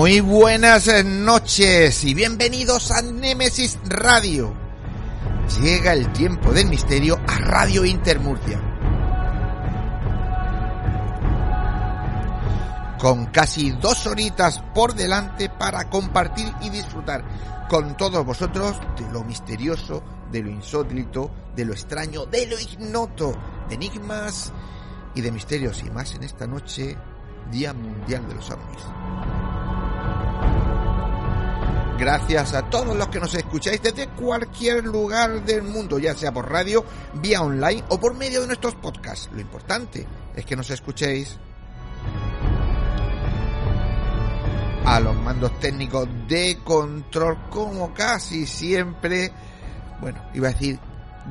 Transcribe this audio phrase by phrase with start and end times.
[0.00, 4.54] Muy buenas noches y bienvenidos a Nemesis Radio.
[5.60, 8.58] Llega el tiempo del misterio a Radio Intermurcia.
[12.98, 19.22] Con casi dos horitas por delante para compartir y disfrutar con todos vosotros de lo
[19.22, 23.36] misterioso, de lo insólito, de lo extraño, de lo ignoto,
[23.68, 24.50] de enigmas
[25.14, 26.96] y de misterios y más en esta noche,
[27.50, 29.39] Día Mundial de los Ovnis.
[32.00, 36.50] Gracias a todos los que nos escucháis desde cualquier lugar del mundo, ya sea por
[36.50, 39.28] radio, vía online o por medio de nuestros podcasts.
[39.34, 41.36] Lo importante es que nos escuchéis.
[44.86, 49.30] A los mandos técnicos de control, como casi siempre.
[50.00, 50.78] Bueno, iba a decir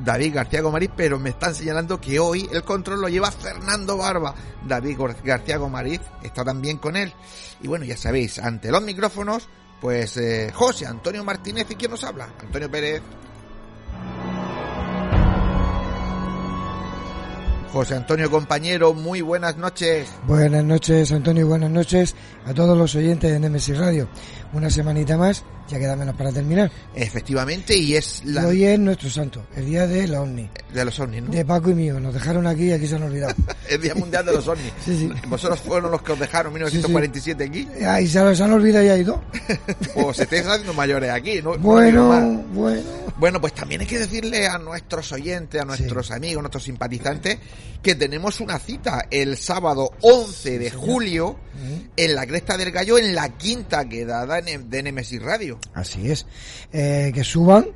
[0.04, 4.36] David García Gomariz, pero me están señalando que hoy el control lo lleva Fernando Barba.
[4.64, 7.12] David García Gomariz está también con él.
[7.60, 9.48] Y bueno, ya sabéis, ante los micrófonos,
[9.80, 13.02] pues eh, José Antonio Martínez y quién nos habla, Antonio Pérez.
[17.72, 20.08] José Antonio compañero, muy buenas noches.
[20.26, 24.08] Buenas noches Antonio buenas noches a todos los oyentes de Nemesis Radio.
[24.52, 26.70] Una semanita más, ya queda menos para terminar.
[26.94, 28.46] Efectivamente, y es la...
[28.46, 30.50] Hoy es nuestro santo, el día de la OVNI.
[30.74, 31.30] De los ovnis, ¿no?
[31.30, 33.34] De Paco y mío, nos dejaron aquí y aquí se han olvidado.
[33.68, 34.72] el Día Mundial de los ovnis.
[34.84, 35.12] Sí, sí.
[35.28, 37.68] Vosotros fueron los que os dejaron en 1947 aquí.
[37.86, 39.22] Ahí se los han olvidado y ha ido.
[39.94, 41.56] Pues se estáis haciendo mayores aquí, ¿no?
[41.58, 42.82] Bueno, No bueno.
[43.20, 47.38] Bueno, pues también hay que decirle a nuestros oyentes, a nuestros amigos, a nuestros simpatizantes,
[47.82, 51.36] que tenemos una cita el sábado 11 de julio
[51.96, 55.58] en la Cresta del Gallo, en la quinta quedada de Nemesis Radio.
[55.74, 56.26] Así es.
[56.72, 57.66] Eh, que suban,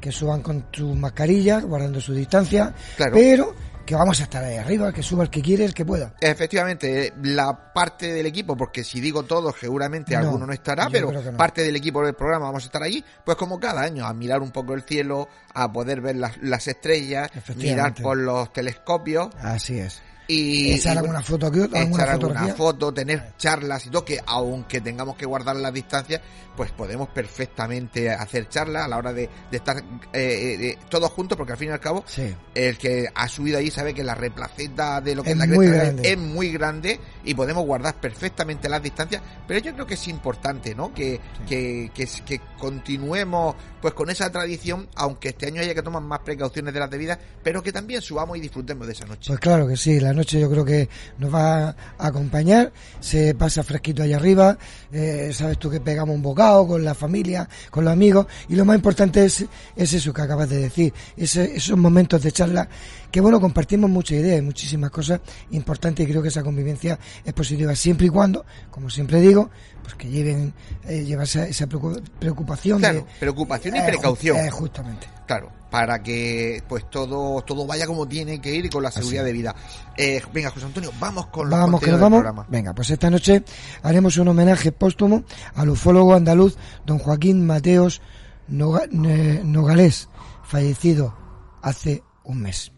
[0.00, 2.74] que suban con su mascarilla, guardando su distancia.
[2.96, 3.12] Claro.
[3.14, 6.14] Pero que vamos a estar ahí arriba, que suba el que quiere, el que pueda.
[6.20, 11.10] Efectivamente, la parte del equipo, porque si digo todo, seguramente No, alguno no estará, pero
[11.10, 11.36] no.
[11.36, 14.40] parte del equipo del programa vamos a estar allí, pues como cada año, a mirar
[14.40, 19.78] un poco el cielo, a poder ver las, las estrellas, mirar por los telescopios Así
[19.78, 20.00] es.
[20.28, 24.80] Y Echar alguna foto aquí, alguna echar alguna foto, tener charlas y todo, que aunque
[24.80, 26.20] tengamos que guardar las distancias,
[26.56, 29.78] pues podemos perfectamente hacer charlas a la hora de, de estar
[30.12, 32.34] eh, eh, todos juntos, porque al fin y al cabo, Sí.
[32.54, 35.66] el que ha subido ahí sabe que la replaceta de lo que Es la muy
[35.66, 36.10] grande.
[36.12, 40.74] es muy grande y podemos guardar perfectamente las distancias, pero yo creo que es importante,
[40.74, 40.92] ¿no?
[40.94, 46.02] Que, que, que, que continuemos pues con esa tradición, aunque este año haya que tomar
[46.02, 49.24] más precauciones de las debidas, pero que también subamos y disfrutemos de esa noche.
[49.28, 53.62] Pues claro que sí, la noche yo creo que nos va a acompañar, se pasa
[53.62, 54.58] fresquito allá arriba,
[54.92, 58.64] eh, sabes tú que pegamos un bocado con la familia, con los amigos, y lo
[58.64, 59.44] más importante es,
[59.76, 62.68] es eso que acabas de decir, ese- esos momentos de charla,
[63.10, 65.20] que bueno, compartimos muchas ideas y muchísimas cosas
[65.50, 69.50] importantes y creo que esa convivencia es positiva siempre y cuando, como siempre digo,
[69.82, 70.52] pues que lleven,
[70.84, 73.06] eh, llevarse esa preocu- preocupación Claro, de...
[73.20, 74.36] preocupación y eh, precaución.
[74.38, 75.06] eh, justamente.
[75.26, 79.24] Claro, para que pues todo todo vaya como tiene que ir y con la seguridad
[79.24, 79.54] de vida.
[79.96, 82.18] Eh, venga, José Antonio, vamos con los Vamos, que nos del vamos.
[82.20, 82.46] programa.
[82.50, 83.42] Venga, pues esta noche
[83.82, 85.24] haremos un homenaje póstumo
[85.54, 88.00] al ufólogo andaluz don Joaquín Mateos
[88.48, 90.08] Noga- Nogales,
[90.42, 91.14] fallecido
[91.62, 92.71] hace un mes.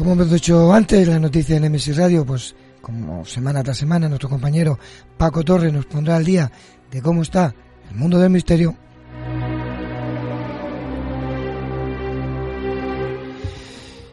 [0.00, 4.30] Como hemos dicho antes, la noticia en MSI Radio, pues como semana tras semana, nuestro
[4.30, 4.78] compañero
[5.18, 6.50] Paco Torres nos pondrá al día
[6.90, 7.54] de cómo está
[7.90, 8.74] el mundo del misterio.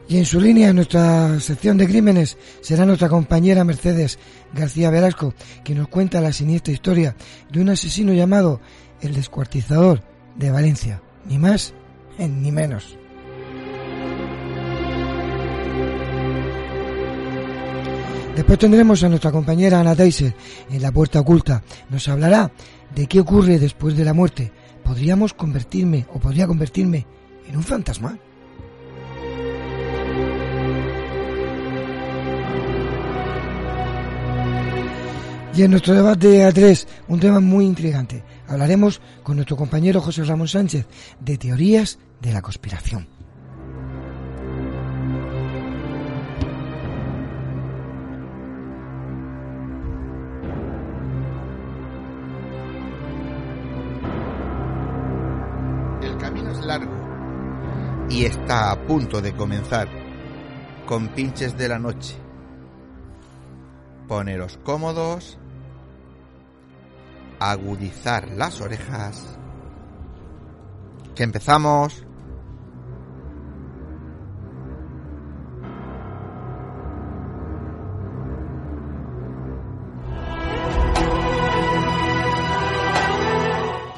[0.10, 4.20] Y en su línea, en nuestra sección de crímenes, será nuestra compañera Mercedes
[4.54, 5.34] García Velasco,
[5.64, 7.16] que nos cuenta la siniestra historia
[7.50, 8.60] de un asesino llamado
[9.00, 10.04] el descuartizador
[10.36, 11.02] de Valencia.
[11.24, 11.74] Ni más
[12.20, 12.98] ni menos.
[18.38, 20.36] Después tendremos a nuestra compañera Ana Teiser
[20.70, 21.64] en la puerta oculta.
[21.90, 22.52] Nos hablará
[22.94, 24.52] de qué ocurre después de la muerte.
[24.84, 27.08] ¿Podríamos convertirme o podría convertirme
[27.48, 28.16] en un fantasma?
[35.56, 38.24] Y en nuestro debate A3, un tema muy intrigante.
[38.48, 40.86] Hablaremos con nuestro compañero José Ramón Sánchez
[41.20, 43.17] de teorías de la conspiración.
[58.18, 59.88] Y está a punto de comenzar
[60.88, 62.16] con pinches de la noche.
[64.08, 65.38] Poneros cómodos
[67.40, 69.38] agudizar las orejas.
[71.14, 72.04] Que empezamos.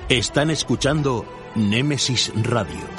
[0.09, 1.23] Están escuchando
[1.55, 2.98] Némesis Radio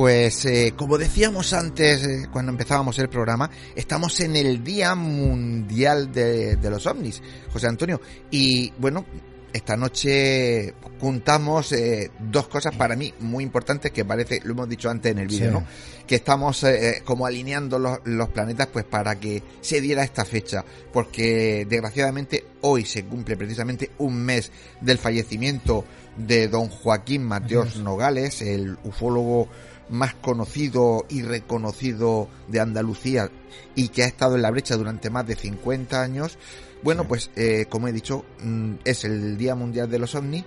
[0.00, 6.10] Pues eh, como decíamos antes eh, cuando empezábamos el programa, estamos en el Día Mundial
[6.10, 7.20] de, de los OVNIs,
[7.52, 8.00] José Antonio.
[8.30, 9.04] Y bueno,
[9.52, 14.88] esta noche juntamos eh, dos cosas para mí muy importantes que parece, lo hemos dicho
[14.88, 15.52] antes en el vídeo, Sí.
[15.52, 15.66] ¿no?
[16.06, 20.64] Que estamos eh, como alineando los, los planetas pues para que se diera esta fecha,
[20.94, 24.50] porque desgraciadamente hoy se cumple precisamente un mes
[24.80, 25.84] del fallecimiento
[26.16, 27.76] de don Joaquín Mateos.
[27.76, 29.48] Nogales, el ufólogo
[29.90, 33.30] más conocido y reconocido de Andalucía
[33.74, 36.38] y que ha estado en la brecha durante más de 50 años.
[36.82, 40.44] Bueno, pues eh, como he dicho, mm, es el Día Mundial de los OVNIs.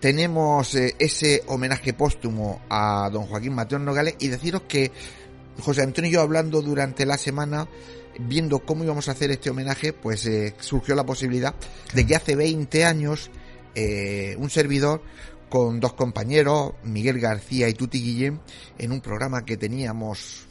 [0.00, 4.90] Tenemos eh, ese homenaje póstumo a don Joaquín Mateo Nogales y deciros que
[5.60, 7.68] José Antonio y yo hablando durante la semana,
[8.18, 11.54] viendo cómo íbamos a hacer este homenaje, pues eh, surgió la posibilidad
[11.94, 13.30] de que hace 20 años
[13.74, 15.02] eh, un servidor
[15.52, 18.40] con dos compañeros, Miguel García y Tuti Guillén,
[18.78, 20.46] en un programa que teníamos,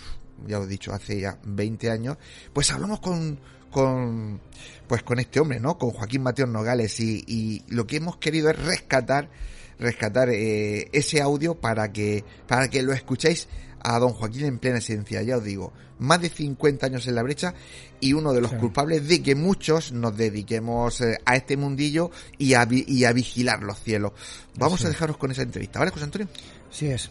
[0.45, 2.18] ya lo he dicho, hace ya 20 años,
[2.53, 3.39] pues hablamos con,
[3.71, 4.39] con,
[4.86, 5.80] pues con este hombre, ¿no?
[5.80, 9.31] Con Joaquín Mateo Nogales y, lo que hemos querido es rescatar,
[9.80, 13.47] rescatar eh, ese audio para que, para que lo escuchéis
[13.83, 17.23] a don Joaquín en plena esencia, ya os digo, más de 50 años en la
[17.23, 17.54] brecha
[18.00, 18.57] y uno de los Sí.
[18.57, 23.14] culpables de que muchos nos dediquemos eh, a este mundillo y a, vi- y a
[23.14, 24.14] vigilar los cielos.
[24.57, 26.28] Vamos a dejaros con esa entrevista, ¿vale, José Antonio?
[26.71, 27.09] Sí es.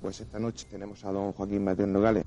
[0.00, 2.24] Pues esta noche tenemos a don Joaquín Mateo Nogales.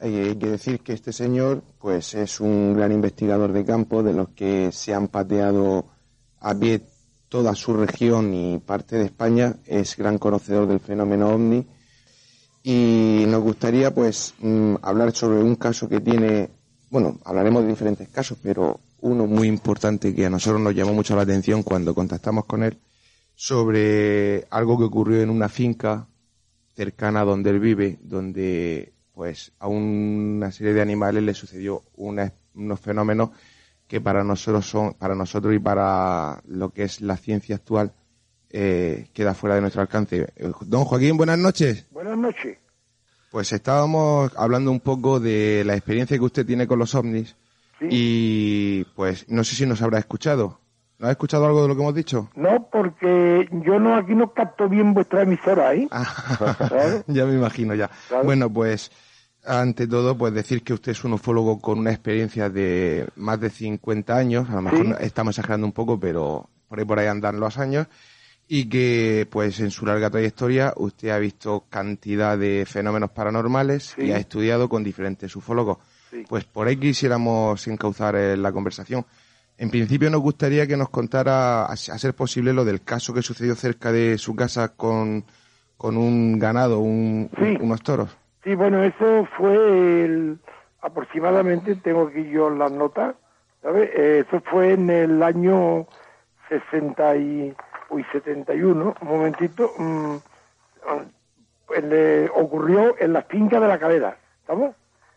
[0.00, 4.12] Eh, hay que decir que este señor pues es un gran investigador de campo de
[4.12, 5.86] los que se han pateado
[6.40, 6.80] a pie
[7.28, 9.56] toda su región y parte de España.
[9.66, 11.66] Es gran conocedor del fenómeno ovni
[12.62, 16.50] y nos gustaría pues mm, hablar sobre un caso que tiene,
[16.90, 21.14] bueno, hablaremos de diferentes casos, pero uno muy importante que a nosotros nos llamó mucho
[21.14, 22.78] la atención cuando contactamos con él
[23.34, 26.08] sobre algo que ocurrió en una finca
[26.74, 32.80] cercana a donde él vive, donde pues a una serie de animales le sucedió unos
[32.80, 33.30] fenómenos
[33.88, 37.92] que para nosotros son, para nosotros y para lo que es la ciencia actual,
[38.50, 40.32] eh, queda fuera de nuestro alcance.
[40.60, 41.86] Don Joaquín, buenas noches.
[41.90, 42.58] Buenas noches.
[43.30, 47.36] Pues estábamos hablando un poco de la experiencia que usted tiene con los ovnis
[47.80, 47.86] Sí.
[47.90, 50.60] y pues no sé si nos habrá escuchado.
[50.96, 52.30] ¿No ha escuchado algo de lo que hemos dicho?
[52.36, 55.88] No, porque yo no aquí no capto bien vuestra emisora, ¿eh?
[55.90, 57.90] Ah, ya me imagino ya.
[58.22, 58.92] Bueno, pues
[59.46, 63.50] ante todo, pues decir que usted es un ufólogo con una experiencia de más de
[63.50, 64.92] 50 años, a lo mejor Sí.
[65.00, 67.86] estamos exagerando un poco, pero por ahí por ahí andan los años,
[68.48, 74.02] y que pues en su larga trayectoria usted ha visto cantidad de fenómenos paranormales Sí.
[74.06, 75.78] y ha estudiado con diferentes ufólogos.
[76.10, 76.24] Sí.
[76.28, 79.04] Pues por ahí quisiéramos encauzar eh, la conversación.
[79.56, 83.54] En principio nos gustaría que nos contara, a ser posible, lo del caso que sucedió
[83.54, 85.24] cerca de su casa con,
[85.76, 88.10] con un ganado, un, unos toros.
[88.44, 90.38] Sí, bueno, eso fue el,
[90.82, 93.16] aproximadamente, tengo aquí yo las notas,
[93.62, 93.88] ¿sabes?
[93.94, 95.86] Eh, eso fue en el año
[96.50, 97.56] 60 y,
[97.88, 100.16] uy, 71, un momentito, mm,
[102.34, 104.76] ocurrió en la finca de la Calera, ¿estamos?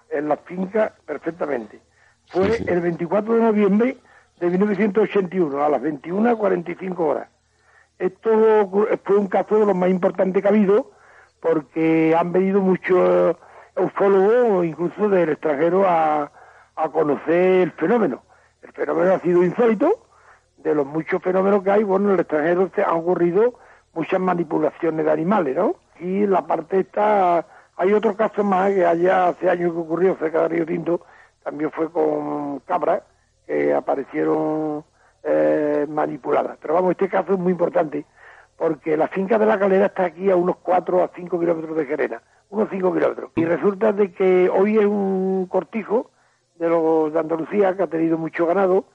[0.09, 1.81] En la finca perfectamente.
[2.29, 3.97] Fue el 24 de noviembre
[4.39, 7.27] de 1981 a las 21.45 horas.
[7.99, 8.69] Esto
[9.03, 10.91] fue un caso de los más importantes que ha habido
[11.39, 13.35] porque han venido muchos
[13.75, 16.31] ufólogos, incluso del extranjero, a,
[16.75, 18.23] a conocer el fenómeno.
[18.61, 20.07] El fenómeno ha sido insólito,
[20.57, 23.53] de los muchos fenómenos que hay, bueno, en el extranjero se han ocurrido
[23.93, 25.75] muchas manipulaciones de animales, ¿no?
[25.99, 30.43] Y la parte esta, hay otro caso más que allá hace años que ocurrió cerca
[30.43, 31.01] de Río Tinto,
[31.43, 33.01] también fue con cabras
[33.45, 34.83] que aparecieron
[35.23, 36.57] eh, manipuladas.
[36.61, 38.05] Pero vamos, este caso es muy importante
[38.57, 41.85] porque la finca de la calera está aquí a unos 4 a 5 kilómetros de
[41.85, 43.31] Gerena, unos 5 kilómetros.
[43.35, 46.09] Y resulta de que hoy es un cortijo
[46.55, 48.85] de los de Andalucía que ha tenido mucho ganado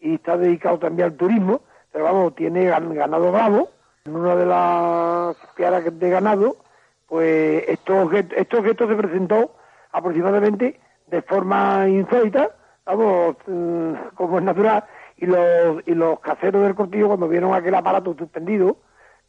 [0.00, 3.70] y está dedicado también al turismo, pero vamos, tiene ganado bravo.
[4.04, 6.56] En una de las piaras de ganado,
[7.08, 9.56] pues estos objetos, objeto se presentó
[9.92, 12.50] aproximadamente de forma insólita,
[12.84, 14.84] vamos, mm, como es natural,
[15.16, 18.76] y los, y los caseros del cortijo cuando vieron aquel aparato suspendido,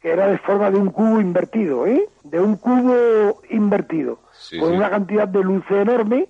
[0.00, 2.08] que era de forma de un cubo invertido, ¿eh?
[2.24, 4.20] De un cubo invertido,
[4.60, 6.28] con una cantidad de luz enorme,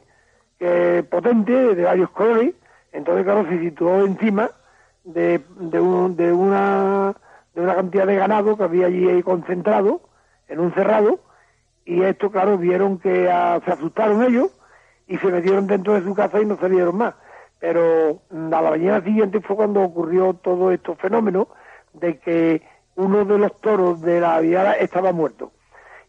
[0.58, 2.54] que potente, de varios colores,
[2.92, 4.50] entonces, claro, se situó encima
[5.04, 7.14] de, de, un, de, una,
[7.54, 10.00] de una cantidad de ganado que había allí concentrado
[10.48, 11.20] en un cerrado,
[11.84, 14.50] y esto, claro, vieron que se asustaron ellos
[15.06, 17.14] y se metieron dentro de su casa y no salieron más.
[17.58, 21.48] Pero mm, a la mañana siguiente fue cuando ocurrió todo estos fenómenos
[21.94, 22.62] de que
[22.98, 25.52] uno de los toros de la viada estaba muerto.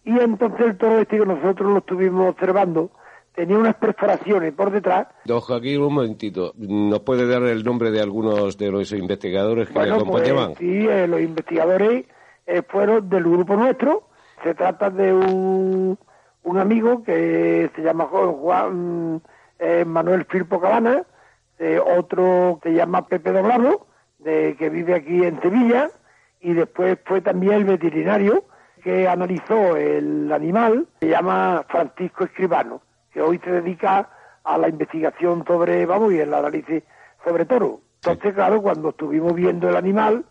[0.04, 2.90] Y entonces el toro este que nosotros lo estuvimos observando
[3.36, 5.08] tenía unas perforaciones por detrás.
[5.24, 6.52] Don Joaquín, un momentito.
[6.58, 10.56] ¿Nos puede dar el nombre de algunos de los investigadores que le pues, acompañaban?
[10.56, 12.06] sí, eh, los investigadores
[12.48, 14.10] eh, fueron del grupo nuestro.
[14.44, 15.98] Se trata de un,
[16.44, 19.22] un amigo que se llama Juan
[19.60, 21.04] eh, Manuel Firpo Cabana,
[21.98, 23.86] otro que se llama Pepe Doblado,
[24.18, 25.92] de, que vive aquí en Sevilla,
[26.42, 28.46] y después fue también el veterinario
[28.84, 32.82] que analizó el animal, se llama Francisco Escribano,
[33.12, 34.10] que hoy se dedica
[34.44, 36.84] a la investigación sobre, vamos, y el análisis
[37.26, 37.82] sobre toro.
[37.96, 40.24] Entonces, claro, cuando estuvimos viendo el animal,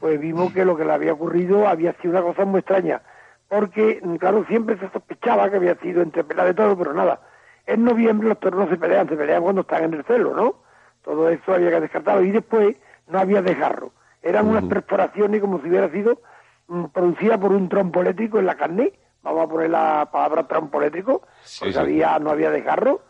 [0.00, 3.02] pues vimos que lo que le había ocurrido había sido una cosa muy extraña,
[3.48, 7.20] porque, claro, siempre se sospechaba que había sido entre pelea de toro, pero nada.
[7.66, 10.56] En noviembre los toros no se pelean, se pelean cuando están en el celo, ¿no?
[11.04, 12.24] Todo eso había que descartarlo.
[12.24, 12.76] Y después
[13.06, 13.92] no había desgarro
[14.22, 16.20] eran unas perforaciones como si hubiera sido
[16.68, 20.80] mm, producida por un trompo eléctrico en la carne, vamos a poner la palabra trompo
[20.80, 21.22] eléctrico,
[21.58, 23.02] porque Había, no había desgarro,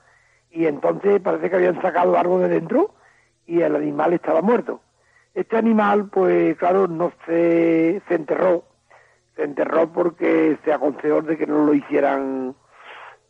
[0.50, 2.94] y entonces parece que habían sacado algo de dentro
[3.46, 4.80] y el animal estaba muerto.
[5.34, 8.64] Este animal, pues claro, no se, se enterró,
[9.34, 12.54] se enterró porque se aconsejó de que no lo hicieran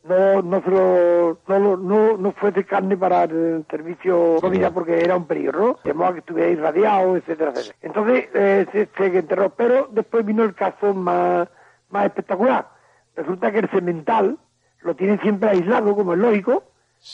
[0.05, 5.27] no no, no, no, no fue de carne para el servicio comida porque era un
[5.27, 7.77] peligro, de modo que estuviera irradiado, etcétera, etcétera.
[7.83, 11.49] Entonces eh, se, se, enterró, pero después vino el caso más,
[11.91, 12.69] más espectacular.
[13.15, 14.39] Resulta que el cemental
[14.81, 16.65] lo tienen siempre aislado, como es lógico,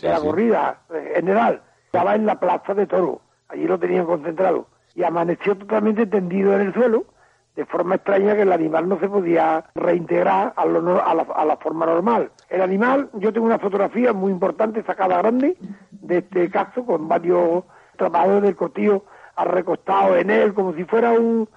[0.01, 1.63] de la corrida eh, general.
[1.87, 4.67] Estaba en la plaza de toro, allí lo tenían concentrado.
[4.95, 7.05] Y amaneció totalmente tendido en el suelo,
[7.59, 12.31] de forma extraña que el animal no se podía reintegrar a, la, forma normal.
[12.49, 15.57] El animal, yo tengo una fotografía muy importante sacada grande
[15.91, 17.65] de este caso con varios
[17.97, 19.03] trabajadores del cortillo
[19.45, 21.49] recostados en él como si fuera un,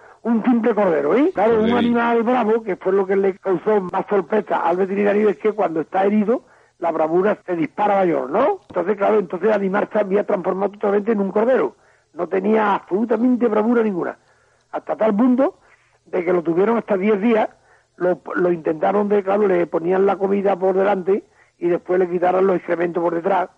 [0.44, 1.30] simple cordero, ¿eh?
[1.36, 5.38] Claro, un animal bravo, que fue lo que le causó más sorpresa al veterinario, es
[5.38, 6.46] que cuando está herido,
[6.80, 8.62] la bravura se dispara mayor, ¿no?
[8.70, 11.76] Entonces, claro, entonces el animal se había transformado totalmente en un cordero.
[12.16, 14.18] No tenía absolutamente bravura ninguna.
[14.72, 15.61] Hasta tal punto
[16.12, 17.50] de que lo tuvieron hasta 10 días,
[17.98, 21.24] lo, lo intentaron de, claro, le ponían la comida por delante
[21.60, 23.50] y después le quitaron los excrementos por detrás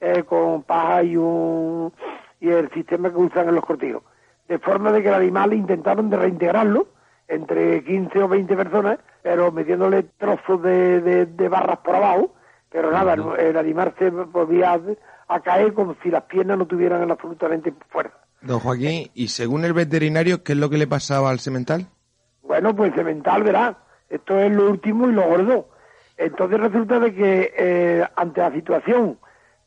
[0.00, 1.92] eh, con paja y, un,
[2.40, 4.02] y el sistema que usan en los cortijos.
[4.46, 6.86] De forma de que el animal intentaron de reintegrarlo
[7.26, 12.34] entre 15 o 20 personas, pero metiéndole trozos de, de, barras por abajo,
[12.70, 14.80] pero nada, el, animal se volvía
[15.28, 18.16] a, caer como si las piernas no tuvieran absolutamente fuerza.
[18.40, 21.88] Don Joaquín, y según el veterinario, ¿qué es lo que le pasaba al semental?
[22.60, 23.76] Bueno, pues cemental, verá,
[24.10, 25.68] esto es lo último y lo gordo.
[26.16, 29.16] Entonces resulta de que eh, ante la situación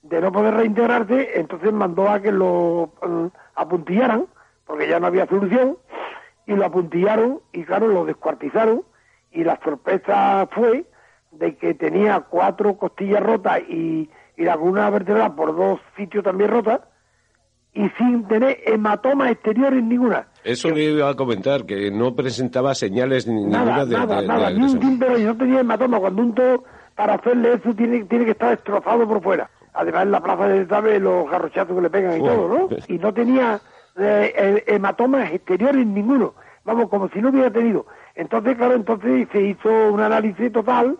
[0.01, 4.25] de no poder reintegrarse, entonces mandó a que lo, mm, apuntillaran,
[4.65, 5.77] porque ya no había solución,
[6.45, 8.83] y lo apuntillaron y claro, lo descuartizaron
[9.31, 10.83] y la sorpresa fue
[11.31, 16.49] de que tenía cuatro costillas rotas y, y la columna vertebral por dos sitios también
[16.49, 16.81] rotas
[17.71, 20.27] y sin tener hematomas exteriores ninguna.
[20.43, 24.79] Eso le iba a comentar, que no presentaba señales ninguna de, nada, nada, ni un
[24.79, 25.99] tímpero y no tenía hematoma.
[25.99, 26.63] Cuando un toro,
[26.95, 29.49] para hacerle eso, tiene, tiene que estar destrozado por fuera.
[29.73, 32.69] Además, en la plaza de sabe los garrochazos que le pegan y todo, ¿no?
[32.87, 33.61] Y no tenía
[33.97, 36.33] eh, hematomas exteriores ninguno.
[36.65, 37.85] Vamos, como si no hubiera tenido.
[38.15, 40.97] Entonces, claro, entonces se hizo un análisis total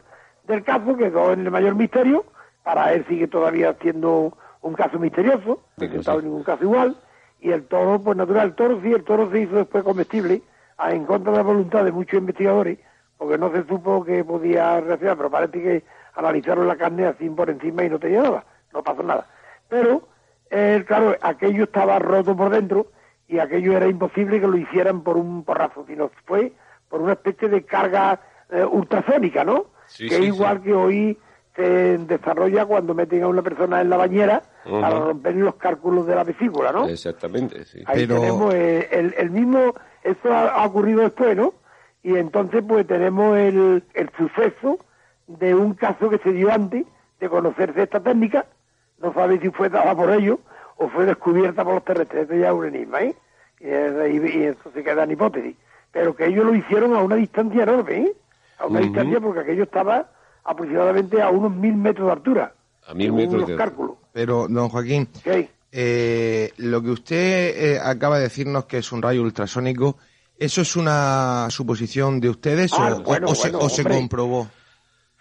[0.47, 2.25] del caso, que quedó en el mayor misterio.
[2.63, 6.95] Para él sigue todavía siendo un caso misterioso, no ha estado ningún caso igual,
[7.41, 10.43] y el toro, pues natural, el toro sí, el toro se hizo después comestible,
[10.77, 12.77] a, en contra de la voluntad de muchos investigadores,
[13.17, 15.83] porque no se supo que podía reaccionar, pero parece que
[16.15, 19.27] analizaron la carne así por encima y no tenía nada, no pasó nada.
[19.67, 20.07] Pero,
[20.51, 22.87] eh, claro, aquello estaba roto por dentro
[23.27, 26.53] y aquello era imposible que lo hicieran por un porrazo, sino fue
[26.89, 28.19] por una especie de carga
[28.51, 29.67] eh, ultrasónica, ¿no?
[29.97, 31.17] que es igual que hoy
[31.55, 36.15] se desarrolla cuando meten a una persona en la bañera para romper los cálculos de
[36.15, 36.87] la vesícula, ¿no?
[36.87, 37.83] Exactamente, sí.
[37.85, 41.53] Ahí tenemos eh, el, el, mismo, eso ha, ocurrido después, ¿no?
[42.03, 44.79] Y entonces pues tenemos el, el suceso
[45.27, 46.85] de un caso que se dio antes
[47.19, 48.45] de conocerse esta técnica,
[48.99, 50.39] no sabe si fue dada por ellos
[50.77, 53.15] o fue descubierta por los terrestres, esto ya es un enigma, ¿eh?
[53.59, 55.55] Y, eso se queda en hipótesis.
[55.91, 58.13] Pero que ellos lo hicieron a una distancia enorme, ¿eh?
[58.57, 60.09] A una distancia porque aquello estaba
[60.43, 62.53] aproximadamente a unos mil metros de altura.
[62.87, 63.95] A mil metros de cálculos.
[64.13, 65.07] Pero, don Joaquín,
[65.71, 69.97] eh, lo que usted eh, acaba de decirnos que es un rayo ultrasónico,
[70.37, 73.35] ¿eso es una suposición de ustedes o, ah,
[73.69, 74.47] se, comprobó?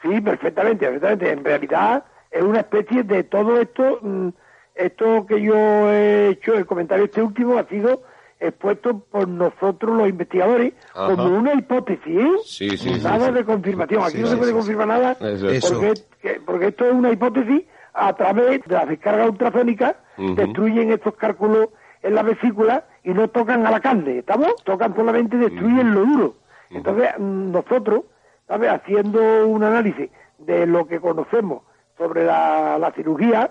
[0.02, 1.30] Sí, perfectamente, perfectamente.
[1.30, 4.28] En realidad es una especie de todo esto, mm,
[4.74, 5.54] esto que yo
[5.90, 8.02] he hecho, el comentario este último ha sido
[8.40, 12.30] expuesto por nosotros los investigadores como una hipótesis, ¿eh?
[12.44, 14.02] Sí, sí, nada de confirmación.
[14.02, 18.74] Aquí no se puede confirmar nada porque, porque, esto es una hipótesis a través de
[18.74, 21.68] las descargas ultrasónicas, destruyen estos cálculos
[22.02, 24.54] en la vesícula y no tocan a la carne, ¿estamos?
[24.64, 26.34] Tocan solamente destruyen lo duro.
[26.70, 28.04] Entonces, mm, nosotros,
[28.48, 28.70] ¿sabes?
[28.70, 31.62] Haciendo un análisis de lo que conocemos
[31.98, 33.50] sobre la, cirugía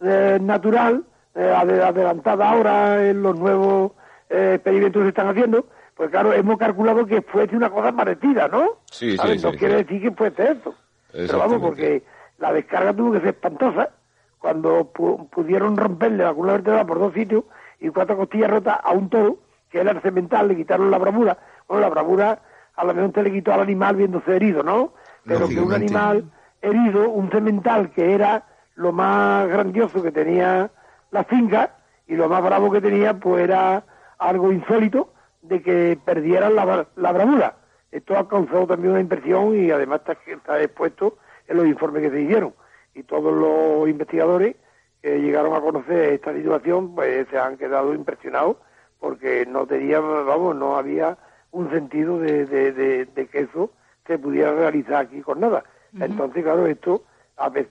[0.00, 3.92] eh, natural, eh, adelantada ahora en los nuevos
[4.30, 8.78] eh, experimentos se están haciendo, pues claro, hemos calculado que fuese una cosa parecida, ¿no?
[8.90, 10.74] Sí, sí, No quiere decir que fuese eso.
[11.12, 12.02] Pero vamos, porque
[12.38, 13.90] la descarga tuvo que ser espantosa
[14.38, 17.44] cuando pudieron romperle la columna vertebral por dos sitios
[17.80, 19.38] y cuatro costillas rotas a un toro,
[19.68, 21.36] que era el cemental, le quitaron la bravura.
[21.68, 22.38] Bueno, la bravura
[22.76, 24.94] a lo mejor te le quitó al animal viéndose herido, ¿no?
[25.26, 26.24] Pero que un animal
[26.62, 30.70] herido, un cemental que era lo más grandioso que tenía
[31.10, 31.74] la finca
[32.06, 33.84] y lo más bravo que tenía, pues era
[34.20, 37.56] algo insólito de que perdieran la, la bravura.
[37.90, 42.10] Esto ha causado también una impresión y además está, está, expuesto en los informes que
[42.10, 42.54] se hicieron.
[42.94, 44.56] Y todos los investigadores
[45.02, 48.58] que llegaron a conocer esta situación, pues se han quedado impresionados
[49.00, 51.16] porque no tenía, vamos, no había
[51.52, 53.70] un sentido de, de, que eso
[54.06, 55.64] se pudiera realizar aquí con nada.
[55.98, 57.02] Entonces, claro, esto,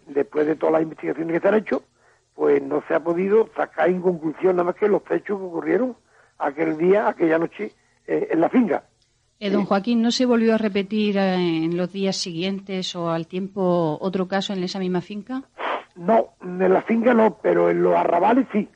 [0.07, 1.83] después de todas las investigaciones que se han hecho,
[2.35, 5.95] pues no se ha podido sacar en conclusión nada más que los hechos que ocurrieron
[6.39, 7.73] aquel día, aquella noche,
[8.07, 8.83] eh, en la finca.
[9.39, 13.27] Eh, don Joaquín, ¿no se volvió a repetir eh, en los días siguientes o al
[13.27, 15.43] tiempo otro caso en esa misma finca?
[15.95, 18.67] No, en la finca no, pero en los arrabales sí.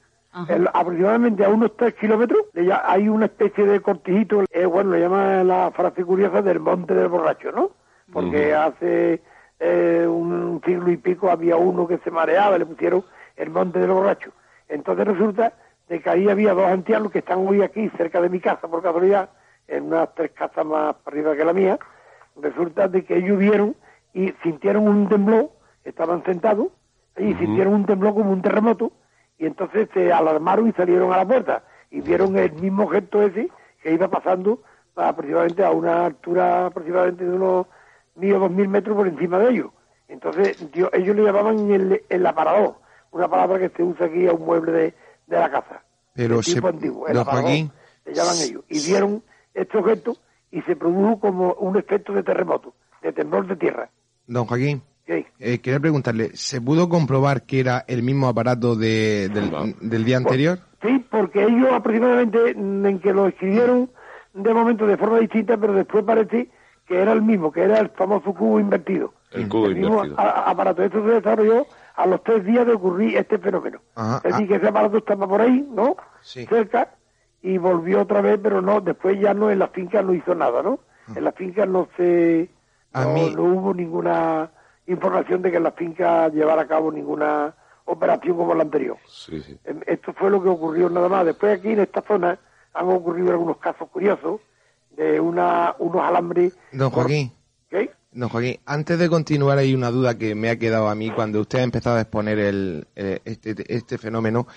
[0.74, 2.44] aproximadamente a unos tres kilómetros
[2.86, 7.10] hay una especie de cortijito, eh, bueno, le llama la frase curiosa del monte del
[7.10, 7.72] borracho, ¿no?
[8.12, 9.22] Porque hace
[9.60, 13.04] un siglo y pico había uno que se mareaba, le pusieron
[13.38, 14.32] el monte del borracho.
[14.68, 15.54] Entonces resulta
[15.94, 18.82] de que ahí había dos ancianos que están hoy aquí cerca de mi casa por
[18.82, 19.30] casualidad,
[19.68, 21.78] en unas tres casas más arriba que la mía,
[22.36, 23.76] resulta de que ellos vieron
[24.12, 25.52] y sintieron un temblor,
[25.84, 26.70] estaban sentados,
[27.16, 28.92] y sintieron un temblor como un terremoto,
[29.38, 33.52] y entonces se alarmaron y salieron a la puerta, y vieron el mismo gesto ese
[33.84, 34.64] que iba pasando
[34.96, 37.68] aproximadamente a una altura aproximadamente de unos
[38.16, 39.68] mil o dos mil metros por encima de ellos.
[40.08, 42.78] Entonces ellos le llamaban el, el aparador,
[43.12, 45.84] una palabra que se usa aquí a un mueble de, de la casa.
[46.14, 47.72] Pero se, antiguo, el Joaquín,
[48.06, 48.64] le llaman ellos.
[48.70, 50.18] Y vieron este objeto
[50.52, 53.90] y se produjo como un efecto de terremoto, de temblor de tierra.
[54.28, 59.30] Don Joaquín, eh, quería preguntarle, ¿se pudo comprobar que era el mismo aparato de,
[59.82, 60.60] del, día anterior?
[60.82, 63.90] sí, porque ellos aproximadamente en que lo escribieron
[64.34, 66.50] de momento de forma distinta, pero después parece
[66.88, 69.14] que era el mismo, que era el famoso cubo invertido.
[69.32, 70.84] El cubo el mismo aparato.
[70.84, 73.80] Esto se desarrolló a los tres días de ocurrir este fenómeno.
[73.96, 75.96] Ajá, es decir, que ese aparato estaba por ahí, ¿no?
[76.22, 76.46] Sí.
[76.48, 76.96] Cerca,
[77.42, 80.62] y volvió otra vez, pero no, después ya no en la finca no hizo nada,
[80.64, 80.80] ¿no?
[81.16, 82.50] En la finca no se...
[82.94, 84.50] A no, mí- no hubo ninguna
[84.88, 87.54] información de que en la finca llevara a cabo ninguna
[87.86, 88.98] operación como la anterior.
[89.08, 89.60] Sí, sí.
[89.66, 91.26] Em, Esto fue lo que ocurrió nada más.
[91.26, 92.40] Después aquí en esta zona
[92.74, 94.40] han ocurrido algunos casos curiosos
[94.92, 96.58] de una, unos alambres...
[96.72, 97.32] Don Joaquín,
[97.70, 97.92] ¿Qué?
[98.14, 101.42] Don Joaquín, antes de continuar hay una duda que me ha quedado a mí cuando
[101.42, 104.48] usted ha empezado a exponer el, eh, este, este fenómeno.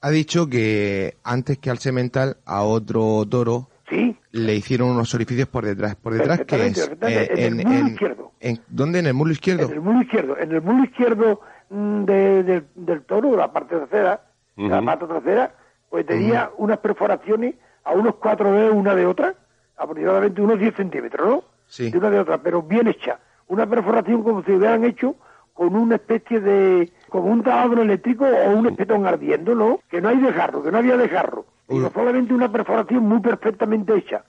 [0.00, 5.48] Ha dicho que antes que al semental a otro toro Sí, le hicieron unos orificios
[5.48, 5.96] por detrás.
[5.96, 6.78] ¿Por detrás qué es?
[6.78, 8.32] perfectamente, en el muslo izquierdo.
[8.40, 8.98] en- ¿Dónde?
[9.00, 9.66] ¿En el muslo izquierdo?
[9.66, 10.38] en el mulo izquierdo.
[10.38, 14.22] En el mulo izquierdo mm, de- del- toro, la parte trasera,
[14.56, 15.54] la pata trasera,
[15.90, 19.34] pues tenía unas perforaciones a unos cuatro dedos una de otra,
[19.76, 21.44] aproximadamente unos 10 centímetros, ¿no?
[21.72, 21.90] Sí.
[21.90, 23.18] De una de otra, pero bien hecha.
[23.48, 25.16] Una perforación como si hubieran hecho
[25.54, 29.80] con una especie de, como un taladro eléctrico o un espetón ardiendo, ¿no?
[29.88, 31.46] Que no hay de jarro, que no había de jarro.
[31.66, 34.22] Sino solamente una perforación muy perfectamente hecha.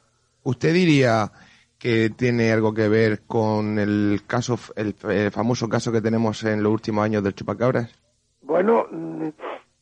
[0.43, 1.33] ¿Usted diría
[1.77, 4.93] que tiene algo que ver con el caso, el,
[5.31, 7.91] famoso caso que tenemos en los últimos años del chupacabras?
[8.41, 9.23] Bueno, mm,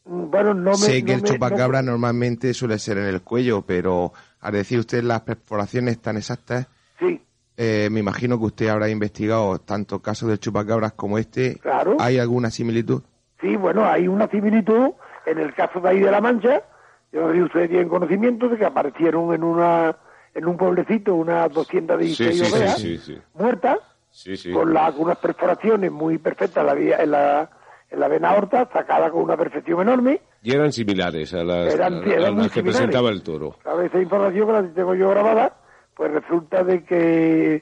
[0.06, 0.78] mm, bueno, no me...
[0.78, 4.54] sé que no el me- chupacabra no- normalmente suele ser en el cuello, pero al
[4.54, 6.68] decir usted las perforaciones tan exactas,
[7.00, 7.20] Sí,
[7.58, 11.58] eh, me imagino que usted habrá investigado tanto casos del chupacabras como este.
[11.60, 11.98] Claro.
[12.00, 13.02] ¿Hay alguna similitud?
[13.42, 14.92] sí, bueno, hay una similitud
[15.26, 16.62] en el caso de ahí de La Mancha.
[17.12, 19.96] Yo no sé si ustedes tienen conocimiento de que aparecieron en una
[20.34, 23.22] en un pueblecito unas 216 Sí, sí, ovejas sí, sí, sí.
[23.34, 23.80] muertas
[24.12, 24.52] Sí, sí.
[24.52, 27.50] con, la- con unas perforaciones muy perfectas en la, vía- en la,
[27.90, 30.22] en la vena aorta, sacada con una perfección enorme.
[30.44, 32.78] Y eran similares a las, Eran- a- a eran muy las que similares.
[32.88, 33.58] presentaba el toro.
[33.66, 35.56] A ver, esa información que la tengo yo grabada,
[36.02, 37.62] pues resulta de que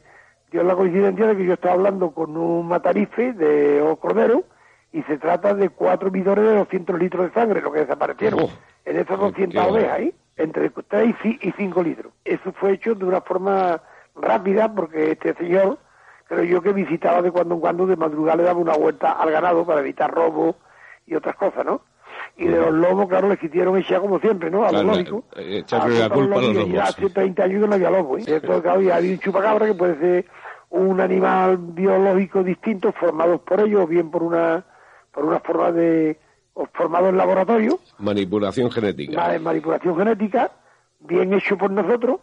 [0.50, 4.46] dio la coincidencia de que yo estaba hablando con un matarife de o cordero
[4.94, 8.50] y se trata de cuatro bidores de 200 litros de sangre, lo que desaparecieron Oh,
[8.86, 9.74] en esas qué 200 horror.
[9.74, 12.14] ovejas ahí, entre 3 y 5 litros.
[12.24, 13.82] Eso fue hecho de una forma
[14.16, 15.78] rápida porque este señor,
[16.30, 19.32] creo yo que visitaba de cuando en cuando, de madrugada le daba una vuelta al
[19.32, 20.56] ganado para evitar robos
[21.06, 21.82] y otras cosas, ¿no?
[22.40, 24.60] Y de los lobos, claro, les quisieron echar como siempre, ¿no?
[24.66, 25.24] A los Claro, lógicos.
[25.36, 28.18] eh, echarle la culpa a los y lobos, hace 30 años que no había lobo,
[28.18, 28.24] ¿eh?
[28.26, 30.26] Entonces, claro, ya había un chupacabra que puede ser
[30.70, 34.64] un animal biológico distinto formado por ellos, o bien por una,
[35.12, 36.18] por una forma de,
[36.54, 39.14] o formado en laboratorio, Manipulación genética.
[39.28, 40.52] la de manipulación genética,
[41.02, 42.20] bien hecho por nosotros,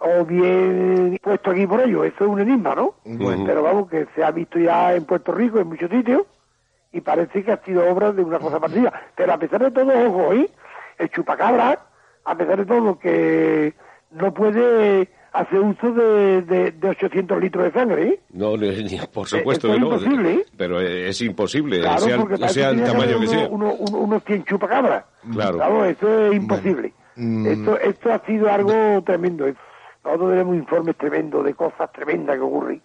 [0.00, 2.06] o bien puesto aquí por ellos.
[2.06, 2.94] Eso es un enigma, ¿no?
[3.44, 6.22] Pero vamos, que se ha visto ya en Puerto Rico, en muchos sitios,
[6.92, 8.92] y parece que ha sido obra de una cosa parecida.
[9.16, 10.48] Pero a pesar de todo, ojo, ¿eh?
[10.98, 11.78] el chupacabra,
[12.24, 13.74] a pesar de todo, que
[14.10, 18.20] no puede hacer uso de, de, de 800 litros de sangre, ¿eh?
[18.30, 19.86] No, ni- ni- por supuesto esto que es no.
[19.86, 20.44] imposible, ¿eh?
[20.56, 23.46] Pero eh, es imposible, Claro, sea, sea el tiene tamaño que sea.
[23.48, 25.04] uno- uno- uno- unos 100 chupacabras.
[25.32, 25.84] Claro.
[25.84, 26.92] eso es imposible.
[27.16, 27.46] Mm.
[27.46, 29.46] Esto, esto ha sido algo tremendo.
[30.04, 32.80] Nosotros tenemos informes tremendos de cosas tremendas que ocurren.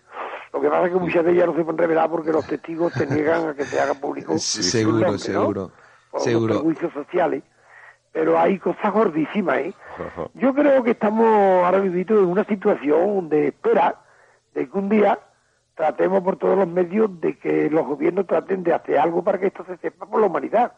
[0.54, 2.94] Lo que pasa es que muchas de ellas no se pueden revelar porque los testigos
[2.94, 4.34] se niegan a que se haga público.
[4.38, 5.18] Sí, seguro, nombre, ¿no?
[5.18, 5.72] seguro,
[6.20, 6.54] seguro.
[6.54, 7.44] los prejuicios sociales.
[8.12, 9.74] Pero hay cosas gordísimas, ¿eh?
[10.36, 13.96] Yo creo que estamos ahora mismo en una situación de espera
[14.54, 15.18] de que un día
[15.74, 19.48] tratemos por todos los medios de que los gobiernos traten de hacer algo para que
[19.48, 20.74] esto se sepa por la humanidad.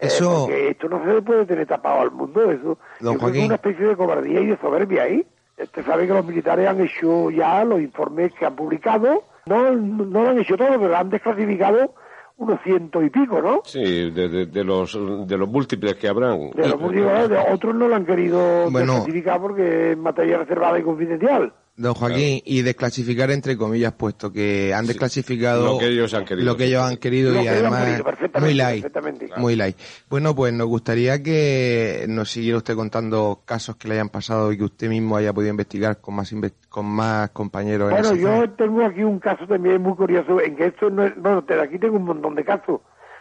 [0.00, 2.76] Eh, Eso- porque esto no se puede tener tapado al mundo, eso.
[2.98, 5.24] Yo creo que es una especie de cobardía y de soberbia ahí.
[5.62, 10.22] Usted sabe que los militares han hecho ya los informes que han publicado, no, no
[10.24, 11.94] lo han hecho todo, pero han desclasificado
[12.38, 13.60] unos ciento y pico, ¿no?
[13.64, 14.98] Sí, de, de- de los,
[15.28, 16.50] de los múltiples que habrán.
[16.50, 18.94] De los múltiples, de otros no lo han querido Bueno.
[18.94, 21.52] desclasificar porque es materia reservada y confidencial.
[21.74, 26.44] Don Joaquín, y desclasificar entre comillas, puesto que han desclasificado lo que ellos han querido.
[26.52, 28.82] lo que ellos han querido Lo y que ellos han además querido, perfectamente, muy light,
[28.82, 29.28] perfectamente.
[29.38, 29.76] muy light.
[30.10, 34.58] Bueno, pues nos gustaría que nos siguiera usted contando casos que le hayan pasado y
[34.58, 37.90] que usted mismo haya podido investigar con más inve- con más compañeros.
[37.90, 41.16] en Bueno, yo tengo aquí un caso también muy curioso, en que esto no es,
[41.16, 42.80] bueno, te- aquí tengo un montón de casos,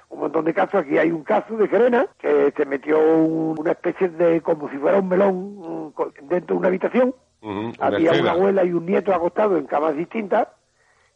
[0.10, 3.72] un montón de casos, aquí hay un caso de Gerena, que se metió un- una
[3.72, 5.94] especie de, como si fuera un melón
[6.30, 7.16] dentro de una habitación,
[7.80, 10.47] Había una abuela y un nieto acostados en camas distintas,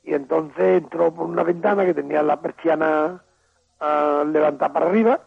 [0.04, 3.22] y entonces entró por una ventana que tenía la persiana
[3.80, 5.20] ah, levantada para arriba,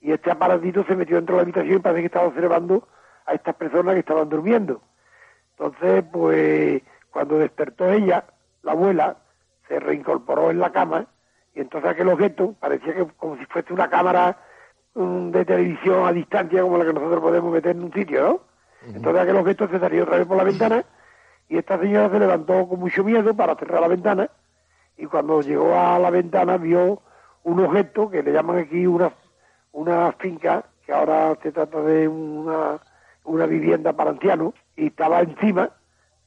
[0.00, 2.88] y este aparatito se metió dentro de la habitación y parece que estaba observando
[3.26, 4.80] a estas personas que estaban durmiendo.
[5.58, 8.24] Entonces, pues, cuando despertó ella,
[8.62, 9.16] la abuela,
[9.68, 11.06] se reincorporó en la cama,
[11.54, 14.38] y entonces aquel objeto parecía que como si fuese una cámara
[14.94, 18.49] mm, de televisión a distancia como la que nosotros podemos meter en un sitio, ¿no?
[18.86, 20.84] Entonces aquel objeto se salió otra vez por la ventana,
[21.48, 24.30] y esta señora se levantó con mucho miedo para cerrar la ventana,
[24.96, 27.00] y cuando llegó a la ventana vio
[27.44, 29.12] un objeto que le llaman aquí una,
[29.72, 32.80] una finca, que ahora se trata de una,
[33.24, 35.70] una vivienda para ancianos, y estaba encima,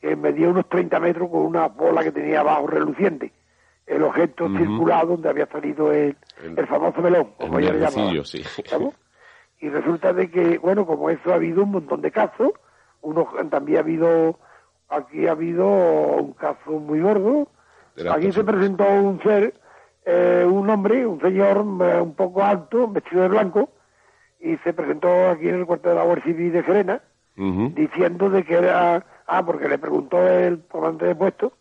[0.01, 3.31] que medía unos 30 metros con una bola que tenía abajo reluciente.
[3.85, 8.11] El objeto circular donde había salido el, el, famoso melón, como ella le llamaba.
[8.23, 8.43] Sí.
[9.63, 12.51] Y resulta de que, bueno, como eso ha habido un montón de casos,
[13.01, 14.37] uno también ha habido,
[14.89, 17.47] aquí ha habido un caso muy gordo.
[18.11, 19.53] Aquí se presentó un ser,
[20.03, 23.69] eh, un hombre, un señor eh, un poco alto, vestido de blanco,
[24.41, 27.01] y se presentó aquí en el cuartel de la Guardia Civil de Serena,
[27.37, 31.53] diciendo de que era, ah, porque le preguntó el comandante de puesto,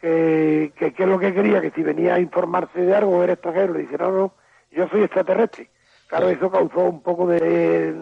[0.00, 3.72] que qué es lo que quería, que si venía a informarse de algo era extranjero,
[3.72, 4.32] le dice, no, no,
[4.70, 5.71] yo soy extraterrestre.
[6.12, 7.94] Claro, eso causó un poco de,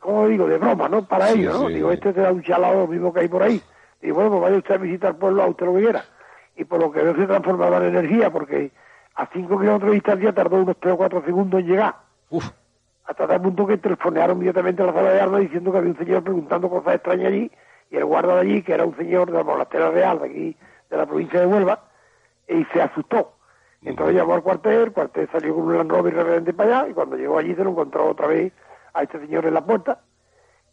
[0.00, 1.06] ¿cómo digo?, de broma, ¿no?
[1.06, 1.68] Para ellos, ¿no?
[1.68, 3.58] Digo, este da un chalado mismo que hay por ahí.
[4.02, 6.04] Digo, bueno, pues vaya usted a visitar el pueblo a usted lo que quiera.
[6.56, 8.70] Y por lo que veo se transformaba en energía, porque
[9.14, 11.94] a cinco kilómetros de distancia tardó unos tres o cuatro segundos en llegar.
[12.28, 12.50] Uf
[13.06, 15.96] hasta tal punto que telefonearon inmediatamente a la sala de armas diciendo que había un
[15.96, 17.50] señor preguntando cosas extrañas allí,
[17.90, 20.56] y el guarda de allí, que era un señor de la monastera real de aquí,
[20.90, 21.80] de la provincia de Huelva,
[22.46, 23.32] y se asustó.
[23.82, 26.94] Entonces llamó al cuartel, el cuartel salió con un Land Rover repente para allá, y
[26.94, 28.52] cuando llegó allí se lo encontró otra vez
[28.92, 30.00] a este señor en la puerta,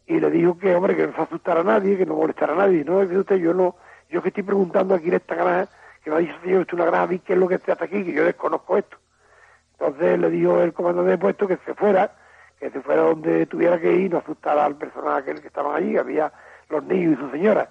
[0.06, 2.56] y le dijo que, hombre, que no se asustara a nadie, que no molestara a
[2.56, 2.84] nadie.
[2.84, 3.76] No, que usted, yo no,
[4.08, 5.68] yo que estoy preguntando aquí en esta granja,
[6.02, 8.04] que me ha dicho, señor, esto es una granja, ¿qué es lo que está aquí?
[8.04, 8.96] Que yo desconozco esto.
[9.78, 12.12] Entonces le dijo el comandante de puesto que se fuera,
[12.58, 15.96] que se fuera donde tuviera que ir no asustara al personal aquel que estaban allí,
[15.96, 16.32] había
[16.68, 17.70] los niños y su señora.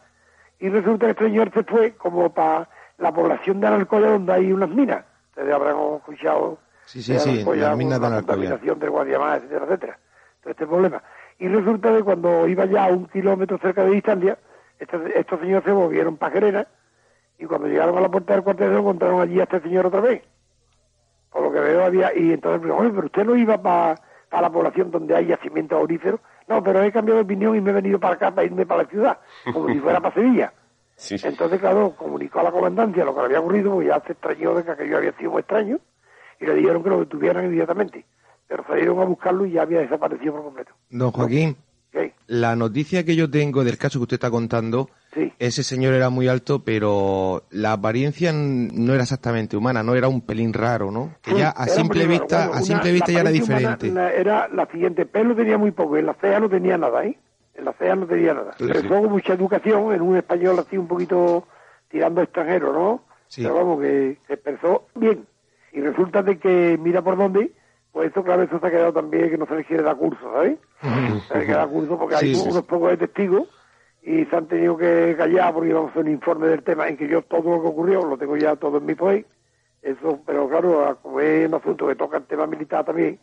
[0.59, 4.51] Y resulta que este señor se fue como para la población de Analcoya donde hay
[4.51, 5.03] unas minas.
[5.35, 8.09] Ustedes habrán escuchado sí, sí, sí, las minas de.
[8.09, 9.99] La contaminación del Guadiamar, etcétera, etcétera.
[10.41, 11.03] Todo este problema.
[11.39, 14.37] Y resulta que cuando iba ya a un kilómetro cerca de distancia,
[14.79, 16.67] estos, estos señores se movieron para Gerena
[17.37, 19.99] y cuando llegaron a la puerta del cuartel se encontraron allí a este señor otra
[19.99, 20.23] vez.
[21.31, 22.17] Por lo que veo había...
[22.17, 23.95] Y entonces, oye, pero usted no iba para
[24.31, 26.21] a la población donde hay yacimientos auríferos.
[26.47, 28.83] No, pero he cambiado de opinión y me he venido para acá para irme para
[28.83, 29.17] la ciudad,
[29.51, 30.53] como si fuera para Sevilla.
[31.09, 34.55] Entonces, claro, comunicó a la comandancia lo que le había ocurrido, porque ya se extrañó
[34.55, 35.79] de que aquello había sido muy extraño,
[36.39, 38.05] y le dijeron que lo detuvieran inmediatamente.
[38.47, 40.71] Pero salieron a buscarlo y ya había desaparecido por completo.
[40.89, 41.57] Don Joaquín,
[42.27, 44.89] la noticia que yo tengo del caso que usted está contando
[45.39, 50.21] ese señor era muy alto, pero la apariencia no era exactamente humana, no era un
[50.21, 51.15] pelín raro, ¿no?
[51.21, 53.87] Que ya a simple vista, a simple vista ya era diferente.
[53.87, 57.17] era la siguiente, pelo tenía muy poco, en la ceja no tenía nada, ¿eh?
[57.55, 58.53] En la ceja no tenía nada.
[58.57, 61.47] Sí, con mucha educación, en un español así un poquito
[61.89, 63.03] tirando extranjero, ¿no?
[63.35, 65.25] Pero vamos, que se expresó bien.
[65.71, 67.51] Y resulta de que, mira por dónde,
[67.91, 70.31] pues eso, claro, eso se ha quedado también que no se le quiere dar curso,
[70.33, 70.57] ¿sabes?
[70.81, 73.47] se le quiere dar curso porque hay unos pocos de testigos
[74.03, 76.97] y se han tenido que callar porque íbamos a hacer un informe del tema en
[76.97, 79.25] que yo todo lo que ocurrió lo tengo ya todo en mi poder.
[79.81, 83.19] Eso, pero claro, como es un asunto que toca el tema militar también,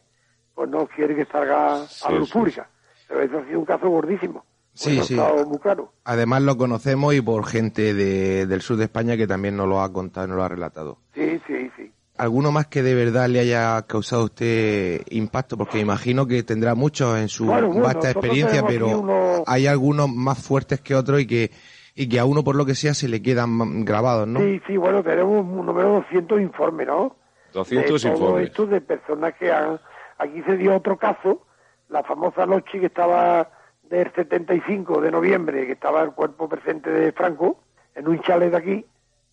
[0.54, 2.68] pues no quiere que salga a la luz pública.
[3.08, 4.44] Pero eso ha sido un caso gordísimo.
[4.74, 5.18] Sí, sí.
[5.46, 5.92] Muy claro.
[6.04, 9.82] Además lo conocemos y por gente de, del sur de España que también nos lo
[9.82, 10.98] ha contado y nos lo ha relatado.
[11.14, 15.56] Sí, sí, sí alguno más que de verdad le haya causado a usted impacto?
[15.56, 20.94] Porque imagino que tendrá muchos en su vasta experiencia, pero hay algunos más fuertes que
[20.94, 21.50] otros y que
[21.94, 24.40] y que a uno por lo que sea se le quedan grabados, ¿no?
[24.40, 27.16] Sí, sí, bueno, tenemos un número de 200 informes, ¿no?
[27.52, 29.78] 200 de todo esto de personas que han...
[30.16, 31.42] Aquí se dio otro caso,
[31.92, 33.48] la famosa noche que estaba
[33.82, 37.58] del 75 de noviembre, que estaba el cuerpo presente de Franco,
[37.94, 38.86] en un chalet de aquí,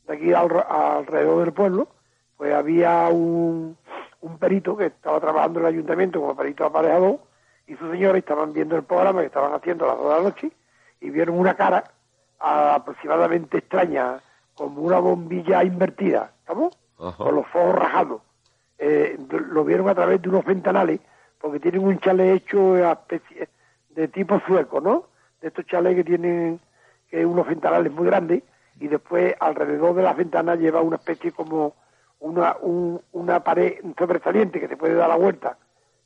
[0.07, 1.87] de aquí alrededor del pueblo,
[2.37, 3.77] pues había un,
[4.21, 7.19] un perito que estaba trabajando en el ayuntamiento como perito aparejador
[7.67, 10.21] y sus señores estaban viendo el programa que estaban haciendo a las dos de la
[10.21, 10.51] noche
[10.99, 11.83] y vieron una cara
[12.39, 14.21] aproximadamente extraña,
[14.55, 16.77] como una bombilla invertida, ¿estamos?
[16.97, 18.21] Con los focos rajados.
[18.77, 20.99] Eh, lo vieron a través de unos ventanales,
[21.39, 22.75] porque tienen un chalet hecho
[23.89, 25.05] de tipo sueco, ¿no?
[25.41, 26.59] De estos chalets que tienen
[27.09, 28.43] que unos ventanales muy grandes
[28.79, 31.75] y después alrededor de las ventanas lleva una especie como
[32.19, 35.57] una, una pared sobresaliente que se puede dar la vuelta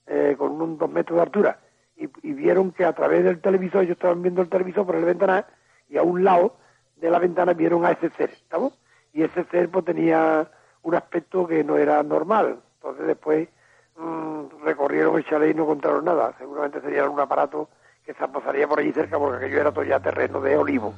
[0.07, 1.59] eh, con un dos metros de altura
[1.95, 5.45] y, vieron que a través del televisor, ellos estaban viendo el televisor por el ventanal
[5.89, 6.55] y a un lado
[6.97, 8.77] de la ventana vieron a ese ser, ¿estamos?
[9.13, 10.49] Y ese ser pues tenía
[10.81, 12.59] un aspecto que no era normal.
[12.75, 13.49] Entonces después
[13.97, 16.33] mm, recorrieron el chalet y no encontraron nada.
[16.37, 17.69] Seguramente sería un aparato
[18.05, 20.93] que se pasaría por allí cerca porque aquello era todo ya terreno de olivo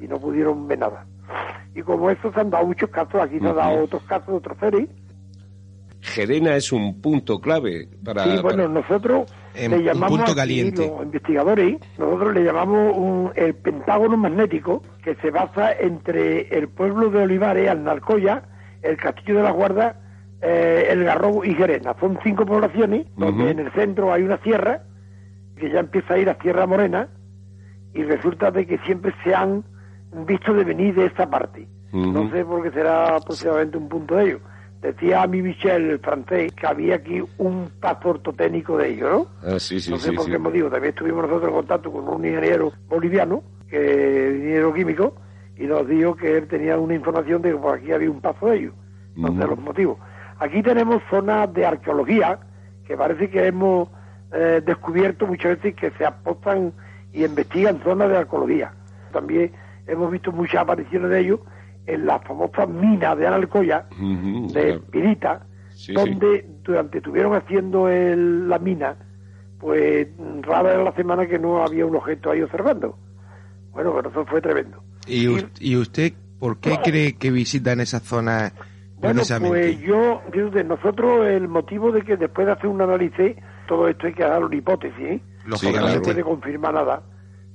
[0.00, 1.06] y no pudieron ver nada.
[1.74, 4.58] Y como se han dado muchos casos, aquí se han dado otros casos de otros
[4.58, 4.88] seres.
[6.00, 8.24] Gerena es un punto clave para...
[8.24, 10.86] Sí, bueno, nosotros le llamamos punto caliente.
[10.86, 17.22] los investigadores, nosotros le llamamos el pentágono magnético que se basa entre el pueblo de
[17.22, 18.42] Olivares, Alnarcoya,
[18.82, 20.00] el castillo de la Guarda
[20.42, 21.94] eh, El Garrobo y Gerena.
[22.00, 24.82] Son cinco poblaciones donde en el centro hay una sierra
[25.56, 27.08] que ya empieza a ir a Sierra Morena
[27.94, 29.64] y resulta de que siempre se han
[30.26, 31.68] visto de venir de esta parte.
[31.92, 34.40] No sé por qué será aproximadamente un punto de ello.
[34.80, 39.26] Decía a mi Michel, el francés, que había aquí un paso ortotécnico de ellos, ¿no?
[39.46, 40.70] Ah, sí, sí, no sé sí, por qué motivo.
[40.70, 45.14] También estuvimos nosotros en contacto con un ingeniero boliviano, que ingeniero químico,
[45.58, 48.46] y nos dijo que él tenía una información de que por aquí había un paso
[48.46, 48.74] de ellos.
[49.16, 49.98] No sé los motivos.
[50.40, 52.38] Aquí tenemos zonas de arqueología
[52.86, 53.88] que parece que hemos
[54.32, 56.72] eh, descubierto muchas veces que se apostan
[57.12, 58.72] y investigan zonas de arqueología.
[59.12, 59.52] También
[59.86, 61.40] hemos visto muchas apariciones de ellos
[61.86, 64.82] en las famosas minas de Analcoya, de claro.
[64.90, 68.96] Pirita, Sí, donde durante estuvieron haciendo el- la mina,
[69.58, 70.08] pues
[70.42, 72.98] rara era la semana que no había un objeto ahí observando.
[73.72, 74.82] Bueno, pero eso fue tremendo.
[75.06, 78.52] ¿Y, y usted por qué cree que visitan esas zonas
[79.00, 83.34] Bueno, pues yo, fíjate, nosotros el motivo de que después de hacer un análisis,
[83.66, 85.20] todo esto hay que dar una hipótesis, ¿eh?
[85.46, 87.02] No se puede confirmar nada.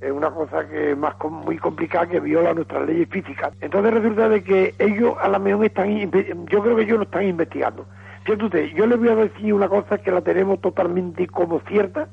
[0.00, 3.54] Es una cosa que es más muy complicada que viola nuestras leyes físicas.
[3.60, 6.10] Entonces resulta de que ellos a la mejor están,
[6.50, 7.86] yo creo que ellos lo están investigando.
[8.24, 12.08] Fíjate usted, yo les voy a decir una cosa que la tenemos totalmente como cierta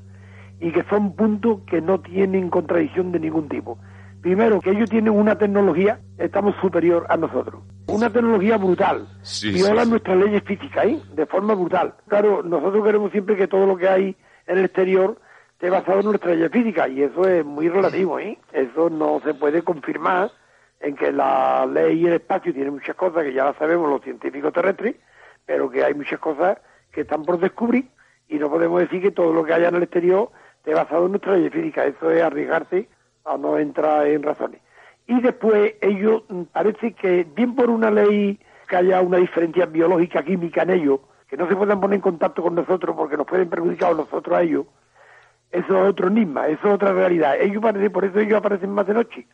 [0.60, 3.80] y que son puntos que no tienen contradicción de ningún tipo.
[4.24, 7.62] Primero, que ellos tienen una tecnología, estamos superior a nosotros.
[7.88, 9.06] Una tecnología brutal.
[9.22, 10.98] Sí, Viola sí, nuestras leyes físicas, ¿eh?
[11.14, 11.94] De forma brutal.
[12.08, 14.16] Claro, nosotros queremos siempre que todo lo que hay
[14.48, 15.20] en el exterior
[15.52, 18.40] esté basado en nuestras leyes físicas y eso es muy relativo, ¿eh?
[18.54, 20.32] Eso no se puede confirmar
[20.80, 24.02] en que la ley y el espacio tienen muchas cosas que ya las sabemos los
[24.04, 24.96] científicos terrestres,
[25.46, 26.60] pero que hay muchas cosas
[26.94, 27.90] que están por descubrir
[28.30, 31.12] y no podemos decir que todo lo que haya en el exterior esté basado en
[31.12, 31.88] nuestras leyes físicas.
[31.88, 32.88] Eso es arriesgarse
[33.26, 34.62] a no entrar en razones.
[35.08, 40.24] Y después ellos mm, parece que, bien por una ley que haya una diferencia biológica,
[40.24, 43.50] química en ellos, que no se puedan poner en contacto con nosotros porque nos pueden
[43.50, 44.66] perjudicar a nosotros a ellos,
[45.52, 47.40] eso es otro enigma, eso es otra realidad.
[47.40, 49.28] Ellos parece, por eso ellos aparecen más de noche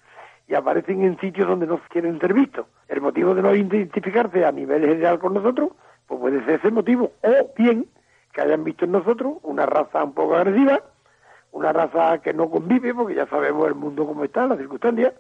[0.48, 2.66] y aparecen en sitios donde no quieren ser vistos.
[2.88, 5.70] El motivo de no identificarse a nivel general con nosotros,
[6.08, 7.14] pues puede ser ese motivo.
[7.22, 7.86] O bien
[8.34, 10.82] que hayan visto en nosotros una raza un poco agresiva,
[11.52, 15.14] una raza que no convive, porque ya sabemos el mundo cómo está, las circunstancias.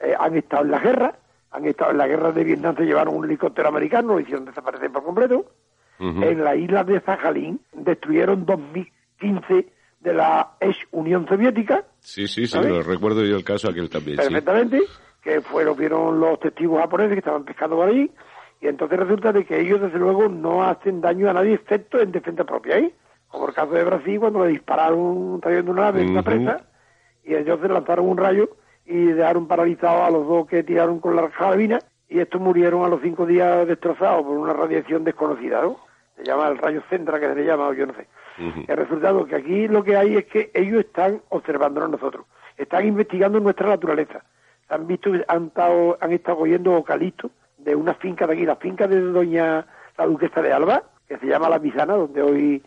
[0.00, 1.14] Eh, han estado en la guerra,
[1.50, 4.90] han estado en la guerra de Vietnam, se llevaron un helicóptero americano, lo hicieron desaparecer
[4.90, 5.44] por completo.
[5.98, 9.66] En la isla de Sajalín destruyeron 2015
[10.00, 12.70] de la ex Unión Soviética, Sí, sí, sí, ¿sabes?
[12.70, 14.22] lo recuerdo yo el caso aquel también, sí.
[14.22, 14.80] perfectamente,
[15.22, 18.10] que fueron, vieron los testigos japoneses que estaban pescando por ahí,
[18.62, 22.12] y entonces resulta de que ellos desde luego no hacen daño a nadie excepto en
[22.12, 22.94] defensa propia, ¿eh?
[23.30, 26.62] Como el caso de Brasil cuando le dispararon trayendo una nave, una presa,
[27.24, 28.50] y ellos se lanzaron un rayo
[28.84, 32.88] y dejaron paralizados a los dos que tiraron con la carabina, y estos murieron a
[32.88, 35.76] los cinco días destrozados por una radiación desconocida, ¿no?
[36.16, 38.08] Se llama el rayo centra, que se le llama, o yo no sé.
[38.66, 43.38] El resultado que aquí lo que hay es que ellos están observándonos nosotros, están investigando
[43.38, 44.24] nuestra naturaleza.
[44.70, 48.88] Han visto, han estado, han estado cogiendo eucalipto de una finca de aquí, la finca
[48.88, 49.66] de doña
[49.98, 52.62] la duquesa de Alba, que se llama La Misana, donde hoy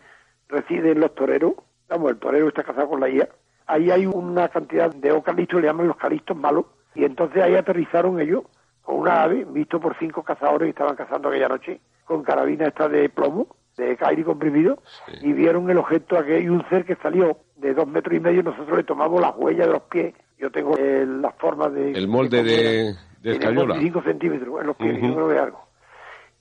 [0.54, 1.54] residen los toreros.
[1.88, 3.28] Vamos, el torero está casado con la IA.
[3.66, 8.20] Ahí hay una cantidad de eucaliptos, le llaman los calistos malos, y entonces ahí aterrizaron
[8.20, 8.42] ellos
[8.82, 12.88] con una ave, visto por cinco cazadores que estaban cazando aquella noche, con carabina esta
[12.88, 14.78] de plomo, de aire comprimido,
[15.22, 18.42] y vieron el objeto aquel y un ser que salió de dos metros y medio,
[18.42, 21.92] nosotros le tomamos las huellas de los pies, yo tengo eh, las formas de...
[21.92, 23.78] El molde de, de escayola.
[23.80, 25.06] 5 centímetros en los pies, Ujú.
[25.06, 25.64] yo creo que algo.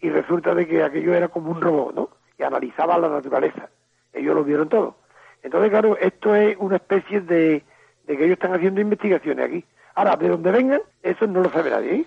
[0.01, 2.09] Y resulta de que aquello era como un robot, ¿no?
[2.37, 3.69] Y analizaba la naturaleza.
[4.13, 4.95] Ellos lo vieron todo.
[5.41, 7.63] Entonces, claro, esto es una especie de,
[8.05, 9.65] de que ellos están haciendo investigaciones aquí.
[9.95, 11.93] Ahora, de dónde vengan, eso no lo sabe nadie.
[11.95, 12.05] ¿eh?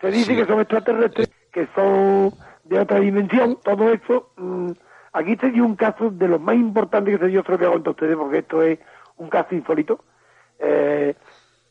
[0.00, 2.32] Se dice que son extraterrestres, que son
[2.64, 4.30] de otra dimensión, todo eso.
[4.36, 4.70] mm,
[5.12, 7.70] aquí se dio un caso de los más importantes que se dio, otro que a
[7.70, 8.78] ustedes, porque esto es
[9.16, 10.04] un caso insólito.
[10.58, 11.14] Eh,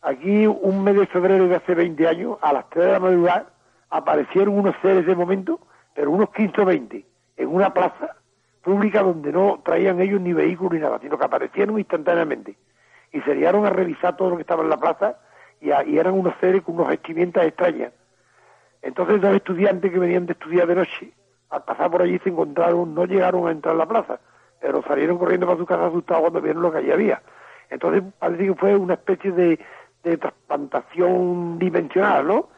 [0.02, 3.48] aquí, un mes de febrero de hace 20 años, a las 3 de la madrugada,
[3.90, 5.60] aparecieron unos seres de momento,
[5.94, 7.06] pero unos 15 o 20,
[7.38, 8.16] en una plaza
[8.64, 12.56] pública donde no traían ellos ni vehículos ni nada, sino que aparecieron instantáneamente.
[13.12, 15.18] Y se liaron a revisar todo lo que estaba en la plaza
[15.60, 17.92] y, a- y eran unos seres con unas vestimentas extrañas.
[18.82, 21.12] Entonces dos estudiantes que venían de estudiar de noche,
[21.50, 24.20] al pasar por allí se encontraron, no llegaron a entrar a la plaza,
[24.60, 27.22] pero salieron corriendo para su casa asustados cuando vieron lo que allí había.
[27.70, 29.60] Entonces parece que fue una especie de,
[30.04, 32.50] de trasplantación dimensional, ¿no?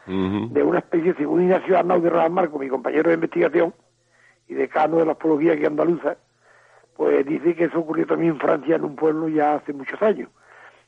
[0.52, 3.74] De una especie, según Ignacio Arnau de Radas Marco, mi compañero de investigación
[4.54, 6.16] y decano de la astrología aquí andaluza,
[6.96, 10.28] pues dice que eso ocurrió también en Francia, en un pueblo ya hace muchos años.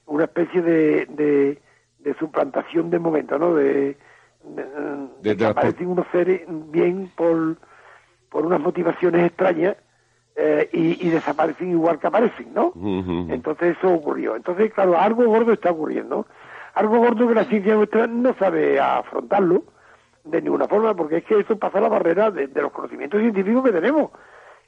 [0.07, 1.61] Una especie de, de,
[1.99, 3.55] de suplantación de momento, ¿no?
[3.55, 3.97] De,
[5.21, 7.57] de, que aparecen unos seres bien por
[8.31, 9.77] por unas motivaciones extrañas
[10.37, 12.73] eh, y, desaparecen igual que aparecen, ¿no?
[13.31, 14.37] Entonces eso ocurrió.
[14.37, 16.27] Entonces, claro, algo gordo está ocurriendo.
[16.75, 19.65] Algo gordo que la ciencia nuestra no sabe afrontarlo
[20.27, 23.73] de ninguna forma, porque es que eso pasa la barrera de, los conocimientos científicos que
[23.73, 24.11] tenemos.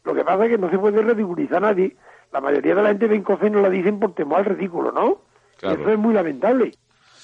[0.04, 1.96] Lo que pasa es que no se puede ridiculizar a nadie.
[2.32, 4.92] La mayoría de la gente ven cosas y no la dicen por temor al ridículo,
[4.92, 5.22] ¿no?
[5.60, 6.72] Eso es muy lamentable.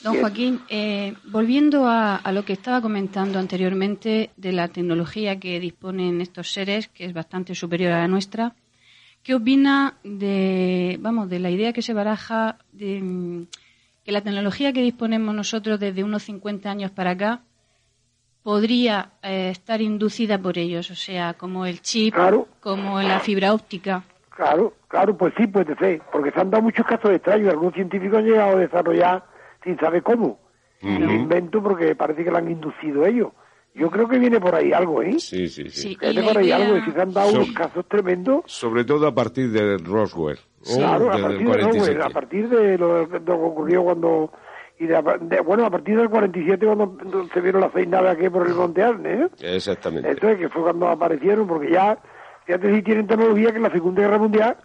[0.03, 6.21] Don Joaquín, eh, volviendo a, lo que estaba comentando anteriormente de la tecnología que disponen
[6.21, 8.55] estos seres, que es bastante superior a la nuestra,
[9.23, 13.47] ¿qué opina de, vamos, de la idea que se baraja de mm,
[14.05, 17.41] que la tecnología que disponemos nosotros desde unos 50 años para acá
[18.45, 22.15] podría eh, estar inducida por ellos, o sea, como el chip,
[22.61, 24.05] como la fibra óptica?
[24.29, 27.49] Claro, claro, pues sí, puede ser, porque se han dado muchos casos extraños.
[27.49, 29.25] Algunos científicos han llegado a desarrollar
[29.65, 30.39] sin saber cómo.
[30.83, 33.33] el invento porque parece que lo han inducido ellos.
[33.75, 35.19] Yo creo que viene por ahí algo, ¿eh?
[35.19, 35.97] Sí, sí, sí.
[36.01, 38.43] viene por ahí algo, y se han dado unos casos tremendos.
[38.47, 40.39] Sobre todo a partir de Roswell.
[40.63, 44.31] Claro, a partir de Roswell, a partir de lo, que ocurrió cuando...
[44.79, 48.47] Y de, bueno, a partir del 47 cuando se vieron las seis naves aquí por
[48.47, 49.29] el Monte Arne, ¿eh?
[49.41, 50.11] Exactamente.
[50.11, 51.97] Entonces, que fue cuando aparecieron, porque ya,
[52.45, 54.57] fíjate si tienen tecnología que en la Segunda Guerra Mundial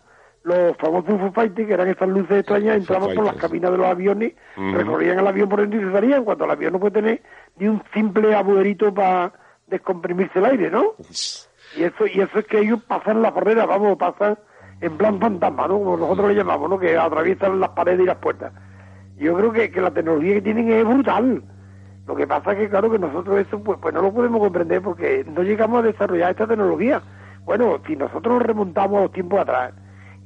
[0.44, 3.86] los famosos Foo Fighters, que eran estas luces extrañas, entraban por las cabinas de los
[3.86, 7.22] aviones, recorrían el avión por dentro y se salían, cuando el avión no puede tener
[7.58, 9.34] ni un simple agujerito para
[9.68, 10.94] descomprimirse el aire, ¿no?
[11.78, 14.40] Y eso, y eso es que ellos pasan la barrera, vamos, pasan
[14.82, 15.78] en plan fantasma, ¿no?
[15.78, 16.80] Como nosotros le llamamos, ¿no?
[16.80, 18.54] Que atraviesan las paredes y las puertas.
[19.20, 21.44] Yo creo que, que la tecnología que tienen es brutal.
[22.08, 24.82] Lo que pasa es que, claro, que nosotros eso pues, pues no lo podemos comprender
[24.82, 27.02] porque no llegamos a desarrollar esta tecnología.
[27.46, 29.74] Bueno, si nosotros nos remontamos a los tiempos atrás,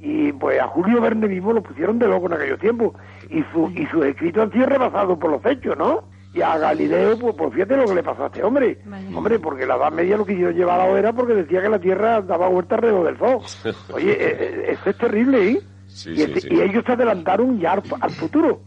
[0.04, 2.92] y pues a Julio Verne mismo lo pusieron de loco en aquellos tiempos
[3.30, 6.04] y su y sus escritos han sido rebasados por los hechos ¿no?
[6.34, 8.78] y a Galileo pues, pues fíjate lo que le pasó a este hombre
[9.14, 11.78] hombre porque la Edad Media lo quisieron llevar a la era porque decía que la
[11.78, 15.60] Tierra daba vuelta alrededor del Sol oye eh, eh, eso es terrible ¿eh?
[16.06, 18.60] y, este, y, ellos se adelantaron ya al, futuro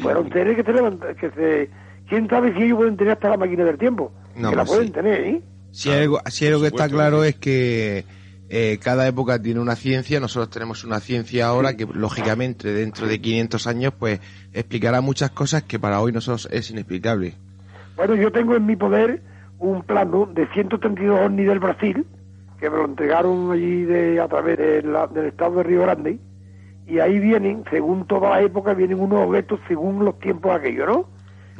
[0.00, 1.70] fueron seres que se levantaron que se
[2.08, 4.92] quién sabe si ellos pueden tener hasta la máquina del tiempo que la pues pueden
[4.92, 5.42] tener ¿eh?
[5.70, 8.04] si algo, si algo que está claro es que
[8.48, 13.20] eh, cada época tiene una ciencia, nosotros tenemos una ciencia ahora que lógicamente dentro de
[13.20, 14.20] 500 años pues
[14.52, 17.34] explicará muchas cosas que para hoy nosotros es inexplicable.
[17.96, 19.20] Bueno, yo tengo en mi poder
[19.58, 22.06] un plano de 132 ovnis del Brasil
[22.60, 26.18] que me lo entregaron allí de, a través del estado de Río Grande
[26.86, 31.08] y ahí vienen, según toda la época, vienen unos objetos según los tiempos aquellos, ¿no?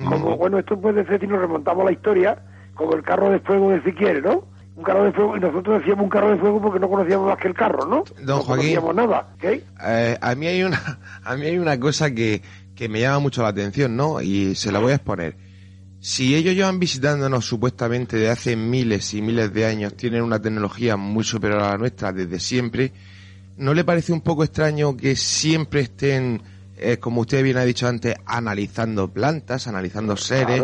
[0.09, 2.39] Como, bueno, esto puede ser si nos remontamos a la historia,
[2.75, 4.45] como el carro de fuego de Siquiera, ¿no?
[4.77, 7.39] un carro de fuego y nosotros decíamos un carro de fuego porque no conocíamos más
[7.39, 8.05] que el carro, ¿no?
[8.17, 12.11] Don no Joaquín, conocíamos nada, eh, a mí hay una a mí hay una cosa
[12.11, 12.43] que,
[12.75, 14.21] que me llama mucho la atención, ¿no?
[14.21, 15.37] Y se la voy a exponer.
[15.99, 20.97] Si ellos llevan visitándonos supuestamente de hace miles y miles de años, tienen una tecnología
[20.97, 22.93] muy superior a la nuestra desde siempre,
[23.57, 26.43] ¿no le parece un poco extraño que siempre estén
[26.79, 30.63] eh, como usted bien ha dicho antes, analizando plantas, analizando seres.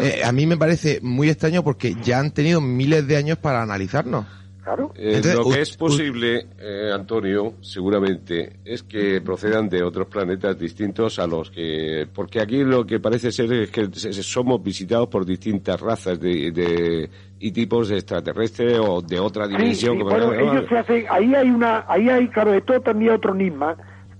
[0.00, 3.62] Eh, a mí me parece muy extraño porque ya han tenido miles de años para
[3.62, 4.26] analizarnos.
[4.68, 4.92] Claro.
[4.96, 6.46] Eh, lo que es posible,
[6.92, 12.06] Antonio, seguramente, es que procedan de otros planetas distintos a los que...
[12.12, 17.08] Porque aquí lo que parece ser es que somos visitados por distintas razas de,
[17.38, 19.98] y tipos de extraterrestres o de otra dimensión.
[20.00, 21.06] bueno, ellos se hacen...
[21.08, 21.86] Ahí hay una...
[21.88, 23.76] Ahí hay, claro, esto también otro enigma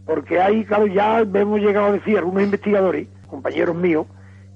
[0.09, 4.07] porque ahí, claro, ya hemos llegado a decir algunos investigadores, compañeros míos,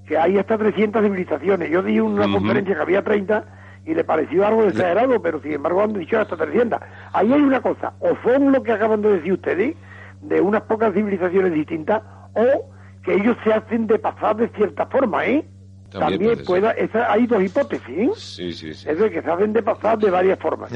[0.06, 1.70] que hay hasta 300 civilizaciones.
[1.70, 3.44] Yo di una conferencia que había 30
[3.84, 6.78] y le pareció algo exagerado, pero sin embargo han dicho hasta 300.
[7.12, 9.76] Ahí hay una cosa, o son lo que acaban de decir ustedes,
[10.20, 12.02] de unas pocas civilizaciones distintas,
[12.34, 12.70] o
[13.04, 15.44] que ellos se hacen de pasar de cierta forma, ¿eh?
[15.90, 18.10] También, pueda, esa, hay dos hipótesis, ¿eh?
[18.16, 18.88] Sí, sí, sí.
[18.88, 20.70] Es de que se hacen de pasar de varias formas.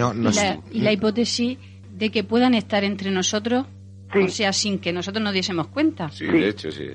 [0.71, 1.59] y la hipótesis
[1.91, 3.67] de que puedan estar entre nosotros
[4.15, 6.09] o sea, sin que nosotros nos diésemos cuenta.
[6.11, 6.91] Sí, de hecho, sí.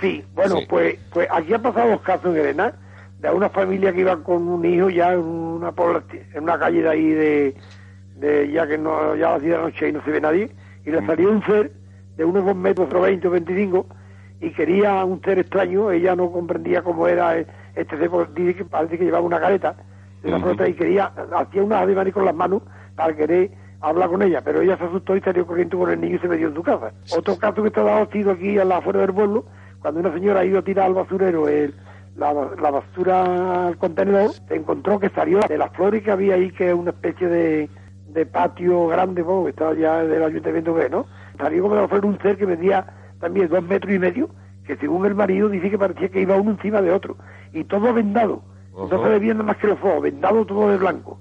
[0.00, 2.74] Sí, bueno, Pues, pues aquí han pasado los casos, Elena,
[3.22, 5.72] de una familia que iba con un hijo ya en una,
[6.34, 7.54] en una calle de ahí de,
[8.16, 10.20] de ya que no, ya a las 10 de la noche y no se ve
[10.20, 10.50] nadie,
[10.84, 11.72] y le salió un ser
[12.16, 13.86] de unos 2 metros o 20 o 25
[14.40, 18.98] y quería un ser extraño, ella no comprendía cómo era este ser, dice que parece
[18.98, 19.76] que llevaba una careta
[20.22, 22.62] de la uh y quería, hacía unas de con las manos
[22.96, 26.16] para querer habla con ella, pero ella se asustó y salió corriendo con el niño
[26.16, 26.92] y se metió en su casa.
[27.16, 29.44] Otro caso que está dado sido aquí a la afuera del pueblo,
[29.80, 31.74] cuando una señora ha ido a tirar al basurero el,
[32.16, 36.68] la, basura al contenedor, se encontró que salió de las flores que había ahí, que
[36.68, 37.70] es una especie de,
[38.08, 41.06] de patio grande, que estaba ya del ayuntamiento que ¿no?
[41.38, 42.86] Salió como de la flor un ser que medía
[43.20, 44.30] también dos metros y medio,
[44.66, 47.16] que según el marido dice que parecía que iba uno encima de otro,
[47.52, 48.42] y todo vendado.
[48.72, 51.18] No se le viendo más que los ojos, vendado todo de blanco.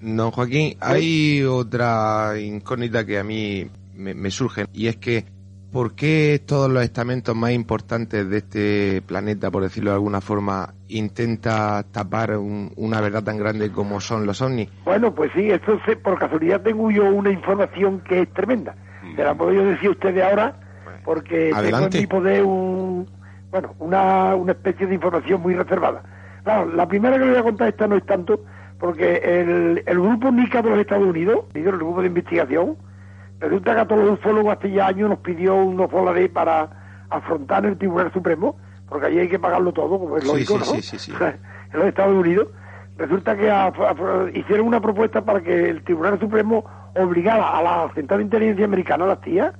[0.00, 5.26] Don Joaquín, hay otra incógnita que a mí me, me surge y es que
[5.72, 10.74] ¿por qué todos los estamentos más importantes de este planeta, por decirlo de alguna forma,
[10.88, 14.68] intenta tapar un- una verdad tan grande como son los ovnis?
[14.84, 18.74] Bueno, pues sí, esto se- por casualidad tengo yo una información que es tremenda.
[19.16, 20.54] Se la puedo yo decir a ustedes ahora
[21.04, 21.88] porque Adelante.
[21.90, 23.08] tengo en mi poder un,
[23.50, 26.02] bueno, una, una especie de información muy reservada.
[26.44, 28.40] Claro, la primera que le voy a contar esta no es tanto
[28.78, 32.76] porque el, el grupo NICA de los Estados Unidos, el grupo de investigación,
[33.40, 36.68] resulta que a todos los ufólogos hace ya años nos pidió unos dólares para
[37.10, 38.56] afrontar el Tribunal Supremo,
[38.88, 40.64] porque allí hay que pagarlo todo, como es lógico, sí, ¿no?
[40.64, 41.12] sí, sí, sí.
[41.72, 42.48] en los Estados Unidos,
[42.98, 46.64] resulta que a- a- hicieron una propuesta para que el Tribunal Supremo
[46.96, 49.52] obligara a la Central de Inteligencia Americana, a las TIA,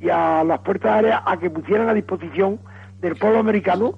[0.00, 2.58] y a las puertas aéreas a que pusieran a disposición
[3.00, 3.94] del pueblo americano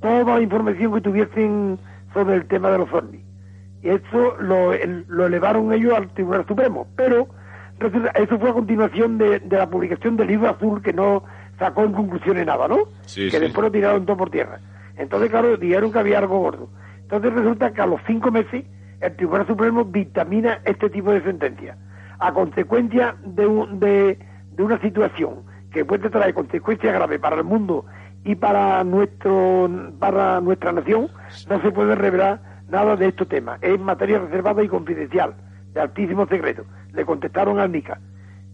[0.00, 1.78] toda la información que tuviesen
[2.12, 3.22] sobre el tema de los ovnis.
[3.82, 6.86] Y eso lo, el- lo elevaron ellos al Tribunal Supremo.
[6.96, 7.28] Pero
[7.78, 11.22] resulta- eso fue a continuación de, de la publicación del libro azul que no
[11.58, 12.78] sacó en conclusiones nada, ¿no?
[13.02, 13.40] Sí, que sí.
[13.40, 14.58] después lo tiraron todo por tierra.
[14.96, 16.68] Entonces, claro, dijeron que había algo gordo.
[17.02, 18.64] Entonces resulta que a los cinco meses
[19.00, 21.76] el Tribunal Supremo dictamina este tipo de sentencia.
[22.18, 24.18] A consecuencia de, un- de,
[24.52, 25.36] de una situación
[25.72, 27.84] que puede traer consecuencias graves para el mundo
[28.24, 29.70] y para nuestro
[30.00, 31.08] para nuestra nación,
[31.48, 33.58] no se puede revelar nada de estos temas.
[33.62, 35.34] Es materia reservada y confidencial,
[35.72, 36.64] de altísimo secreto.
[36.92, 38.00] Le contestaron al NICA.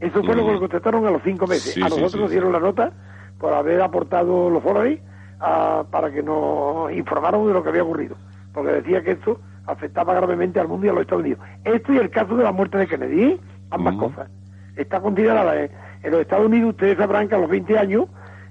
[0.01, 1.75] Eso fue lo que le contestaron a los cinco meses.
[1.75, 2.93] Sí, a nosotros sí, nos dieron la nota
[3.39, 5.01] por haber aportado los dólares
[5.41, 8.17] ah, para que nos informaran de lo que había ocurrido.
[8.53, 11.41] Porque decía que esto afectaba gravemente al mundo y a los Estados Unidos.
[11.65, 14.29] Esto y el caso de la muerte de Kennedy, ambas cosas.
[14.77, 15.71] Está considerada eh,
[16.03, 18.07] en los Estados Unidos, ustedes sabrán que a los 20 años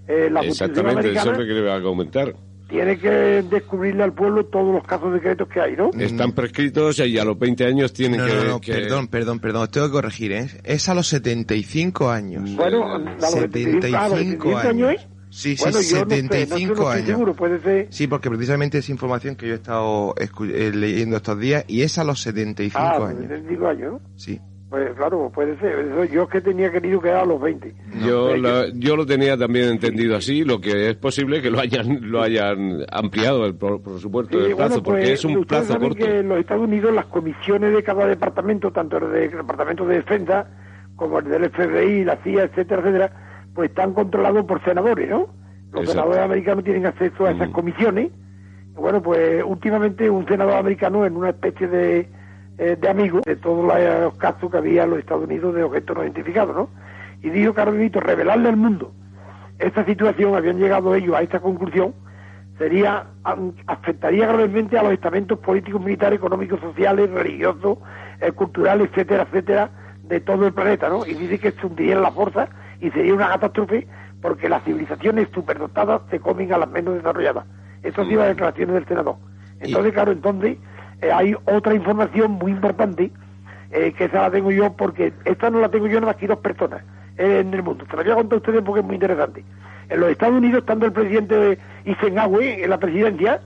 [0.08, 2.34] eh, la Constitución Exactamente, eso es lo que le voy a comentar.
[2.74, 3.10] Tiene que
[3.52, 5.92] descubrirle al pueblo todos los casos secretos que hay, ¿no?
[5.98, 8.34] Están prescritos y a los 20 años tienen No, que...
[8.34, 10.48] no, no, que- perdón, perdón, perdón, os tengo que corregir, ¿eh?
[10.64, 12.50] Es a los 75 años.
[12.56, 14.98] Bueno, a los 75 a los 75 años, ¿eh?
[15.30, 17.06] Sí, sí, Bueno, no sé, no sé, 75 no años.
[17.08, 17.88] seguro, puede ser...
[17.92, 21.82] Sí, porque precisamente es información que yo he estado escu- eh, leyendo estos días y
[21.84, 23.22] es a los 75 Ah, años.
[23.22, 24.02] 75 años, ¿no?
[24.16, 24.40] Sí.
[24.74, 25.78] Pues claro, puede ser.
[25.86, 27.76] Eso yo es que tenía querido quedar a los 20.
[28.04, 32.10] Yo, la- yo lo tenía también entendido así, lo que es posible que lo hayan
[32.10, 35.46] lo hayan ampliado, el, por, por supuesto, Sí, el plazo, bueno, pues, porque es un
[35.46, 35.94] plazo corto.
[35.96, 39.98] que en los Estados Unidos las comisiones de cada departamento, tanto el de- departamento de
[39.98, 40.48] defensa
[40.96, 43.12] como el del FBI, la CIA, etcétera, etcétera,
[43.54, 45.28] pues están controlados por senadores, ¿no?
[45.72, 45.92] Los Exacto.
[45.92, 48.10] senadores americanos tienen acceso a esas comisiones.
[48.74, 52.10] Bueno, pues últimamente un senador americano en una especie de,
[52.58, 55.96] eh, de amigo de todos los casos que había en los Estados Unidos de objetos
[55.96, 56.70] no identificados, ¿no?
[57.22, 58.94] Y dijo, Carolito, revelarle al mundo
[59.60, 61.94] esta situación, habían llegado ellos a esta conclusión,
[62.58, 63.08] sería
[63.68, 67.78] afectaría gravemente a los estamentos políticos, militares, económicos, sociales, religiosos,
[68.20, 69.70] eh, culturales, etcétera, etcétera,
[70.04, 71.06] de todo el planeta, ¿no?
[71.06, 72.50] Y dice que se hundiría en la fuerza
[72.82, 73.88] y sería una catástrofe
[74.22, 77.46] porque las civilizaciones superdotadas se comen a las menos desarrolladas.
[77.82, 79.16] Eso ha sido las declaraciones del senador.
[79.60, 80.58] Entonces, claro, entonces
[81.04, 83.12] eh, hay otra información muy importante
[83.72, 86.28] eh, que esa la tengo yo porque esta no la tengo yo nada más que
[86.28, 86.84] dos personas
[87.18, 87.86] en el mundo.
[87.90, 89.44] Se la voy a contar a ustedes porque es muy interesante.
[89.90, 93.42] En los Estados Unidos, estando el presidente de Eisenhower en la presidencia,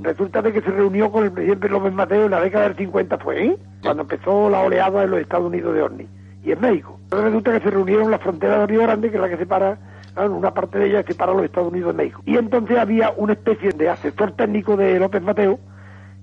[0.00, 3.18] resulta de que se reunió con el presidente López Mateo en la década del 50
[3.18, 3.56] fue, ¿eh?
[3.82, 6.08] cuando empezó la oleada en los Estados Unidos de OVNI
[6.44, 6.98] y en México.
[7.04, 9.36] Entonces resulta que se reunieron en la frontera de Río Grande, que es la que
[9.36, 9.78] separa,
[10.16, 12.22] una parte de ella separa los Estados Unidos de México.
[12.24, 15.58] Y entonces había una especie de asesor técnico de López Mateo,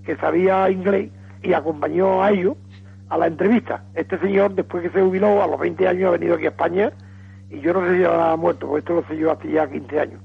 [0.06, 2.56] que sabía inglés y acompañó a ellos
[3.10, 3.84] a la entrevista.
[3.94, 6.92] Este señor, después que se jubiló, a los 20 años ha venido aquí a España
[7.50, 10.00] y yo no sé si ha muerto, porque esto lo sé yo hace ya 15
[10.00, 10.22] años.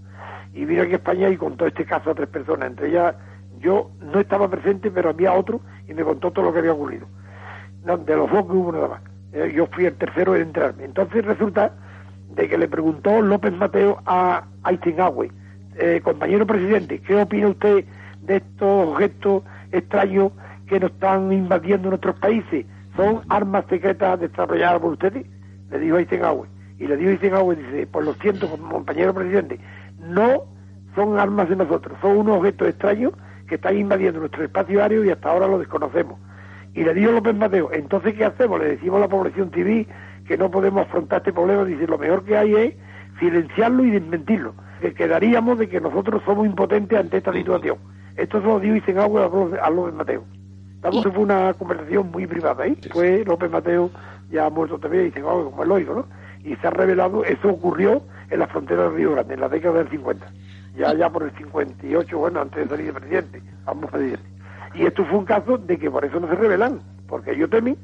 [0.54, 3.14] Y vino aquí a España y contó este caso a tres personas, entre ellas
[3.60, 7.06] yo no estaba presente, pero había otro y me contó todo lo que había ocurrido.
[7.84, 9.02] De los dos que hubo nada más.
[9.32, 10.84] Eh, yo fui el tercero en entrarme.
[10.84, 11.72] Entonces resulta
[12.34, 15.30] de que le preguntó López Mateo a Eisenhower,
[15.76, 17.84] eh, compañero presidente, ¿qué opina usted
[18.22, 19.42] de estos objetos
[19.72, 20.32] extraños
[20.66, 22.66] que nos están invadiendo nuestros países?
[22.96, 25.26] ¿Son armas secretas desarrolladas por ustedes?
[25.70, 26.48] Le dijo Eisenhower.
[26.78, 29.58] Y le dijo Eisenhower, dice, por lo siento, compañero presidente,
[30.00, 30.44] no
[30.94, 33.12] son armas de nosotros, son unos objetos extraños
[33.46, 36.18] que están invadiendo nuestro espacio aéreo y hasta ahora lo desconocemos.
[36.74, 38.60] Y le dijo López Mateo, entonces ¿qué hacemos?
[38.60, 39.88] Le decimos a la población civil
[40.26, 41.64] que no podemos afrontar este problema.
[41.64, 42.74] Dice, lo mejor que hay es
[43.18, 44.54] silenciarlo y desmentirlo.
[44.80, 47.76] Que quedaríamos de que nosotros somos impotentes ante esta situación.
[48.16, 50.24] Esto se lo dijo Eisenhower a López- a López Mateo.
[50.76, 52.76] Estamos, fue una conversación muy privada, ¿eh?
[52.92, 53.90] Fue López Mateo,
[54.30, 56.06] ya ha muerto también, Eisenhower, como es lógico, ¿no?
[56.48, 59.78] Y se ha revelado, eso ocurrió en la frontera del Río Grande, en la década
[59.78, 60.26] del 50.
[60.76, 64.26] Ya, ya por el 58, bueno, antes de salir de presidente, ambos presidentes.
[64.74, 67.76] Y esto fue un caso de que por eso no se revelan, porque ellos temen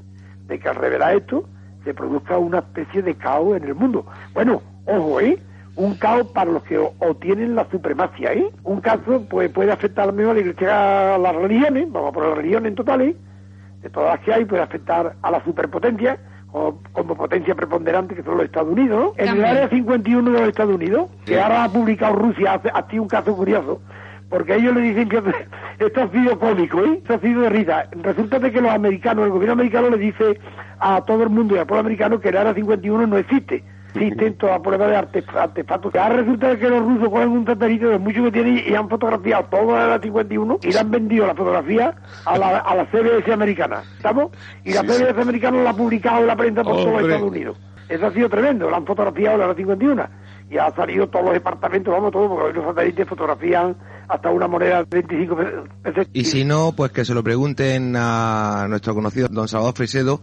[0.47, 1.45] de que al revelar esto
[1.83, 4.07] se produzca una especie de caos en el mundo.
[4.33, 5.39] Bueno, ojo, ¿eh?
[5.77, 8.51] Un caos para los que obtienen la supremacia, ¿eh?
[8.63, 12.27] Un caso pues, puede afectar al menos a la iglesia, a las religiones, vamos por
[12.27, 13.17] las religiones en total, ¿eh?
[13.83, 16.19] De todas las que hay, puede afectar a la superpotencia,
[16.53, 19.25] o como potencia preponderante que son los Estados Unidos, ¿no?
[19.25, 22.89] En el área 51 de los Estados Unidos, que ahora ha publicado Rusia, hace, ha
[22.89, 23.83] sido un caso curioso,
[24.31, 25.21] porque ellos le dicen que
[25.81, 26.99] esto ha sido cómico, ¿eh?
[26.99, 27.89] Esto ha sido de risa.
[27.91, 30.39] Resulta de que los americanos, el gobierno americano le dice
[30.79, 33.65] a todo el mundo y al pueblo americano que el área 51 no existe.
[33.95, 35.95] Existen todas pruebas de artefactos.
[35.95, 39.45] Ahora resulta que los rusos cogen un satélite de muchos que tienen y han fotografiado
[39.45, 43.33] todo el área 51 y le han vendido la fotografía a la, a la CBS
[43.33, 43.83] americana.
[43.97, 44.33] ¿Estamos?
[44.65, 47.57] Y la CBS americana la ha publicado en la prensa por todos los Estados Unidos.
[47.89, 50.09] Eso ha sido tremendo, la han fotografiado la área 51
[50.51, 53.77] y ha salido todos los departamentos, vamos, todo, porque los satélites fotografían
[54.09, 56.09] hasta una moneda de 25 veces.
[56.13, 60.21] Y si no, pues que se lo pregunten a nuestro conocido don Salvador Frisedo,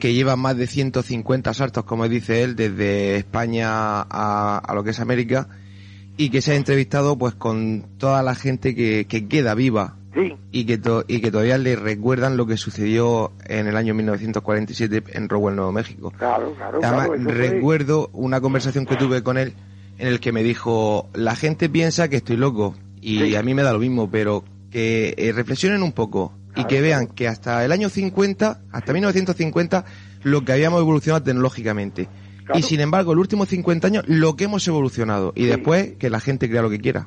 [0.00, 4.90] que lleva más de 150 saltos, como dice él, desde España a, a lo que
[4.90, 5.48] es América,
[6.16, 9.96] y que se ha entrevistado pues con toda la gente que, que queda viva
[10.50, 10.78] y que
[11.08, 15.72] y que todavía le recuerdan lo que sucedió en el año 1947 en Rowell, Nuevo
[15.72, 16.12] México.
[16.18, 16.80] Claro, claro.
[16.82, 19.54] Además, claro, recuerdo una conversación que tuve con él
[19.98, 23.62] en el que me dijo, la gente piensa que estoy loco y a mí me
[23.62, 27.72] da lo mismo, pero que eh, reflexionen un poco y que vean que hasta el
[27.72, 29.84] año 50, hasta 1950,
[30.22, 32.08] lo que habíamos evolucionado tecnológicamente.
[32.54, 35.32] Y sin embargo, los últimos 50 años, lo que hemos evolucionado.
[35.34, 37.06] Y después, que la gente crea lo que quiera.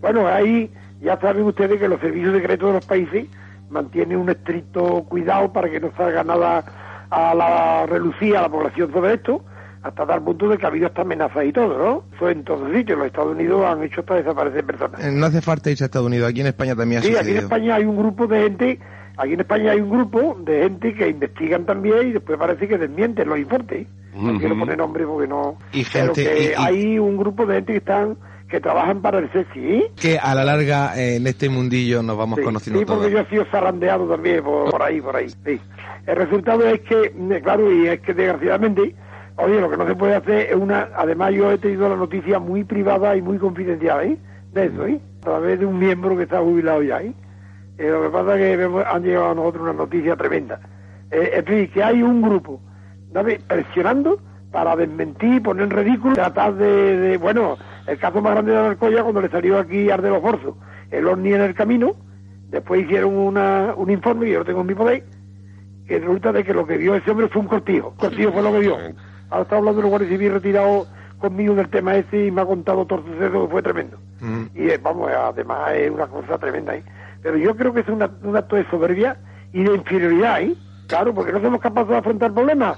[0.00, 3.26] Bueno, ahí ya saben ustedes que los servicios secretos de los países
[3.70, 6.64] mantienen un estricto cuidado para que no salga nada
[7.10, 9.44] a la relucía a la población sobre esto,
[9.84, 12.04] hasta tal punto de que ha habido hasta amenazas y todo, ¿no?
[12.16, 12.96] Eso en todos sitios.
[12.98, 15.04] Los Estados Unidos han hecho hasta desaparecer personas.
[15.04, 17.30] Eh, No hace falta irse a Estados Unidos, aquí en España también ha Sí, aquí
[17.32, 17.36] en.
[17.36, 18.78] España hay un grupo de gente,
[19.16, 22.78] aquí en España hay un grupo de gente que investigan también y después parece que
[22.78, 23.86] desmienten los informes.
[24.14, 24.38] No Ujú.
[24.38, 25.58] quiero poner nombre porque no.
[25.72, 28.16] Y pero gente- que y- y- hay un grupo de gente que están
[28.48, 29.28] que trabajan para el.
[29.56, 29.90] ¿eh?
[30.00, 33.00] Que a la larga, eh, en este mundillo, nos vamos conociendo Sí, todos.
[33.00, 35.28] porque yo he sido zarandeado también por, por ahí, por ahí.
[35.44, 35.60] Sí.
[36.06, 38.94] El resultado es que, mm, claro, y es que desgraciadamente,
[39.36, 40.88] oye, lo que no se puede hacer es una.
[40.96, 44.18] Además, yo he tenido la noticia muy privada y muy confidencial, ¿eh?
[44.52, 45.00] De eso, ¿eh?
[45.22, 47.12] A través de un miembro que está jubilado ya, ¿eh?
[47.78, 50.60] Eh, lo que pasa es que han llegado a nosotros una noticia tremenda.
[51.10, 52.60] Eh, en fin, que hay un grupo
[53.12, 53.40] ¿sabe?
[53.46, 54.20] presionando
[54.52, 57.56] para desmentir, poner en ridículo, tratar de, de- bueno,
[57.88, 60.54] el caso más grande de Alcoya cuando le salió aquí Arde los Forzos,
[60.92, 61.96] el ovni en el camino,
[62.50, 65.02] después hicieron una, un informe, que yo lo tengo en mi poder,
[65.88, 68.52] que resulta de que lo que vio ese hombre fue un cortijo, cortijo fue lo
[68.52, 68.76] que vio.
[69.34, 70.86] Ahora está hablando de un guardia civil retirado
[71.18, 73.98] conmigo del tema ese y me ha contado todo el suceso que fue tremendo.
[74.54, 76.76] Y eh, vamos, además es una cosa tremenda.
[76.76, 76.84] ¿eh?
[77.20, 79.16] Pero yo creo que es una- un acto de soberbia
[79.52, 80.54] y de inferioridad, ¿eh?
[80.86, 82.76] Claro, porque no somos capaces de afrontar problemas.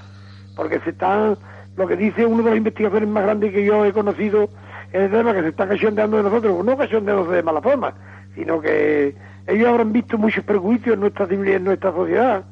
[0.55, 1.37] Porque se están,
[1.75, 4.49] lo que dice una de las investigaciones más grandes que yo he conocido
[4.93, 7.93] en el tema, que se está cachondeando de nosotros, no cachondeándose de mala forma,
[8.33, 12.43] sino que ellos habrán visto muchos prejuicios en nuestra en nuestra sociedad.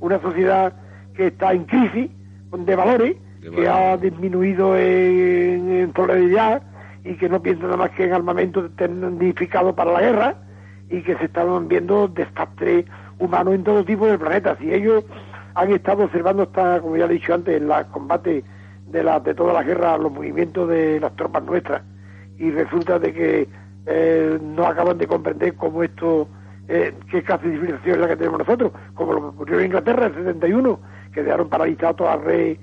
[0.00, 0.72] Una sociedad
[1.14, 2.10] que está en crisis,
[2.58, 3.16] de valores,
[3.50, 6.62] que ha disminuido en, en solidaridad
[7.04, 10.34] y que no piensa nada más que en armamento tecnificado para la guerra
[10.88, 12.84] y que se están viendo desastres
[13.18, 14.56] humanos en todo tipo del planeta.
[14.60, 15.04] Si ellos
[15.54, 18.44] han estado observando hasta, como ya he dicho antes, en los combates
[18.86, 21.82] de, la, de todas las guerras, los movimientos de las tropas nuestras,
[22.38, 23.48] y resulta de que
[23.86, 26.28] eh, no acaban de comprender cómo esto,
[26.68, 29.66] eh, qué clase de civilización es la que tenemos nosotros, como lo que ocurrió en
[29.66, 30.80] Inglaterra en el 71,
[31.12, 32.56] que dejaron paralizado toda la red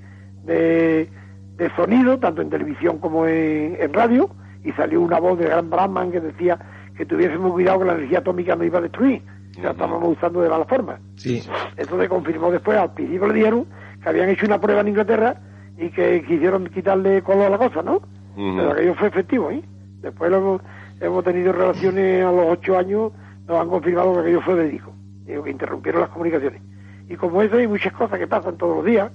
[0.44, 1.08] de,
[1.56, 4.30] de sonido, tanto en televisión como en, en radio,
[4.64, 6.58] y salió una voz de Gran Brahman que decía
[6.96, 9.22] que tuviésemos cuidado que la energía atómica no iba a destruir,
[9.54, 10.98] que la estábamos usando de mala forma.
[11.16, 11.42] Sí.
[11.76, 13.66] Eso se confirmó después, al principio le dijeron
[14.02, 15.40] que habían hecho una prueba en Inglaterra
[15.78, 18.00] y que quisieron quitarle color a la cosa, ¿no?
[18.36, 19.62] Pero aquello fue efectivo, ¿eh?
[20.00, 20.62] Después lo hemos,
[21.00, 23.12] hemos tenido relaciones a los ocho años,
[23.46, 24.92] nos han confirmado que aquello fue verídico,
[25.26, 26.62] que interrumpieron las comunicaciones.
[27.08, 29.10] Y como eso hay muchas cosas que pasan todos los días,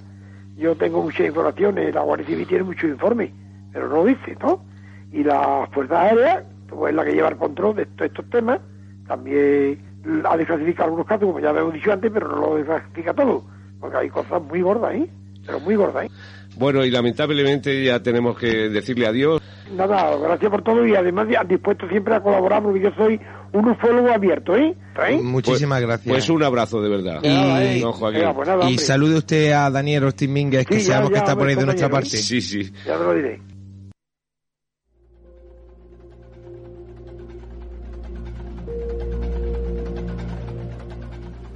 [0.56, 3.30] yo tengo muchas informaciones, la Guardia Civil tiene muchos informes,
[3.72, 4.64] pero no lo dice, ¿no?
[5.12, 8.60] Y la Fuerza Aérea, pues es la que lleva el control de todos estos temas,
[9.06, 9.78] también
[10.24, 13.44] ha desclasificado algunos casos, como ya hemos dicho antes, pero no lo desclasifica todo,
[13.80, 15.08] porque hay cosas muy gordas, ¿eh?
[15.44, 16.10] Pero muy gordas, ¿eh?
[16.56, 19.42] Bueno, y lamentablemente ya tenemos que decirle adiós.
[19.76, 23.20] Nada, gracias por todo y además dispuesto siempre a colaborar porque yo soy
[23.52, 24.74] un ufólogo abierto, ¿eh?
[25.08, 25.18] ¿Eh?
[25.22, 26.12] Muchísimas gracias.
[26.12, 27.20] Pues un abrazo de verdad.
[27.22, 28.78] Y, pues nada, y hombre.
[28.78, 31.64] salude usted a Daniel Ortiz Mínguez, que Sí, ya, sabemos que está por ahí de
[31.64, 32.08] nuestra parte.
[32.10, 32.72] Sí, sí.
[32.84, 33.40] Ya te lo diré.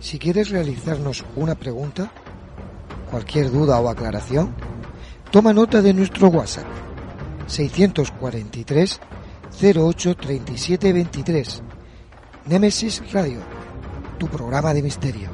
[0.00, 2.10] Si quieres realizarnos una pregunta,
[3.10, 4.54] cualquier duda o aclaración,
[5.30, 6.66] toma nota de nuestro WhatsApp
[7.46, 9.00] 643
[9.62, 11.62] 08 37 23.
[12.50, 13.38] Nemesis Radio,
[14.18, 15.30] tu programa de misterio.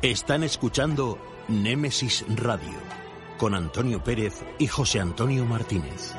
[0.00, 1.18] Están escuchando
[1.48, 2.72] Némesis Radio
[3.36, 6.14] con Antonio Pérez y José Antonio Martínez.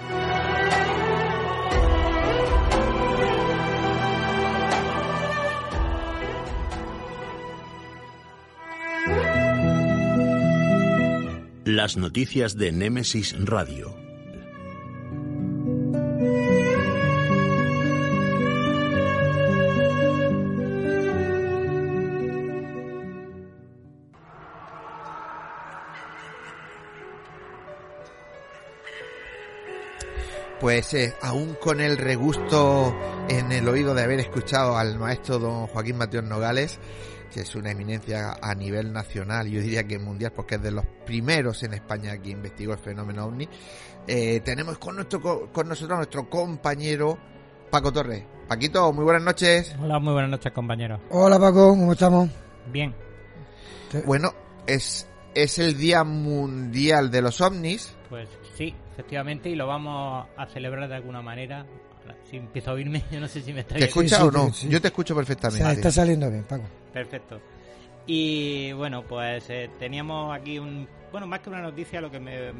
[11.74, 13.96] Las noticias de Némesis Radio.
[30.60, 32.94] Pues eh, aún con el regusto
[33.30, 36.82] en el oído de haber escuchado al maestro don Joaquín Mateos Nogales,
[37.32, 40.86] que es una eminencia a nivel nacional, yo diría que mundial, porque es de los
[41.06, 43.48] primeros en España que investigó el fenómeno ovni,
[44.08, 47.18] eh, tenemos con, nuestro, con nosotros a nuestro compañero
[47.70, 48.24] Paco Torres.
[48.48, 49.74] Paquito, muy buenas noches.
[49.82, 51.00] Hola, muy buenas noches, compañero.
[51.10, 52.30] Hola Paco, ¿cómo estamos?
[52.72, 52.94] Bien.
[54.06, 54.34] Bueno,
[54.68, 57.96] es, es el Día Mundial de los OVNIs.
[58.10, 58.28] Pues
[58.58, 61.66] sí, efectivamente, y lo vamos a celebrar de alguna manera.
[62.30, 64.52] Si empiezo a oírme, yo no sé si me está ¿Te escuchas sí, o no?
[64.52, 64.68] sí.
[64.68, 65.64] Yo te escucho perfectamente.
[65.64, 66.66] O sea, está saliendo bien, Paco.
[66.94, 67.40] Perfecto.
[68.06, 72.52] Y bueno, pues eh, teníamos aquí un bueno, más que una noticia, lo que me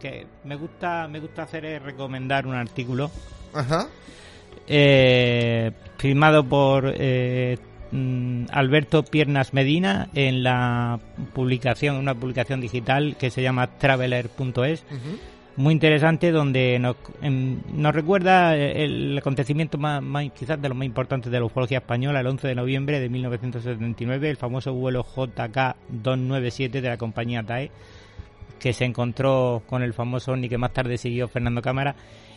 [0.00, 3.10] que me gusta me gusta hacer es recomendar un artículo.
[3.52, 3.88] Ajá.
[4.66, 7.58] Eh, firmado por eh,
[7.90, 10.98] mm, Alberto Piernas Medina en la
[11.34, 14.84] publicación, una publicación digital que se llama traveler.es.
[15.56, 20.86] Muy interesante, donde nos, em, nos recuerda el acontecimiento más, más, quizás de los más
[20.86, 26.70] importantes de la ufología española, el 11 de noviembre de 1979, el famoso vuelo JK297
[26.70, 27.70] de la compañía TAE,
[28.58, 31.94] que se encontró con el famoso ovni que más tarde siguió Fernando Cámara.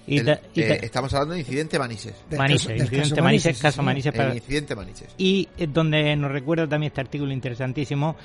[0.08, 2.16] Y, El, ta- y ta- eh, estamos hablando de incidente Manises.
[2.30, 5.16] Del Manises, caso- incidente caso Manises, Manises, caso sí, Manises El incidente Manises.
[5.18, 8.16] y donde nos recuerda también este artículo interesantísimo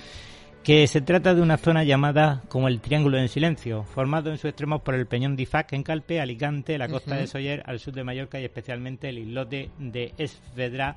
[0.62, 4.50] que se trata de una zona llamada como el Triángulo del Silencio, formado en sus
[4.50, 7.94] extremos por el Peñón de Ifac en Calpe, Alicante, la costa de Soller al sur
[7.94, 10.96] de Mallorca y especialmente el islote de Esvedra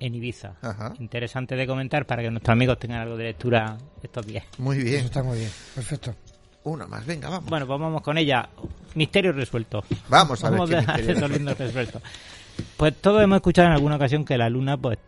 [0.00, 0.54] en Ibiza.
[0.62, 0.94] Ajá.
[0.98, 4.44] Interesante de comentar para que nuestros amigos tengan algo de lectura estos días.
[4.58, 5.04] Muy Eso bien.
[5.04, 6.14] está muy bien, perfecto.
[6.64, 7.50] Una más, venga, vamos.
[7.50, 8.48] Bueno, pues vamos con ella.
[8.94, 9.84] Misterio resuelto.
[10.08, 12.00] Vamos a ver Vamos qué a resuelto.
[12.76, 14.98] Pues todos hemos escuchado en alguna ocasión que la Luna pues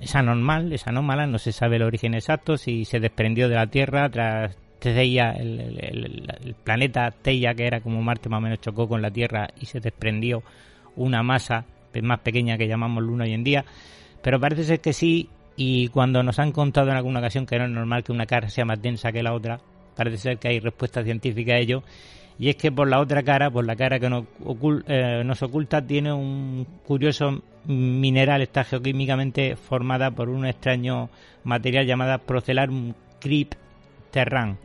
[0.00, 3.66] es anormal, es anómala, no se sabe el origen exacto, si se desprendió de la
[3.66, 8.88] Tierra tras Teia, el, el- planeta Teia, que era como Marte más o menos chocó
[8.88, 10.42] con la Tierra y se desprendió
[10.96, 11.64] una masa
[12.02, 13.64] más pequeña que llamamos Luna hoy en día.
[14.22, 17.64] Pero parece ser que sí, y cuando nos han contado en alguna ocasión que no
[17.66, 19.60] es normal que una cara sea más densa que la otra,
[19.94, 21.82] parece ser que hay respuesta científica a ello.
[22.38, 25.42] Y es que por la otra cara, por la cara que nos, ocul- eh, nos
[25.42, 31.08] oculta, tiene un curioso mineral, está geoquímicamente formada por un extraño
[31.44, 34.58] material llamado Procellarum crypterran.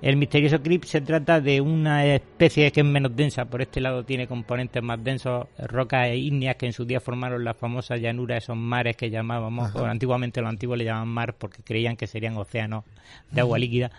[0.00, 4.02] El misterioso crypt se trata de una especie que es menos densa, por este lado
[4.04, 8.42] tiene componentes más densos, rocas e ígneas que en su día formaron las famosas llanuras,
[8.42, 12.36] esos mares que llamábamos, o antiguamente los antiguos le llamaban mar porque creían que serían
[12.36, 12.84] océanos
[13.30, 13.92] de agua líquida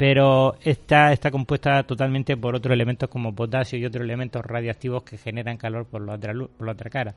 [0.00, 5.18] pero está, está compuesta totalmente por otros elementos como potasio y otros elementos radiactivos que
[5.18, 7.14] generan calor por la otra, por la otra cara.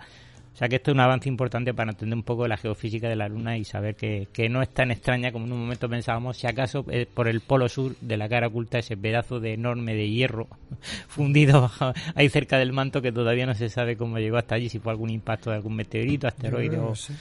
[0.54, 3.16] O sea que esto es un avance importante para entender un poco la geofísica de
[3.16, 6.36] la Luna y saber que, que no es tan extraña como en un momento pensábamos,
[6.36, 9.96] si acaso eh, por el polo sur de la cara oculta ese pedazo de enorme
[9.96, 10.50] de hierro
[11.08, 11.72] fundido
[12.16, 14.92] ahí cerca del manto que todavía no se sabe cómo llegó hasta allí, si fue
[14.92, 16.94] algún impacto de algún meteorito, asteroide o...
[16.96, 17.14] sé.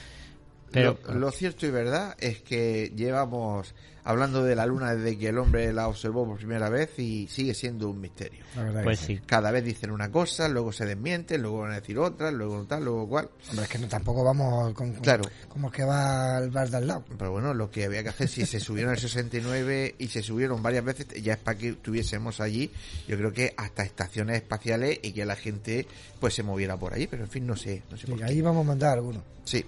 [0.73, 3.73] Pero, lo, lo cierto y verdad es que llevamos
[4.05, 7.53] hablando de la luna desde que el hombre la observó por primera vez y sigue
[7.53, 8.43] siendo un misterio.
[8.53, 9.21] La verdad pues que sí.
[9.25, 12.83] Cada vez dicen una cosa, luego se desmienten, luego van a decir otra, luego tal,
[12.83, 13.29] luego cual.
[13.49, 15.23] Hombre, es que no, tampoco vamos con, con- Claro.
[15.47, 17.05] como que va al bar de al lado.
[17.17, 20.61] Pero bueno, lo que había que hacer, si se subieron el 69 y se subieron
[20.61, 22.71] varias veces, ya es para que estuviésemos allí,
[23.07, 25.87] yo creo que hasta estaciones espaciales y que la gente
[26.19, 28.25] pues se moviera por ahí, pero en fin, no sé, no sé Sí, por qué.
[28.25, 29.23] ahí vamos a mandar algunos.
[29.45, 29.63] Sí.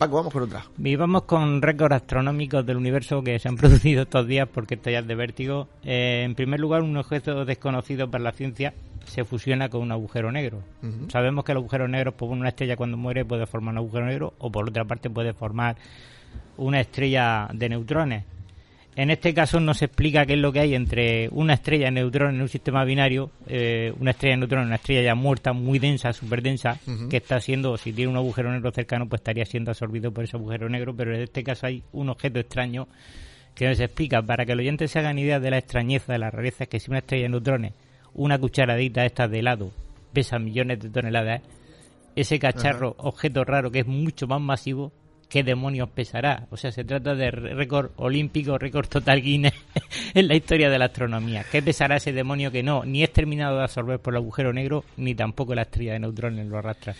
[0.00, 0.64] Paco, vamos con otra.
[0.82, 4.88] Y vamos con récords astronómicos del universo que se han producido estos días porque esto
[4.88, 5.68] ya es de vértigo.
[5.84, 8.72] Eh, en primer lugar, un objeto desconocido para la ciencia
[9.04, 10.62] se fusiona con un agujero negro.
[11.08, 14.32] Sabemos que el agujero negro, por una estrella cuando muere puede formar un agujero negro
[14.38, 15.76] o por otra parte puede formar
[16.56, 18.24] una estrella de neutrones.
[19.00, 21.92] En este caso no se explica qué es lo que hay entre una estrella de
[21.92, 25.78] neutrones en un sistema binario, eh, una estrella de neutrones, una estrella ya muerta, muy
[25.78, 26.78] densa, súper densa,
[27.08, 30.36] que está siendo, si tiene un agujero negro cercano, pues estaría siendo absorbido por ese
[30.36, 32.88] agujero negro, pero en este caso hay un objeto extraño
[33.54, 34.20] que no se explica.
[34.20, 36.78] Para que el oyente se hagan idea de la extrañeza, de la rareza, es que
[36.78, 37.72] si una estrella de neutrones,
[38.12, 39.70] una cucharadita esta de helado,
[40.12, 41.40] pesa millones de toneladas,
[42.16, 44.92] ese cacharro, objeto raro que es mucho más masivo,
[45.30, 46.46] ¿qué demonios pesará?
[46.50, 49.54] O sea, se trata de récord olímpico, récord total Guinness
[50.14, 51.44] en la historia de la astronomía.
[51.50, 54.84] ¿Qué pesará ese demonio que no, ni es terminado de absorber por el agujero negro,
[54.98, 56.94] ni tampoco la estrella de neutrones lo arrastra?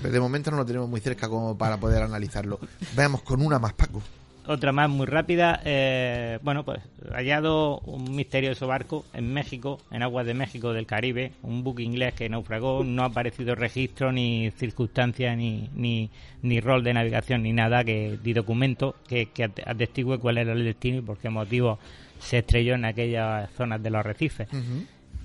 [0.00, 2.58] Pero de momento no lo tenemos muy cerca como para poder analizarlo.
[2.96, 4.02] Veamos con una más, Paco.
[4.46, 5.60] Otra más muy rápida.
[5.64, 6.80] Eh, bueno, pues
[7.10, 12.12] hallado un misterioso barco en México, en aguas de México del Caribe, un buque inglés
[12.12, 12.84] que naufragó.
[12.84, 16.10] No ha aparecido registro, ni circunstancia, ni, ni,
[16.42, 20.64] ni rol de navegación, ni nada que ni documento que, que atestigue cuál era el
[20.64, 21.78] destino y por qué motivo
[22.18, 24.48] se estrelló en aquellas zonas de los arrecifes.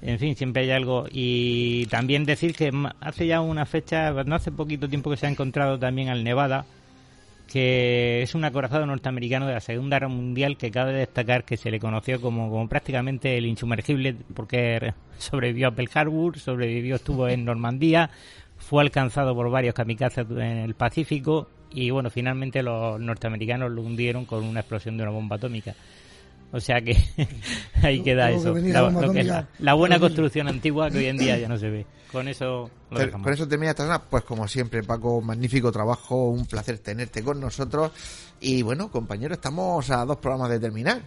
[0.02, 1.08] En fin, siempre hay algo.
[1.12, 5.30] Y también decir que hace ya una fecha, no hace poquito tiempo que se ha
[5.30, 6.66] encontrado también al Nevada,
[7.52, 11.72] que es un acorazado norteamericano de la Segunda Guerra Mundial que cabe destacar que se
[11.72, 17.46] le conoció como, como prácticamente el insumergible porque sobrevivió a Pearl Harbor, sobrevivió, estuvo en
[17.46, 18.12] Normandía,
[18.58, 24.26] fue alcanzado por varios kamikazes en el Pacífico y bueno, finalmente los norteamericanos lo hundieron
[24.26, 25.74] con una explosión de una bomba atómica.
[26.52, 26.98] O sea que
[27.82, 28.56] ahí queda eso.
[29.60, 31.86] La, buena construcción antigua que hoy en día ya no se ve.
[32.12, 34.02] Con eso lo Con eso termina esta zona.
[34.02, 36.30] Pues como siempre, Paco, magnífico trabajo.
[36.30, 37.92] Un placer tenerte con nosotros.
[38.42, 41.02] Y bueno, compañero, estamos a dos programas de terminar.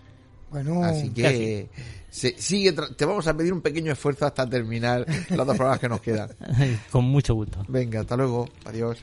[0.50, 1.70] Bueno, así que
[2.10, 6.00] sigue te vamos a pedir un pequeño esfuerzo hasta terminar los dos programas que nos
[6.00, 6.30] quedan.
[6.90, 7.64] con mucho gusto.
[7.68, 8.48] Venga, hasta luego.
[8.66, 9.02] Adiós.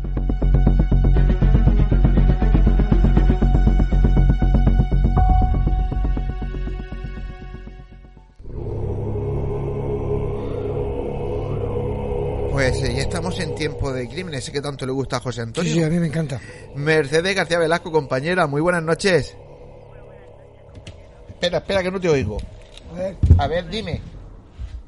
[13.61, 15.71] Tiempo de crímenes, sé que tanto le gusta a José Antonio.
[15.71, 16.41] Sí, sí, a mí me encanta.
[16.73, 19.37] Mercedes García Velasco, compañera, muy buenas noches.
[21.29, 22.39] Espera, espera, que no te oigo.
[22.91, 24.01] A ver, a ver dime.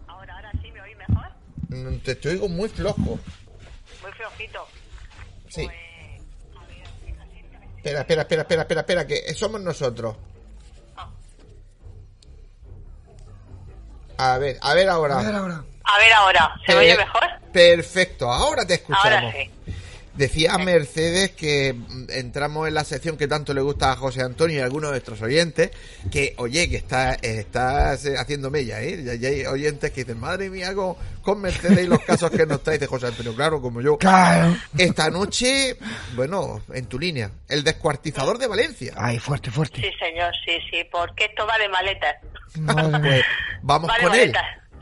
[0.07, 1.25] Ahora, ahora sí, ¿me oí mejor?
[1.69, 3.19] Mm, te, te oigo muy flojo.
[4.01, 4.67] Muy flojito.
[5.49, 5.69] Sí.
[7.77, 10.15] Espera, espera, espera, espera, espera, espera, que somos nosotros.
[14.17, 15.19] A ver, a ver ahora.
[15.19, 15.63] A ver ahora.
[15.83, 17.42] A ver ahora, ¿se oye mejor?
[17.53, 19.05] Perfecto, ahora te escuchamos.
[19.05, 19.51] Ahora sí.
[20.15, 24.57] Decía Mercedes que mm, entramos en la sección que tanto le gusta a José Antonio
[24.57, 25.71] y a algunos de nuestros oyentes,
[26.11, 29.17] que oye, que está, estás haciendo mella, ¿eh?
[29.19, 32.61] Ya, hay oyentes que dicen, madre mía, con, con Mercedes y los casos que nos
[32.61, 33.97] trae de José Antonio, claro, como yo.
[33.97, 34.55] Claro.
[34.77, 35.77] Esta noche,
[36.15, 38.93] bueno, en tu línea, el descuartizador de Valencia.
[38.95, 39.81] Ay, fuerte, fuerte.
[39.81, 42.15] Sí, señor, sí, sí, porque esto va de maletas.
[42.53, 43.25] Pues,
[43.63, 44.31] vamos con él.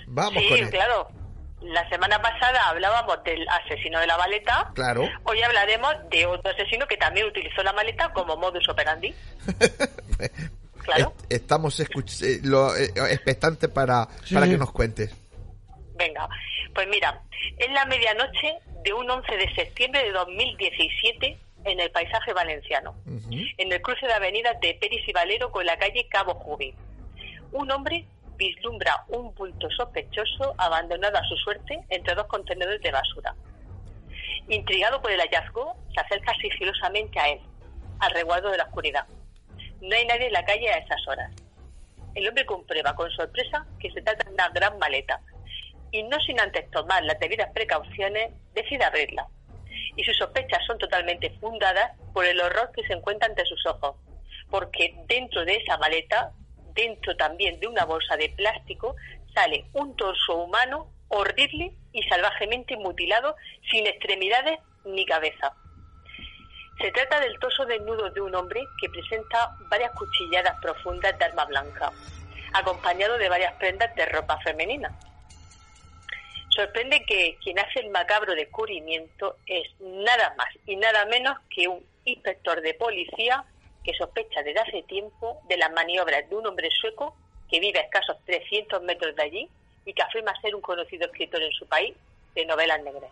[0.08, 0.70] Vamos sí, con él.
[0.70, 1.21] claro.
[1.62, 4.72] La semana pasada hablábamos del asesino de la maleta.
[4.74, 5.08] Claro.
[5.24, 9.14] Hoy hablaremos de otro asesino que también utilizó la maleta como modus operandi.
[10.84, 11.14] Claro.
[11.30, 15.14] Est- Estamos escuch- eh, lo- eh, expectantes para, Sí, para que nos cuentes.
[15.96, 16.28] Venga,
[16.74, 17.22] pues mira,
[17.60, 23.72] es la medianoche de un 11 de septiembre de 2017 en el paisaje valenciano, en
[23.72, 26.74] el cruce de avenidas de Peris y Valero con la calle Cabo Jubi.
[27.52, 28.04] Un hombre
[28.42, 33.36] vislumbra un bulto sospechoso abandonado a su suerte entre dos contenedores de basura.
[34.48, 37.40] Intrigado por el hallazgo, se acerca sigilosamente a él,
[38.00, 39.06] al resguardo de la oscuridad.
[39.82, 41.32] No hay nadie en la calle a esas horas.
[42.16, 45.22] El hombre comprueba con sorpresa que se trata de una gran maleta
[45.92, 49.28] y no sin antes tomar las debidas precauciones, decide abrirla.
[49.96, 53.98] Y sus sospechas son totalmente fundadas por el horror que se encuentra ante sus ojos,
[54.50, 56.32] porque dentro de esa maleta,
[56.74, 58.96] dentro también de una bolsa de plástico,
[59.34, 63.36] sale un torso humano horrible y salvajemente mutilado,
[63.70, 65.54] sin extremidades ni cabeza.
[66.80, 71.46] Se trata del torso desnudo de un hombre que presenta varias cuchilladas profundas de arma
[71.46, 71.92] blanca,
[72.54, 74.92] acompañado de varias prendas de ropa femenina.
[76.50, 81.86] Sorprende que quien hace el macabro descubrimiento es nada más y nada menos que un
[82.04, 83.44] inspector de policía
[83.84, 87.16] que sospecha desde hace tiempo de las maniobras de un hombre sueco
[87.50, 89.50] que vive a escasos 300 metros de allí
[89.86, 91.96] y que afirma ser un conocido escritor en su país
[92.36, 93.12] de novelas negras.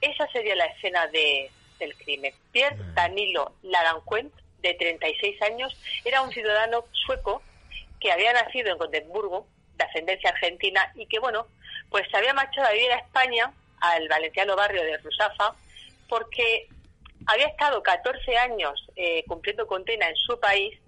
[0.00, 2.32] Esa sería la escena de, del crimen.
[2.52, 7.42] Pierre Danilo Larancuent, de 36 años, era un ciudadano sueco
[8.00, 11.46] que había nacido en Gotemburgo, de ascendencia argentina, y que, bueno,
[11.90, 15.54] pues se había marchado a vivir a España, al valenciano barrio de Rusafa,
[16.08, 16.68] porque
[17.26, 20.78] había estado 14 años eh, cumpliendo condena en su país,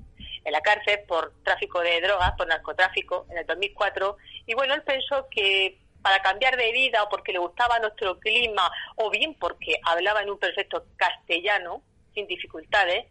[0.44, 4.16] en la cárcel, por tráfico de drogas, por narcotráfico, en el 2004,
[4.46, 8.70] y bueno, él pensó que para cambiar de vida o porque le gustaba nuestro clima
[8.96, 11.82] o bien porque hablaba en un perfecto castellano,
[12.14, 13.06] sin dificultades,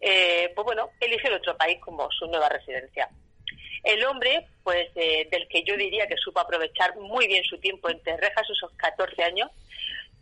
[0.00, 3.08] eh, pues bueno, eligió el otro país como su nueva residencia.
[3.82, 7.88] El hombre, pues eh, del que yo diría que supo aprovechar muy bien su tiempo
[7.90, 9.50] entre rejas, esos 14 años,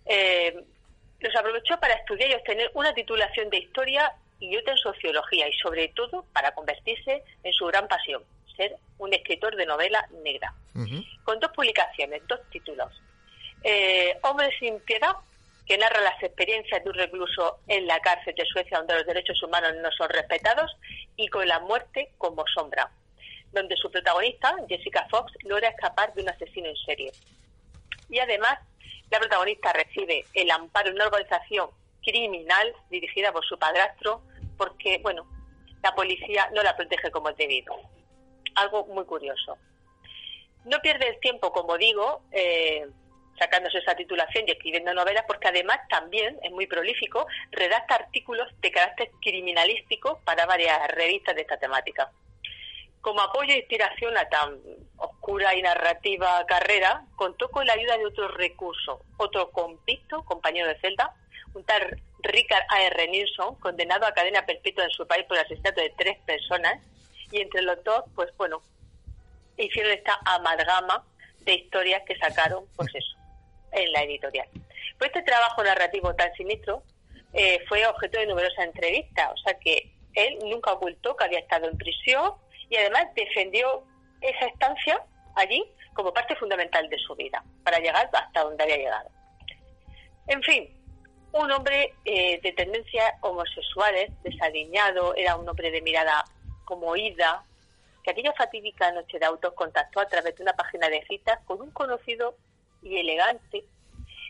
[0.06, 0.64] eh,
[1.22, 5.52] los aprovechó para estudiar y obtener una titulación de historia y otra en sociología y
[5.54, 8.22] sobre todo para convertirse en su gran pasión,
[8.56, 10.52] ser un escritor de novela negra,
[11.24, 12.92] con dos publicaciones, dos títulos.
[13.62, 15.14] Eh, Hombre sin piedad,
[15.66, 19.40] que narra las experiencias de un recluso en la cárcel de Suecia donde los derechos
[19.42, 20.76] humanos no son respetados,
[21.16, 22.90] y con la muerte como sombra,
[23.52, 27.12] donde su protagonista, Jessica Fox, logra escapar de un asesino en serie.
[28.08, 28.58] Y además,
[29.12, 31.68] la protagonista recibe el amparo de una organización
[32.02, 34.22] criminal dirigida por su padrastro,
[34.56, 35.26] porque, bueno,
[35.82, 37.78] la policía no la protege como es debido
[38.54, 39.58] algo muy curioso.
[40.64, 42.86] No pierde el tiempo, como digo, eh,
[43.38, 48.70] sacándose esa titulación y escribiendo novelas, porque además también es muy prolífico, redacta artículos de
[48.70, 52.10] carácter criminalístico para varias revistas de esta temática.
[53.02, 54.60] Como apoyo e inspiración a tan
[54.96, 60.78] oscura y narrativa carrera, contó con la ayuda de otro recurso, otro convicto, compañero de
[60.78, 61.12] celda,
[61.52, 63.08] un tal Richard A.R.
[63.08, 66.80] Nilsson, condenado a cadena perpetua en su país por el asesinato de tres personas,
[67.32, 68.62] y entre los dos, pues bueno,
[69.56, 71.04] hicieron esta amalgama
[71.40, 73.16] de historias que sacaron, pues eso,
[73.72, 74.46] en la editorial.
[74.98, 76.84] Pues este trabajo narrativo tan sinistro
[77.32, 81.68] eh, fue objeto de numerosas entrevistas, o sea que él nunca ocultó que había estado
[81.68, 82.34] en prisión
[82.72, 83.84] y además defendió
[84.22, 85.04] esa estancia
[85.36, 85.62] allí
[85.92, 89.10] como parte fundamental de su vida, para llegar hasta donde había llegado.
[90.26, 90.74] En fin,
[91.32, 96.24] un hombre eh, de tendencias homosexuales, desaliñado, era un hombre de mirada
[96.64, 97.44] como Ida,
[98.02, 101.60] que aquella fatídica noche de autos contactó a través de una página de citas con
[101.60, 102.36] un conocido
[102.82, 103.64] y elegante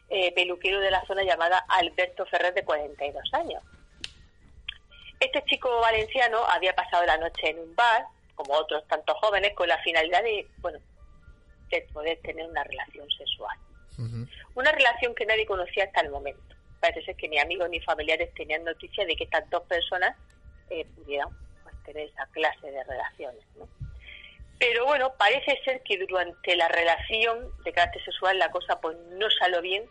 [0.09, 3.63] eh, peluquero de la zona llamada Alberto Ferrer, de 42 años.
[5.21, 8.05] Este chico valenciano había pasado la noche en un bar,
[8.35, 10.79] como otros tantos jóvenes, con la finalidad de, bueno,
[11.71, 13.57] de poder tener una relación sexual.
[14.55, 16.57] Una relación que nadie conocía hasta el momento.
[16.81, 20.17] Parece ser que ni amigos ni familiares tenían noticia de que estas dos personas
[20.71, 21.29] eh, pudieran
[21.85, 23.45] tener esa clase de relaciones.
[23.57, 23.69] ¿no?
[24.59, 29.29] Pero bueno, parece ser que durante la relación de carácter sexual la cosa pues no
[29.31, 29.85] salió bien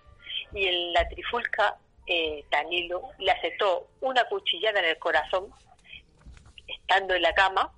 [0.53, 1.77] y en la trifulca
[2.07, 5.53] eh, Danilo le aceptó una cuchillada en el corazón
[6.67, 7.73] estando en la cama,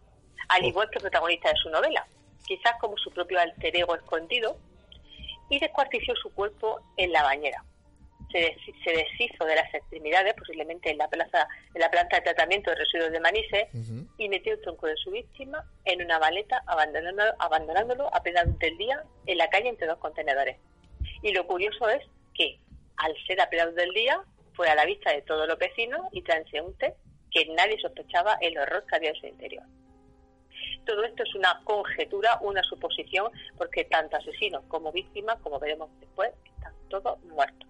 [0.49, 2.05] al igual que el protagonista de su novela,
[2.45, 4.57] quizás como su propio alter ego escondido,
[5.49, 7.63] y descuartició su cuerpo en la bañera
[8.33, 12.77] se, deshizo de las extremidades, posiblemente en la plaza, en la planta de tratamiento de
[12.77, 13.67] residuos de Manises,
[14.17, 18.77] y metió el tronco de su víctima en una maleta, abandonándolo, abandonándolo a plena del
[18.77, 20.57] día en la calle entre dos contenedores.
[21.21, 22.59] Y lo curioso es que,
[22.97, 24.19] al ser a plena del día,
[24.53, 26.93] fue a la vista de todos los vecinos y transeúntes
[27.31, 29.63] que nadie sospechaba el horror que había en su interior.
[30.85, 36.31] Todo esto es una conjetura, una suposición, porque tanto asesinos como víctimas, como veremos después,
[36.55, 37.67] están todos muertos.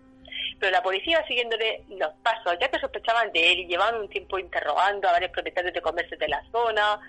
[0.59, 4.39] Pero la policía siguiéndole los pasos, ya que sospechaban de él y llevaban un tiempo
[4.39, 6.99] interrogando a varios propietarios de comercios de la zona.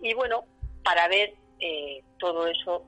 [0.00, 0.44] Y bueno,
[0.82, 2.84] para ver eh, todo eso,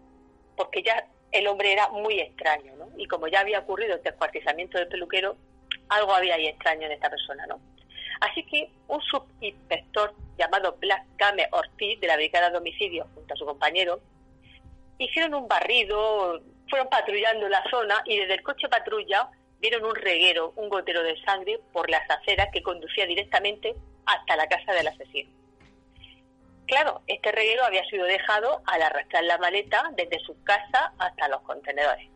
[0.57, 2.89] porque ya el hombre era muy extraño, ¿no?
[2.97, 5.37] Y como ya había ocurrido el descuartizamiento del peluquero,
[5.89, 7.61] algo había ahí extraño en esta persona, ¿no?
[8.21, 13.37] Así que un subinspector llamado Black Game Ortiz de la Brigada de Homicidio junto a
[13.37, 14.01] su compañero
[14.99, 19.29] hicieron un barrido, fueron patrullando la zona y desde el coche patrulla
[19.61, 23.75] vieron un reguero, un gotero de sangre por las aceras que conducía directamente
[24.05, 25.31] hasta la casa del asesino.
[26.67, 31.41] Claro, este reguero había sido dejado al arrastrar la maleta desde su casa hasta los
[31.43, 32.09] contenedores.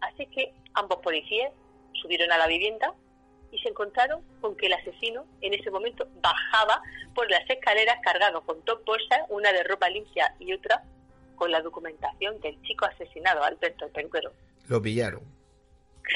[0.00, 1.52] Así que ambos policías
[2.00, 2.94] subieron a la vivienda
[3.56, 6.82] y se encontraron con que el asesino en ese momento bajaba
[7.14, 10.82] por las escaleras cargado con dos bolsas, una de ropa limpia y otra
[11.36, 14.32] con la documentación del chico asesinado, Alberto el peluquero.
[14.68, 15.22] Lo pillaron.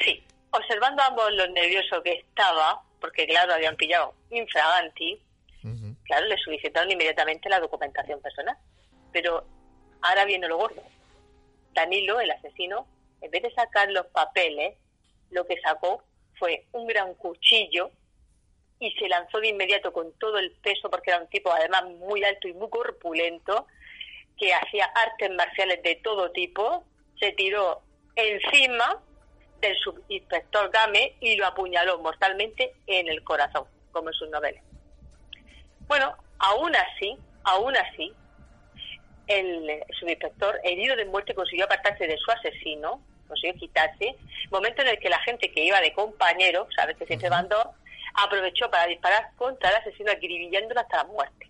[0.05, 5.20] Sí, observando ambos lo nervioso que estaba, porque claro, habían pillado infraganti,
[6.05, 8.57] claro, le solicitaron inmediatamente la documentación personal.
[9.12, 9.45] Pero
[10.03, 10.82] ahora viene lo gordo.
[11.74, 12.86] Danilo, el asesino,
[13.20, 14.76] en vez de sacar los papeles,
[15.30, 16.03] lo que sacó
[16.41, 17.91] fue un gran cuchillo
[18.80, 22.24] y se lanzó de inmediato con todo el peso, porque era un tipo además muy
[22.24, 23.66] alto y muy corpulento,
[24.38, 26.82] que hacía artes marciales de todo tipo,
[27.20, 27.82] se tiró
[28.16, 29.03] encima
[29.61, 34.64] del subinspector Game y lo apuñaló mortalmente en el corazón, como en sus novelas.
[35.86, 38.14] Bueno, aún así, aún así,
[39.26, 44.16] el subinspector, herido de muerte, consiguió apartarse de su asesino, consiguió quitarse,
[44.51, 47.66] momento en el que la gente que iba de compañero, sabes que siempre van dos,
[48.14, 51.47] aprovechó para disparar contra el asesino acribillándolo hasta la muerte.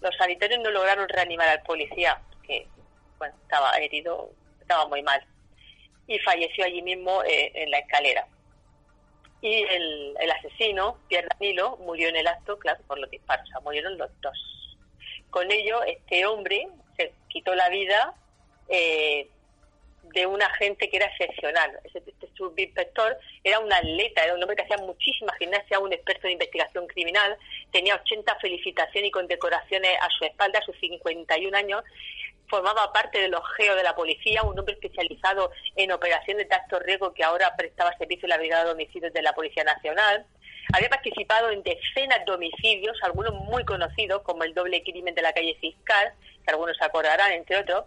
[0.00, 2.66] Los sanitarios no lograron reanimar al policía, que
[3.18, 5.22] bueno, estaba herido, estaba muy mal,
[6.06, 8.26] y falleció allí mismo eh, en la escalera.
[9.42, 13.52] Y el, el asesino, Pierre Danilo, murió en el acto, claro, por los disparos, o
[13.52, 14.38] sea, murieron los dos.
[15.28, 16.66] Con ello, este hombre
[16.96, 18.14] se quitó la vida
[18.70, 19.28] eh,
[20.12, 21.78] de un agente que era excepcional.
[21.84, 22.00] Este,
[22.40, 26.86] subinspector era un atleta, era un hombre que hacía muchísima gimnasia, un experto de investigación
[26.86, 27.36] criminal,
[27.70, 31.82] tenía 80 felicitaciones y condecoraciones a su espalda, a sus 51 años,
[32.48, 36.80] formaba parte de los GEO de la policía, un hombre especializado en operaciones de alto
[36.80, 40.26] riesgo que ahora prestaba servicio en la Brigada de Homicidios de la Policía Nacional.
[40.72, 45.32] Había participado en decenas de homicidios, algunos muy conocidos, como el doble crimen de la
[45.32, 46.12] calle Fiscal,
[46.44, 47.84] que algunos se acordarán, entre otros.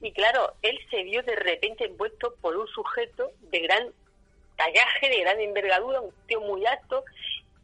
[0.00, 3.88] Y claro, él se vio de repente envuelto por un sujeto de gran
[4.56, 7.04] tallaje, de gran envergadura, un tío muy alto.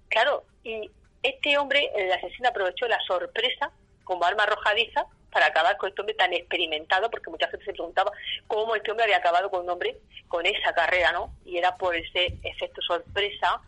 [0.08, 0.90] Claro, y
[1.22, 3.70] este hombre, el asesino, aprovechó la sorpresa
[4.04, 8.12] como arma arrojadiza para acabar con este hombre tan experimentado, porque mucha gente se preguntaba
[8.46, 9.96] cómo este hombre había acabado con un hombre
[10.28, 11.34] con esa carrera, ¿no?
[11.44, 13.60] Y era por ese efecto sorpresa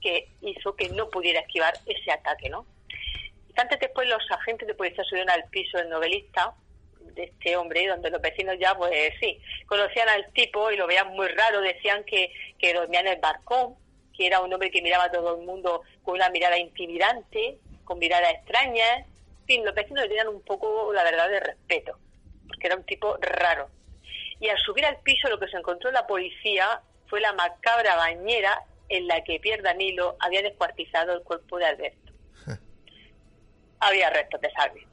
[0.00, 2.66] que hizo que no pudiera esquivar ese ataque, ¿no?
[3.48, 6.54] Instantes después los agentes de policía subieron al piso del novelista
[7.00, 11.08] de este hombre, donde los vecinos ya, pues sí, conocían al tipo y lo veían
[11.08, 13.74] muy raro, decían que, que dormía en el balcón,
[14.16, 17.98] que era un hombre que miraba a todo el mundo con una mirada intimidante, con
[17.98, 19.04] mirada extraña,
[19.50, 21.98] fin, los vecinos le tenían un poco, la verdad, de respeto,
[22.46, 23.68] porque era un tipo raro.
[24.38, 28.62] Y al subir al piso lo que se encontró la policía fue la macabra bañera
[28.88, 32.12] en la que Pierre Danilo había descuartizado el cuerpo de Alberto.
[33.80, 34.86] había restos de sangre.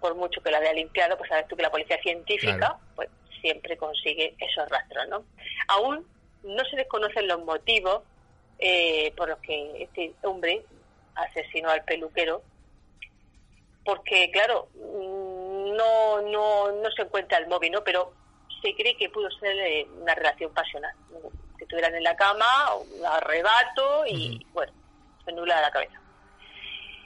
[0.00, 3.08] Por mucho que lo había limpiado, pues sabes tú que la policía científica pues
[3.40, 5.24] siempre consigue esos rastros, ¿no?
[5.68, 6.06] Aún
[6.44, 8.02] no se desconocen los motivos
[8.58, 10.64] eh, por los que este hombre
[11.16, 12.42] asesinó al peluquero
[13.86, 17.84] porque claro, no, no, no se encuentra el móvil, ¿no?
[17.84, 18.12] Pero
[18.60, 20.92] se cree que pudo ser eh, una relación pasional,
[21.56, 24.72] que estuvieran en la cama, un arrebato y, bueno,
[25.24, 26.00] se nula la cabeza.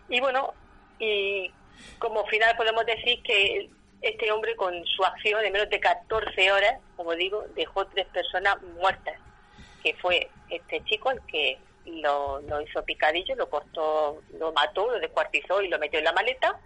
[0.09, 0.55] Y bueno,
[0.99, 1.53] y
[1.99, 3.69] como final podemos decir que
[4.01, 8.61] este hombre con su acción de menos de 14 horas, como digo, dejó tres personas
[8.81, 9.21] muertas,
[9.83, 15.01] que fue este chico el que lo, lo hizo picadillo, lo cortó, lo mató, lo
[15.01, 16.59] descuartizó y lo metió en la maleta,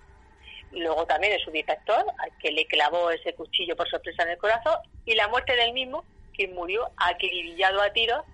[0.72, 4.76] luego también el subinspector, al que le clavó ese cuchillo por sorpresa en el corazón,
[5.04, 6.04] y la muerte del mismo,
[6.36, 8.24] que murió acribillado a tiros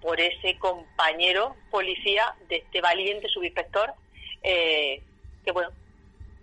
[0.00, 3.92] por ese compañero policía de este valiente subinspector,
[4.42, 5.02] eh,
[5.44, 5.70] que bueno,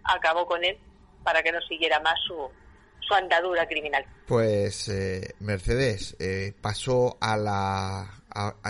[0.04, 0.78] acabó con él
[1.24, 2.52] para que no siguiera más su,
[3.00, 4.06] su andadura criminal.
[4.28, 8.22] Pues eh, Mercedes eh, pasó a la...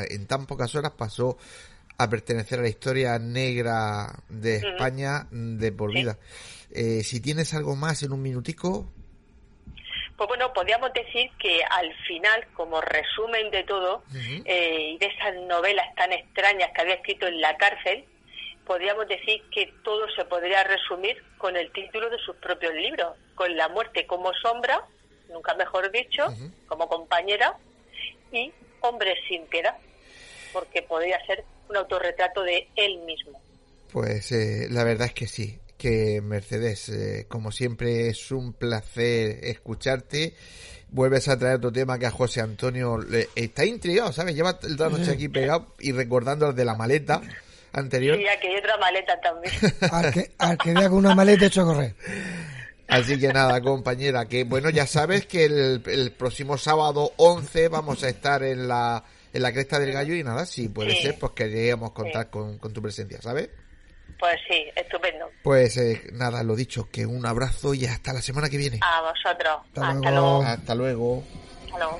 [0.09, 1.37] en tan pocas horas pasó
[1.97, 6.17] a pertenecer a la historia negra de España de por vida.
[6.71, 8.91] Eh, si tienes algo más en un minutico.
[10.17, 14.03] Pues bueno, podríamos decir que al final, como resumen de todo,
[14.45, 18.05] eh, y de esas novelas tan extrañas que había escrito en la cárcel,
[18.65, 23.55] podríamos decir que todo se podría resumir con el título de sus propios libros, con
[23.55, 24.81] la muerte como sombra,
[25.29, 26.27] nunca mejor dicho,
[26.67, 27.57] como compañera,
[28.31, 28.53] y
[28.88, 29.76] Hombre sin piedad,
[30.53, 33.41] porque podría ser un autorretrato de él mismo.
[33.91, 39.40] Pues eh, la verdad es que sí, que Mercedes, eh, como siempre es un placer
[39.44, 40.36] escucharte.
[40.90, 44.36] Vuelves a traer otro tema que a José Antonio le, está intrigado, ¿sabes?
[44.36, 47.22] Lleva la noche aquí pegado y recordando el de la maleta
[47.74, 48.18] anterior.
[48.18, 49.53] Sí, aquí hay otra maleta también.
[49.91, 51.95] al, que, al que vea con una maleta hecho a correr.
[52.88, 58.03] Así que nada, compañera, que bueno, ya sabes que el, el próximo sábado 11 vamos
[58.03, 59.03] a estar en la
[59.34, 61.02] en la cresta del gallo y nada, si puede Sí.
[61.03, 63.49] ser, pues queríamos contar con, con tu presencia, ¿sabes?
[64.18, 65.30] Pues sí, estupendo.
[65.44, 68.80] Pues eh, nada, lo dicho, que un abrazo y hasta la semana que viene.
[68.82, 69.57] A vosotros.
[69.68, 70.41] Hasta, Hasta luego.
[70.44, 71.24] Hasta luego.
[71.66, 71.99] Hasta luego.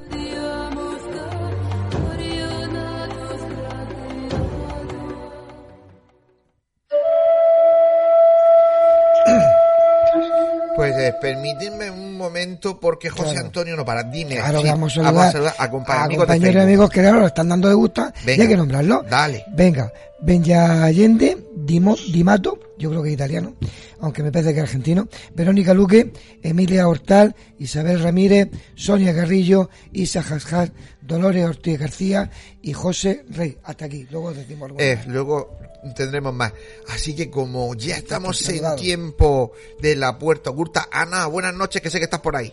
[10.81, 13.45] Pues eh, permíteme un momento porque José Claro.
[13.45, 14.01] Antonio no para.
[14.01, 17.19] Dime, Claro, sí, vamos a saludar a compañeros a de compañeros y amigos que claro,
[17.19, 19.05] lo están dando de gusta y Venga, hay que nombrarlo.
[19.07, 19.45] Dale.
[19.49, 23.53] Venga, Benja Allende, Dimo, Dimato, yo creo que es italiano,
[24.01, 26.11] aunque me parece que es argentino, Verónica Luque,
[26.41, 30.71] Emilia Hortal, Isabel Ramírez, Sonia Garrillo, Isa Jasjas,
[31.01, 32.29] Dolores Ortiz García
[32.61, 33.57] y José Rey.
[33.63, 34.79] Hasta aquí, luego decimos algo.
[34.79, 35.57] Eh, luego
[35.95, 36.51] tendremos más.
[36.89, 41.89] Así que como ya estamos en tiempo de la puerta oculta, Ana, buenas noches, que
[41.89, 42.51] sé que estás por ahí.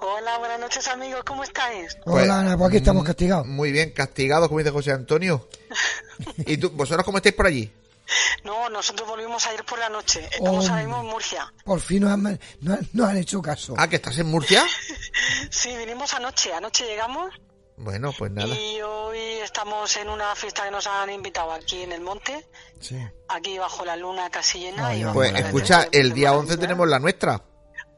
[0.00, 1.96] Hola, buenas noches amigos, ¿cómo estáis?
[2.04, 3.46] Hola Ana, pues aquí estamos mm, castigados.
[3.46, 5.48] Muy bien, castigados, como dice José Antonio.
[6.38, 7.70] ¿Y tú, vosotros cómo estáis por allí?
[8.44, 10.68] No, nosotros volvimos ayer por la noche, estamos Oh.
[10.70, 11.52] ahora mismo en Murcia.
[11.64, 12.22] Por fin nos han,
[12.60, 13.74] nos han- nos han hecho caso.
[13.78, 14.64] Ah, que estás en Murcia.
[15.50, 17.32] Sí, vinimos anoche, anoche llegamos
[17.76, 18.54] Bueno, pues nada.
[18.54, 22.46] y hoy estamos en una fiesta que nos han invitado aquí en el monte,
[22.80, 22.96] Sí.
[23.28, 24.88] aquí bajo la luna casi llena.
[24.88, 26.52] Ay, y Pues escucha, el día maravilla.
[26.52, 27.42] 11 tenemos la nuestra.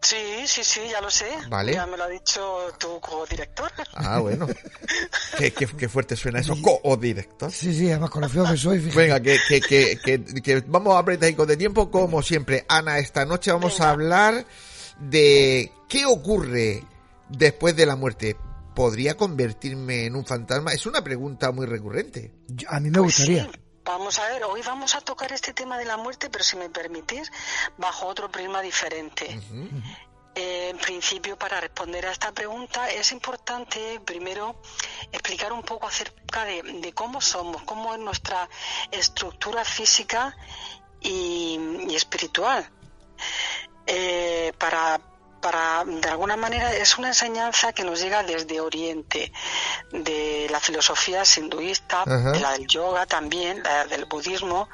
[0.02, 0.16] Sí,
[0.46, 1.26] sí, sí, ya lo sé.
[1.48, 1.72] Vale.
[1.74, 3.70] Ya me lo ha dicho tu co-director.
[3.94, 4.46] Ah, bueno.
[5.38, 7.50] qué, qué- qué fuerte suena eso, co-director.
[7.50, 8.96] Sí, sí, además con lo feo que soy, fíjate.
[9.00, 12.64] Venga, que, que, que, que, que vamos a apretar de tiempo, como siempre.
[12.68, 14.44] Ana, esta noche vamos a hablar
[15.00, 16.84] de qué ocurre
[17.28, 18.36] después de la muerte.
[18.74, 20.72] ¿Podría convertirme en un fantasma?
[20.72, 22.32] Es una pregunta muy recurrente.
[22.48, 23.44] Yo- a mí me Pues gustaría.
[23.44, 23.50] sí,
[23.86, 26.68] vamos a ver, hoy vamos a tocar este tema de la muerte, pero si me
[26.68, 27.30] permitís,
[27.78, 29.40] bajo otro prisma diferente.
[30.34, 34.60] Eh, en principio, para responder a esta pregunta, es importante primero
[35.12, 38.48] explicar un poco acerca de, de cómo somos, cómo es nuestra
[38.90, 40.36] estructura física
[41.00, 41.58] y,
[41.88, 42.68] y espiritual.
[43.86, 45.00] Eh, para,
[45.46, 49.32] para, de alguna manera, es una enseñanza que nos llega desde Oriente,
[49.92, 52.32] de la filosofía hinduista, Ajá.
[52.32, 54.68] de la del yoga también, la del budismo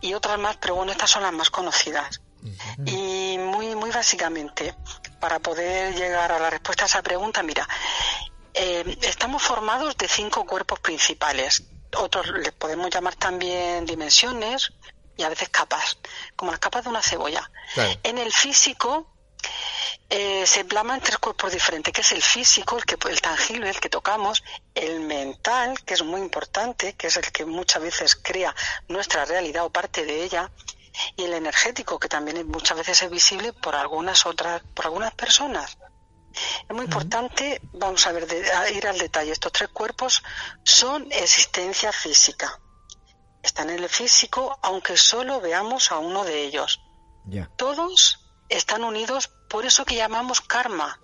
[0.00, 2.20] y otras más, pero bueno, estas son las más conocidas.
[2.84, 4.76] Y muy, muy básicamente,
[5.18, 7.66] para poder llegar a la respuesta a esa pregunta, mira,
[8.54, 11.64] eh, estamos formados de cinco cuerpos principales.
[11.96, 14.72] Otros les podemos llamar también dimensiones
[15.16, 15.98] y a veces capas,
[16.36, 17.50] como las capas de una cebolla.
[18.04, 19.15] En el físico
[20.10, 23.80] eh, se plasman tres cuerpos diferentes, que es el físico, el, que, el tangible, el
[23.80, 24.42] que tocamos,
[24.74, 28.54] el mental, que es muy importante, que es el que muchas veces crea
[28.88, 30.50] nuestra realidad o parte de ella,
[31.16, 35.14] y el energético, que también es- muchas veces es visible por algunas otras, por algunas
[35.14, 35.76] personas.
[36.68, 39.32] Es muy importante, vamos a ver, de- a ir al detalle.
[39.32, 40.22] Estos tres cuerpos
[40.64, 42.60] son existencia física.
[43.42, 46.80] Están en el físico, aunque solo veamos a uno de ellos.
[47.56, 50.98] Todos están unidos por eso que llamamos karma.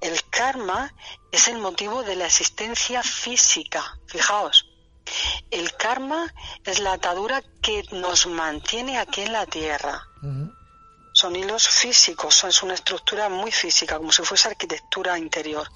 [0.00, 0.92] El karma
[1.32, 3.98] es el motivo de la existencia física.
[4.06, 4.66] Fijaos,
[5.50, 6.32] el karma
[6.64, 10.02] es la atadura que nos mantiene aquí en la tierra.
[11.14, 15.68] Son hilos físicos, son- es una estructura muy física, como si fuese arquitectura interior.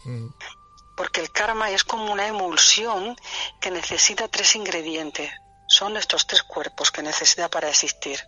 [0.97, 3.17] Porque el karma es como una emulsión
[3.61, 5.31] que necesita tres ingredientes.
[5.69, 8.19] Son estos tres cuerpos que necesita para existir.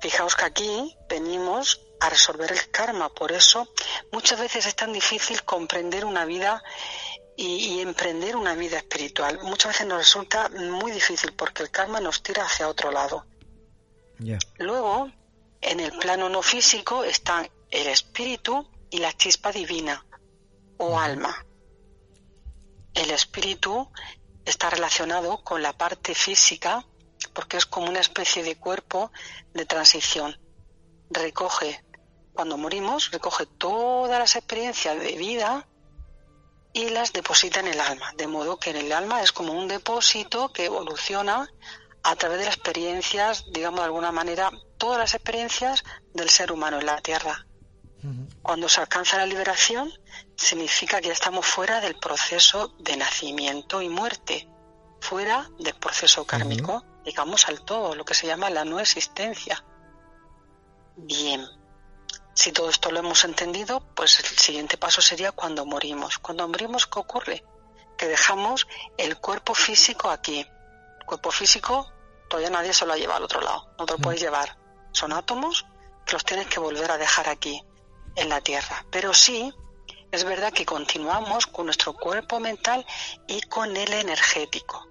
[0.00, 3.68] Fijaos que aquí venimos a resolver el karma, por eso
[4.12, 6.62] muchas veces es tan difícil comprender una vida
[7.36, 9.40] y, y emprender una vida espiritual.
[9.42, 13.26] Muchas veces nos resulta muy difícil porque el karma nos tira hacia otro lado.
[14.58, 15.10] Luego,
[15.60, 20.04] en el plano no físico están el espíritu y la chispa divina
[20.78, 21.46] o alma.
[22.94, 23.88] el espíritu
[24.44, 26.84] está relacionado con la parte física
[27.32, 29.10] porque es como una especie de cuerpo
[29.54, 30.38] de transición.
[31.10, 31.84] Recoge,
[32.32, 35.66] cuando morimos, recoge todas las experiencias de vida
[36.72, 39.68] y las deposita en el alma, de modo que en el alma es como un
[39.68, 41.48] depósito que evoluciona
[42.02, 45.84] a través de las experiencias, digamos de alguna manera, todas las experiencias
[46.14, 47.46] del ser humano en la Tierra.
[48.40, 49.92] Cuando se alcanza la liberación,
[50.34, 54.48] significa que ya estamos fuera del proceso de nacimiento y muerte,
[55.00, 59.64] fuera del proceso kármico, digamos al todo, lo que se llama la no existencia.
[60.96, 61.46] Bien,
[62.34, 66.18] si todo esto lo hemos entendido, pues el siguiente paso sería cuando morimos.
[66.18, 67.44] Cuando morimos, ¿qué ocurre?
[67.96, 68.66] Que dejamos
[68.96, 70.40] el cuerpo físico aquí.
[70.40, 71.90] El cuerpo físico
[72.28, 74.56] todavía nadie se lo ha llevado al otro lado, no te lo puedes llevar.
[74.92, 75.66] Son átomos
[76.06, 77.62] que los tienes que volver a dejar aquí
[78.16, 78.84] en la Tierra.
[78.90, 79.52] Pero sí,
[80.10, 82.86] es verdad que continuamos con nuestro cuerpo mental
[83.26, 84.89] y con el energético.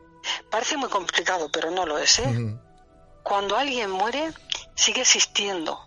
[0.50, 2.20] Parece muy complicado, pero no lo es.
[2.20, 2.58] ¿eh?
[3.24, 4.34] Cuando alguien muere,
[4.76, 5.86] sigue existiendo.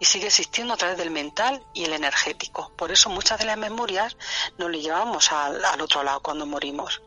[0.00, 2.72] Y sigue existiendo a través del mental y el energético.
[2.76, 4.16] Por eso muchas de las memorias
[4.56, 7.02] nos le llevamos al, otro lado cuando morimos.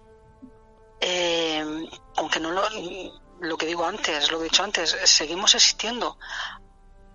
[1.00, 1.64] Eh,
[2.18, 2.64] aunque no lo,
[3.40, 6.18] lo que digo antes, lo que he dicho antes, seguimos existiendo.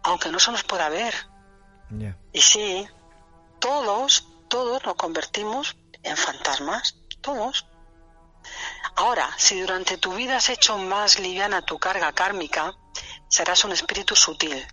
[0.02, 1.14] Aunque no se nos pueda ver.
[2.32, 2.86] Y sí,
[3.60, 7.66] todos, todos nos convertimos en fantasmas, todos.
[8.96, 12.74] Ahora, si durante tu vida has hecho más liviana tu carga kármica,
[13.28, 14.66] serás un espíritu sutil,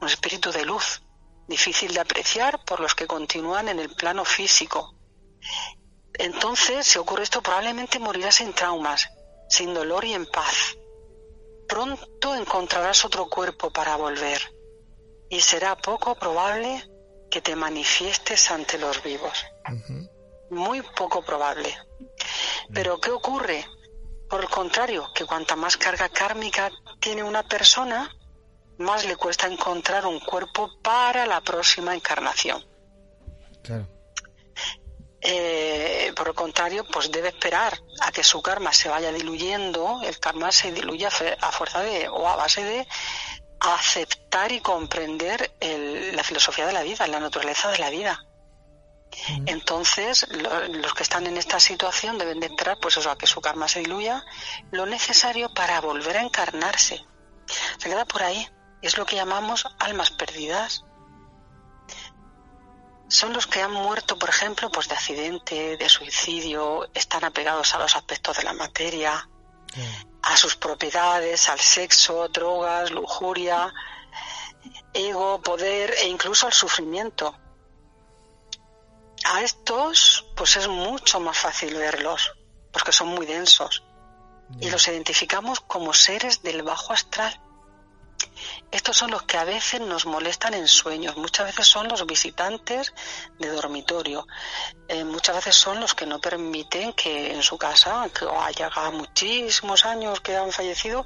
[0.00, 1.02] un espíritu de luz,
[1.46, 4.94] difícil de apreciar por los que continúan en el plano físico.
[6.14, 9.08] Entonces, si ocurre esto, probablemente morirás sin traumas,
[9.48, 10.76] sin dolor y en paz.
[11.68, 14.40] Pronto encontrarás otro cuerpo para volver
[15.28, 16.88] y será poco probable
[17.30, 19.44] que te manifiestes ante los vivos.
[20.50, 21.76] Muy poco probable.
[22.72, 23.66] Pero ¿qué ocurre?
[24.28, 28.10] Por el contrario, que cuanta más carga kármica tiene una persona,
[28.78, 32.64] más le cuesta encontrar un cuerpo para la próxima encarnación.
[35.20, 40.18] Eh, por el contrario, pues debe esperar a que su karma se vaya diluyendo, el
[40.18, 42.86] karma se diluye a fuerza de, o a base de
[43.60, 45.54] aceptar y comprender
[46.12, 48.26] la filosofía de la vida, la naturaleza de la vida.
[49.46, 53.40] Entonces, los que están en esta situación deben de esperar, pues eso, a que su
[53.40, 54.24] karma se diluya,
[54.70, 57.04] lo necesario para volver a encarnarse.
[57.78, 58.48] Se queda por ahí.
[58.82, 60.84] Es lo que llamamos almas perdidas.
[63.08, 67.78] Son los que han muerto, por ejemplo, pues de accidente, de suicidio, están apegados a
[67.78, 69.28] los aspectos de la materia,
[70.22, 73.72] a sus propiedades, al sexo, drogas, lujuria,
[74.92, 77.38] ego, poder e incluso al sufrimiento.
[79.24, 82.34] A estos, pues es mucho más fácil verlos,
[82.70, 83.82] porque son muy densos.
[84.60, 87.40] Y los identificamos como seres del bajo astral.
[88.70, 92.92] Estos son los que a veces nos molestan en sueños, muchas veces son los visitantes
[93.38, 94.26] de dormitorio,
[94.88, 99.84] eh, muchas veces son los que no permiten que en su casa, que haya muchísimos
[99.84, 101.04] años que han fallecido,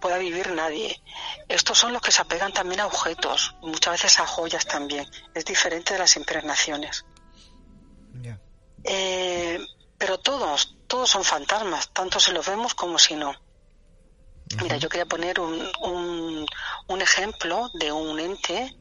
[0.00, 1.02] pueda vivir nadie.
[1.48, 5.08] Estos son los que se apegan también a objetos, muchas veces a joyas también.
[5.34, 7.06] Es diferente de las impregnaciones.
[8.84, 9.58] Eh,
[9.96, 13.34] pero todos, todos son fantasmas, tanto si los vemos como si no.
[14.62, 16.46] Mira, yo quería poner un,
[16.86, 18.74] un, ejemplo de un ente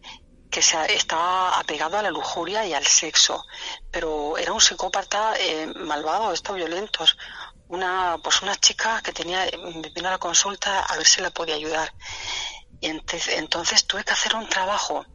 [0.49, 3.45] que se, estaba apegado a la lujuria y al sexo,
[3.91, 7.17] pero era un psicópata eh, malvado, estos violentos.
[7.67, 11.31] Una, pues una chica que tenía, me vino a la consulta a ver si la
[11.31, 11.93] podía ayudar.
[12.79, 15.05] Y entonces, tuve que hacer un trabajo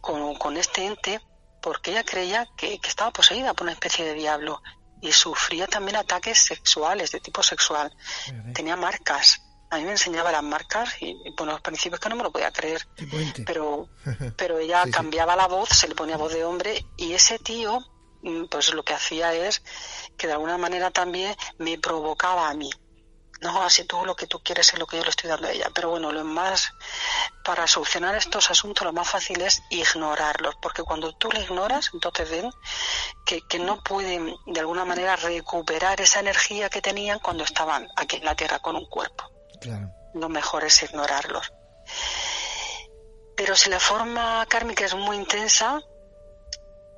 [0.00, 1.20] con, con este ente
[1.62, 4.62] porque ella creía que, que, estaba poseída por una especie de diablo
[5.00, 7.90] y sufría también ataques sexuales, de tipo sexual.
[8.52, 9.40] Tenía marcas
[9.72, 12.50] a mí me enseñaba las marcas y, bueno, los principios que no me lo podía
[12.50, 12.86] creer.
[13.46, 13.88] Pero,
[14.36, 17.80] pero ella cambiaba la voz, se le ponía voz de hombre y ese tío,
[18.22, 19.62] mm, pues lo que hacía es
[20.18, 22.68] que de alguna manera también me provocaba a mí.
[23.42, 25.50] No, así tú lo que tú quieres es lo que yo le estoy dando a
[25.50, 25.68] ella.
[25.74, 26.72] Pero bueno, lo más,
[27.44, 30.54] para solucionar estos asuntos, lo más fácil es ignorarlos.
[30.62, 32.52] Porque cuando tú le ignoras, entonces ven
[33.26, 38.16] que, que no pueden de alguna manera recuperar esa energía que tenían cuando estaban aquí
[38.16, 39.28] en la Tierra con un cuerpo.
[40.14, 41.52] Lo mejor es ignorarlos.
[43.36, 45.80] Pero si la forma kármica es muy intensa,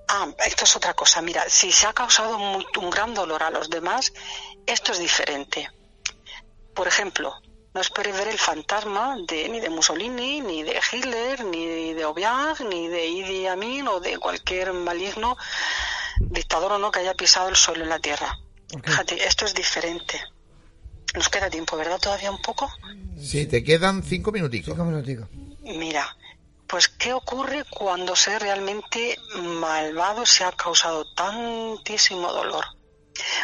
[0.08, 1.22] ah, esto es otra cosa.
[1.22, 4.12] Mira, si se ha causado un gran dolor a los demás,
[4.66, 5.70] esto es diferente.
[6.74, 7.34] Por ejemplo,
[7.72, 12.56] no esperes ver el fantasma de, ni de Mussolini, ni de Hitler, ni de Obiang,
[12.68, 15.36] ni de Idi Amin o de cualquier maligno
[16.20, 18.38] dictador o no que haya pisado el suelo en la tierra.
[18.82, 20.20] Fíjate, esto es diferente.
[21.14, 22.00] Nos queda tiempo, ¿verdad?
[22.00, 22.70] Todavía un poco.
[23.20, 24.74] Sí, te quedan cinco minuticos.
[24.74, 25.28] Cinco minuticos.
[25.62, 26.16] Mira,
[26.66, 32.64] pues ¿qué ocurre cuando ser realmente malvado se ha causado tantísimo dolor?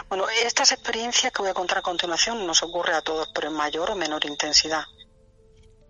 [0.08, 3.54] Bueno, estas experiencias que voy a contar a continuación nos ocurre a todos, pero en
[3.54, 4.84] mayor o menor intensidad.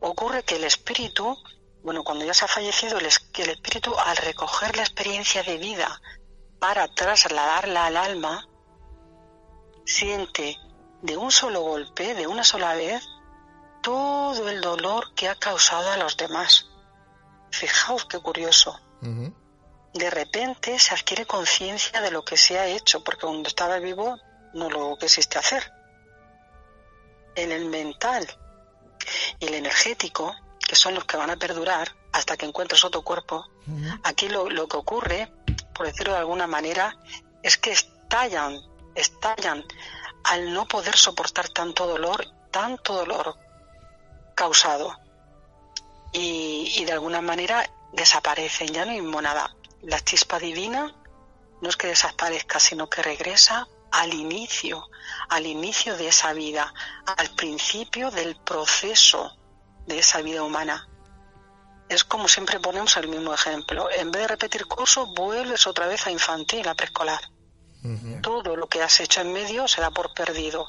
[0.00, 1.36] Ocurre que el espíritu,
[1.82, 6.00] bueno, cuando ya se ha fallecido, el, espíritu al recoger la experiencia de vida
[6.58, 8.46] para trasladarla al alma,
[9.84, 10.58] siente
[11.02, 13.02] de un solo golpe, de una sola vez,
[13.82, 16.66] todo el dolor que ha causado a los demás.
[17.50, 18.78] Fijaos qué curioso.
[19.92, 24.16] De repente se adquiere conciencia de lo que se ha hecho, porque cuando estaba vivo
[24.54, 25.72] no lo quisiste hacer.
[27.34, 28.26] En el mental
[29.38, 33.46] y el energético, que son los que van a perdurar hasta que encuentres otro cuerpo,
[34.04, 35.32] aquí lo, lo que ocurre,
[35.74, 36.96] por decirlo de alguna manera,
[37.42, 38.60] es que estallan,
[38.94, 39.64] estallan
[40.24, 43.36] al no poder soportar tanto dolor, tanto dolor
[44.34, 44.96] causado.
[46.12, 49.54] Y, y de alguna manera desaparecen, ya no hay nada.
[49.82, 50.94] La chispa divina
[51.60, 54.88] no es que desaparezca, sino que regresa al inicio,
[55.28, 56.72] al inicio de esa vida,
[57.04, 59.36] al principio del proceso
[59.86, 60.88] de esa vida humana.
[61.88, 63.90] Es como siempre ponemos el mismo ejemplo.
[63.90, 67.20] En vez de repetir curso, vuelves otra vez a infantil, a preescolar.
[68.22, 70.66] Todo lo que has hecho en medio se da por perdido,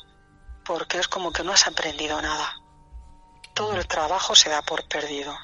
[0.65, 2.55] porque es como que no has aprendido nada.
[3.53, 5.35] Todo el trabajo se da por perdido.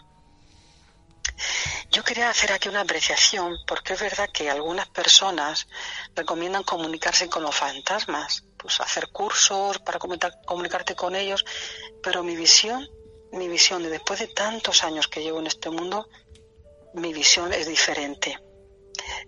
[1.89, 5.67] Yo quería hacer aquí una apreciación, porque es verdad que algunas personas
[6.15, 11.45] recomiendan comunicarse con los fantasmas, pues hacer cursos para comunicarte con ellos,
[12.01, 12.87] pero mi visión,
[13.31, 16.09] mi visión de después de tantos años que llevo en este mundo,
[16.93, 18.39] mi visión es diferente.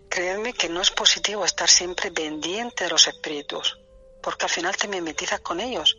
[0.09, 3.79] Creedme que no es positivo estar siempre pendiente de los espíritus,
[4.21, 5.97] porque al final te mimetizas con ellos.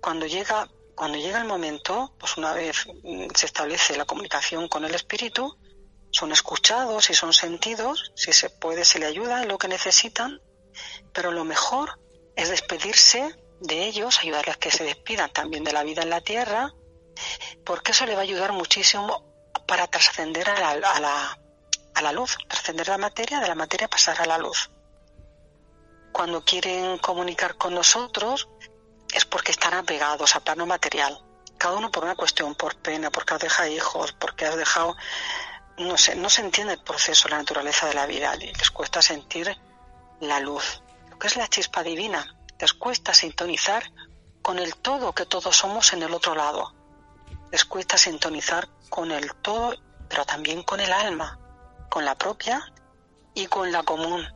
[0.00, 0.68] Cuando llega,
[0.98, 5.56] cuando llega el momento, pues una vez mm, se establece la comunicación con el espíritu,
[6.10, 10.42] son escuchados y son sentidos, si se puede se le ayuda en lo que necesitan,
[11.12, 12.00] pero lo mejor
[12.34, 16.20] es despedirse de ellos, ayudarles a que se despidan también de la vida en la
[16.20, 16.74] tierra,
[17.64, 19.24] porque eso le va a ayudar muchísimo
[19.68, 21.38] para trascender a la,
[21.94, 24.68] a la luz, trascender la materia, de la materia pasar a la luz.
[26.10, 28.48] Cuando quieren comunicar con nosotros
[29.12, 31.22] es porque están apegados a plano material,
[31.56, 34.96] cada uno por una cuestión, por pena, porque has dejado hijos, porque has dejado,
[35.78, 39.56] no sé, no se entiende el proceso, la naturaleza de la vida, les cuesta sentir
[40.20, 43.82] la luz, lo que es la chispa divina, les cuesta sintonizar
[44.42, 46.74] con el todo que todos somos en el otro lado,
[47.50, 49.74] les cuesta sintonizar con el todo,
[50.08, 51.38] pero también con el alma,
[51.88, 52.72] con la propia
[53.34, 54.26] y con la común,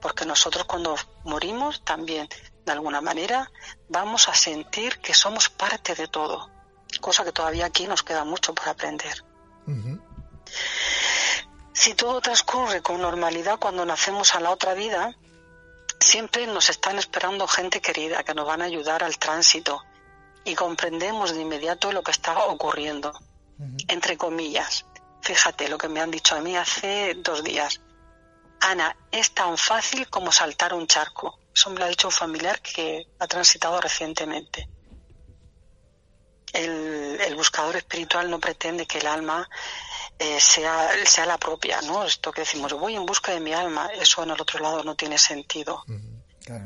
[0.00, 2.28] porque nosotros cuando morimos también,
[2.64, 3.50] de alguna manera,
[3.88, 6.50] vamos a sentir que somos parte de todo,
[7.00, 9.24] cosa que todavía aquí nos queda mucho por aprender.
[11.72, 15.16] Si todo transcurre con normalidad cuando nacemos a la otra vida,
[15.98, 19.82] siempre nos están esperando gente querida que nos van a ayudar al tránsito
[20.44, 23.12] y comprendemos de inmediato lo que está ocurriendo,
[23.88, 24.84] entre comillas.
[25.22, 27.80] Fíjate lo que me han dicho a mí hace dos días.
[28.62, 31.38] Ana, es tan fácil como saltar un charco.
[31.54, 34.68] Eso me lo ha dicho un familiar que ha transitado recientemente.
[36.52, 39.48] El, buscador espiritual no pretende que el alma
[40.18, 42.04] eh, sea, sea la propia, ¿no?
[42.04, 44.94] Esto que decimos, voy en busca de mi alma, eso en el otro lado no
[44.94, 45.82] tiene sentido.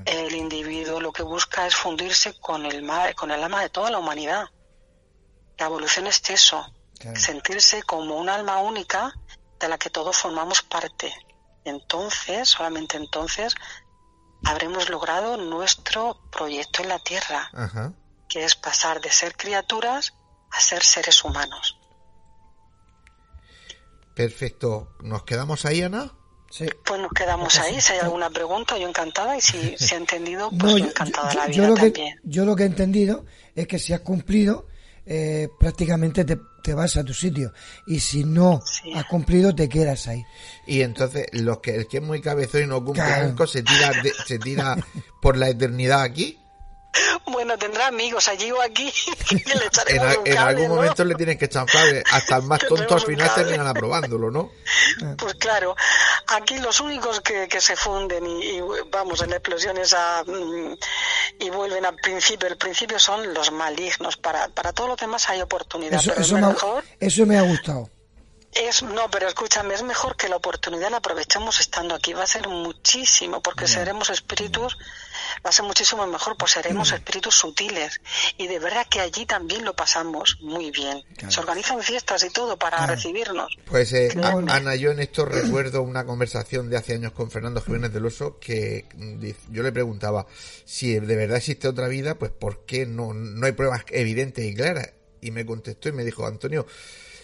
[0.05, 3.99] El individuo lo que busca es fundirse con el, con el alma de toda la
[3.99, 4.45] humanidad.
[5.57, 6.67] La evolución es eso,
[7.15, 9.15] sentirse como un alma única
[9.59, 11.15] de la que todos formamos parte.
[11.67, 13.55] Entonces, solamente entonces,
[14.45, 17.51] habremos logrado nuestro proyecto en la Tierra,
[18.29, 20.15] que es pasar de ser criaturas
[20.53, 21.77] a ser seres humanos.
[24.15, 24.97] Perfecto.
[25.03, 26.13] ¿Nos quedamos ahí, Ana?
[26.51, 26.67] Sí.
[26.85, 27.81] Pues nos quedamos ahí.
[27.81, 29.37] Si hay alguna pregunta, yo encantada.
[29.37, 32.21] Y si se ha entendido, pues yo encantada la vida lo que, también.
[32.23, 33.27] Yo lo que he entendido
[33.57, 34.69] es que si has cumplido,
[35.07, 37.53] eh, prácticamente te, te, vas a tu sitio.
[37.87, 38.61] Y si no
[38.95, 40.25] has cumplido, te quedas ahí.
[40.67, 43.47] Y entonces, los que, el que es muy cabezón y no cumple claro.
[43.47, 44.77] se tira, de, se tira
[45.23, 46.39] por la eternidad aquí.
[47.27, 48.93] Bueno, tendrá amigos allí o aquí.
[49.89, 50.75] en, a, en algún ¿no?
[50.77, 52.03] momento le tienes que echar cable.
[52.13, 54.53] Hasta el más tonto al final terminan aprobándolo, ¿no?
[55.19, 55.77] Pues claro,
[56.29, 58.61] aquí los únicos que, que se funden y, y,
[58.91, 60.25] vamos en la explosión esa
[61.39, 64.17] y vuelven al principio, el principio son los malignos.
[64.17, 66.01] Para, para todos los demás hay oportunidad.
[66.01, 67.91] Eso, pero eso, es me, mejor eso me ha gustado.
[68.53, 72.15] Es, no, pero escúchame, es mejor que la oportunidad la aprovechemos estando aquí.
[72.15, 74.79] Va a ser muchísimo, porque seremos espíritus,
[75.45, 78.01] va a ser muchísimo mejor, pues seremos espíritus sutiles.
[78.39, 81.03] Y de verdad que allí también lo pasamos muy bien.
[81.29, 83.57] Se organizan fiestas y todo para recibirnos.
[83.67, 87.61] Pues eh, a- Ana, yo en esto recuerdo una conversación de hace años con Fernando
[87.63, 90.27] Jiménez del Oso que mm, yo le preguntaba
[90.65, 94.55] si de verdad existe otra vida, pues ¿por qué no, no hay pruebas evidentes y
[94.55, 94.91] claras?
[95.21, 96.67] Y me contestó y me dijo, Antonio,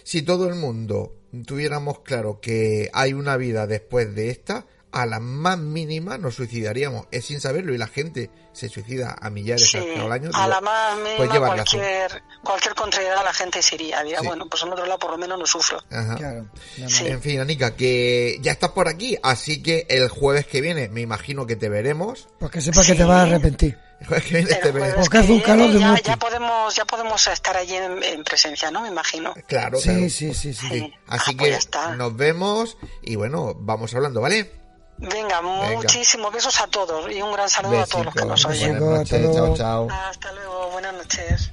[0.03, 1.15] si todo el mundo
[1.47, 7.07] tuviéramos claro que hay una vida después de esta, a la más mínima nos suicidaríamos.
[7.11, 10.29] Es sin saberlo y la gente se suicida a millares Sí, al año.
[10.35, 11.81] a digo, la más mínima pues lleva razón.
[11.81, 14.03] cualquier, cualquier contrariedad la gente se iría.
[14.03, 14.27] Diría, Sí.
[14.27, 15.83] bueno, pues en otro lado por lo menos no sufro.
[15.91, 16.45] Ajá.
[16.89, 17.07] Sí.
[17.07, 21.01] En fin, Anika, que ya estás por aquí, así que el jueves que viene me
[21.01, 22.29] imagino que te veremos.
[22.39, 23.79] Pues que sepas que te vas a arrepentir.
[24.01, 24.97] El jueves que viene te veremos.
[24.97, 28.83] Porque hace un calor de ya, podemos ya podemos estar allí en, en presencia, ¿no?
[28.83, 29.33] Me imagino.
[29.47, 30.11] Claro, Sí, claro.
[30.11, 30.93] sí, sí, sí.
[31.07, 31.97] Así Ah, pues ya que está.
[31.97, 34.61] nos vemos y bueno, vamos hablando, ¿vale?
[35.03, 38.79] Venga, muchísimos besos a todos y un gran saludo a todos los que nos oyen.
[38.79, 39.89] buenas noches, chao, chao.
[39.91, 41.53] Hasta luego, buenas noches.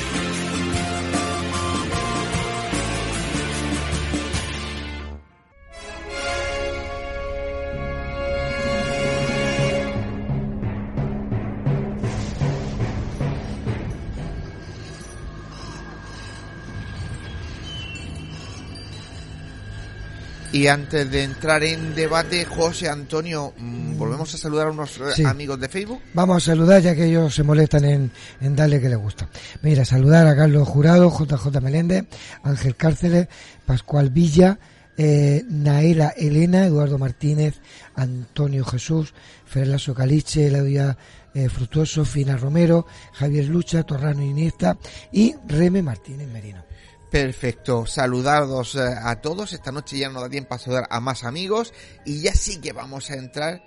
[20.53, 25.23] Y antes de entrar en debate, José Antonio, mm, volvemos a saludar a unos Sí.
[25.23, 26.01] amigos de Facebook.
[26.13, 28.11] Vamos a saludar ya que ellos se molestan en,
[28.41, 29.29] en darle que les gusta.
[29.61, 32.05] Mira, saludar a Carlos Jurado, JJ Meléndez,
[32.43, 33.27] Ángel Cárceles,
[33.65, 34.59] Pascual Villa,
[34.97, 37.55] eh, Naela Elena, Eduardo Martínez,
[37.95, 39.13] Antonio Jesús,
[39.45, 40.97] Ferlaso Caliche, Elaudia
[41.33, 44.77] eh, Frutuoso, Fina Romero, Javier Lucha, Torrano Iniesta
[45.13, 46.65] y Reme Martínez Merino.
[47.11, 49.51] Perfecto, saludados eh, a todos.
[49.51, 51.73] Esta noche ya nos da tiempo a saludar a más amigos
[52.05, 53.61] y ya sí que vamos a entrar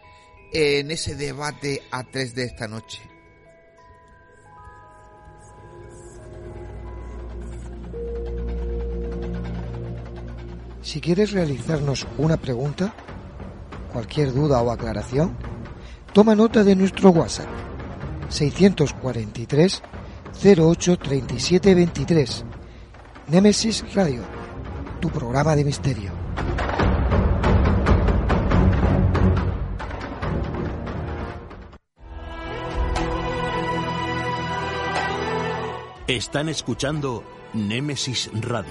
[0.51, 3.03] en ese debate a tres de esta noche.
[10.81, 12.95] Si quieres realizarnos una pregunta,
[13.93, 15.37] cualquier duda o aclaración,
[16.15, 17.49] toma nota de nuestro WhatsApp
[18.31, 19.83] 643
[20.43, 22.45] 08 37 23.
[23.27, 24.23] Nemesis Radio,
[25.01, 26.13] tu programa de misterio.
[36.07, 37.25] Están escuchando
[37.55, 38.69] Némesis Radio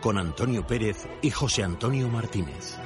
[0.00, 2.78] con Antonio Pérez y José Antonio Martínez.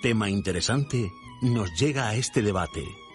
[0.00, 1.12] Tema interesante
[1.42, 3.07] nos llega a este debate.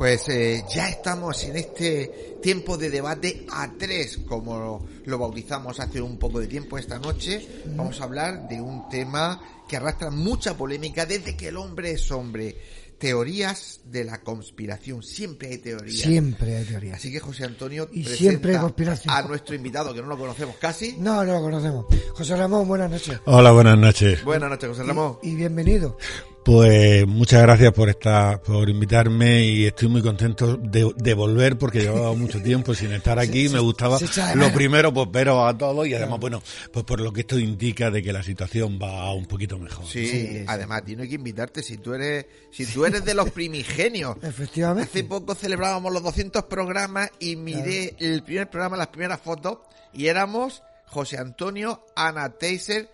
[0.00, 6.00] Pues eh, ya estamos en este tiempo de debate a tres, como lo bautizamos hace
[6.00, 7.46] un poco de tiempo esta noche.
[7.76, 12.10] Vamos a hablar de un tema que arrastra mucha polémica desde que el hombre es
[12.12, 12.56] hombre.
[12.96, 15.02] Teorías de la conspiración.
[15.02, 16.00] Siempre hay teorías.
[16.00, 16.96] Siempre hay teorías.
[16.96, 19.14] Así que José Antonio Y presenta siempre hay conspiración.
[19.14, 20.96] a nuestro invitado, que no lo conocemos casi.
[20.98, 21.84] No, no lo conocemos.
[22.14, 23.20] José Ramón, buenas noches.
[23.26, 24.24] Hola, buenas noches.
[24.24, 25.18] Buenas noches, José Ramón.
[25.22, 25.98] Y bienvenido.
[26.44, 31.80] Pues muchas gracias por estar, por invitarme y estoy muy contento de, de volver porque
[31.80, 33.46] llevaba mucho tiempo sin estar aquí.
[33.48, 36.42] Se- Me gustaba se lo primero, pues veros a todos y además, bueno,
[36.72, 39.84] pues por lo que esto indica de que la situación va un poquito mejor.
[39.86, 44.16] Sí, además, tiene que invitarte si tú eres, si tú eres de los primigenios.
[44.22, 44.88] Efectivamente.
[44.90, 49.58] Hace poco celebrábamos los 200 programas y miré el primer programa, las primeras fotos,
[49.92, 52.88] y éramos José Antonio, Ana Teiser,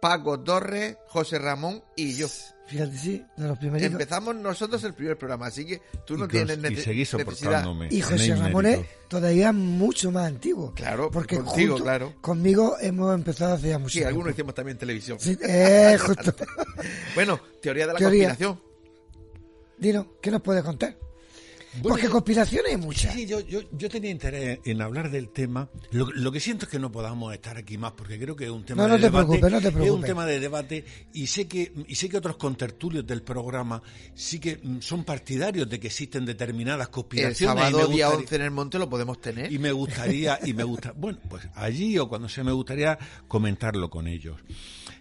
[0.00, 2.28] Paco Torres, José Ramón y yo.
[2.66, 3.92] Fíjate, sí, de los primeritos.
[3.92, 7.20] Empezamos nosotros el primer programa, así que tú no Y tienes y nece- seguís necesidad.
[7.60, 7.88] soportándome.
[7.92, 10.72] Y José Ramón es todavía mucho más antiguo.
[10.74, 12.14] Claro, porque contigo, junto- claro.
[12.20, 14.08] Conmigo hemos empezado hace ya mucho Sí, tiempo.
[14.08, 15.18] algunos hicimos también televisión.
[15.20, 16.34] Sí, eh, justo.
[17.14, 18.28] bueno, teoría de la Teoría.
[18.30, 18.60] conspiración.
[19.78, 20.96] Dino, ¿qué nos puedes contar?
[21.76, 23.14] Bueno, Porque yo- conspiraciones hay muchas.
[23.14, 25.68] Sí, yo, yo, yo tenía interés en hablar del tema.
[25.90, 28.50] Lo, lo que siento es que no podamos estar aquí más, porque creo que es
[28.50, 29.26] un tema No, de no te debate.
[29.26, 30.06] preocupes, no te Es un preocupes.
[30.06, 33.82] tema de debate y sé que y sé que otros contertulios del programa
[34.14, 37.40] sí que mm, son partidarios de que existen determinadas El conspiraciones.
[37.40, 39.52] y sábado me día gustaría- 11 en el monte lo podemos tener.
[39.52, 42.98] y me gustaría, y me gusta, bueno, pues allí o cuando sea me gustaría
[43.28, 44.36] comentarlo con ellos.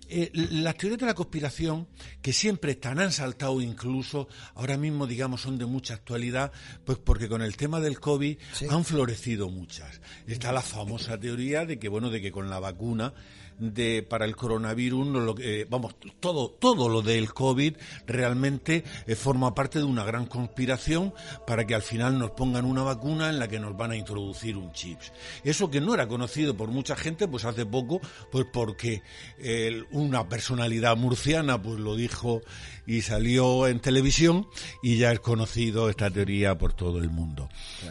[0.08, 1.88] Eh, las teorías de la conspiración,
[2.22, 6.52] que siempre están, han saltado incluso, ahora mismo digamos son de mucha actualidad,
[6.84, 8.38] pues porque con el tema del COVID
[8.70, 10.02] han florecido muchas.
[10.28, 13.14] Está la famosa teoría de que, bueno, de que con la vacuna
[13.60, 17.76] de para el coronavirus, lo eh, vamos, todo, todo lo del COVID
[18.08, 21.14] realmente eh, forma parte de una gran conspiración
[21.48, 24.58] para que al final nos pongan una vacuna en la que nos van a introducir
[24.58, 25.12] un chips.
[25.44, 28.02] Eso que no era conocido por mucha gente, pues hace poco,
[28.32, 29.02] pues porque
[29.40, 32.42] eh, una personalidad murciana pues lo dijo
[32.88, 34.48] y salió en televisión
[34.84, 37.50] y ya es conocido esta teoría por todo el mundo.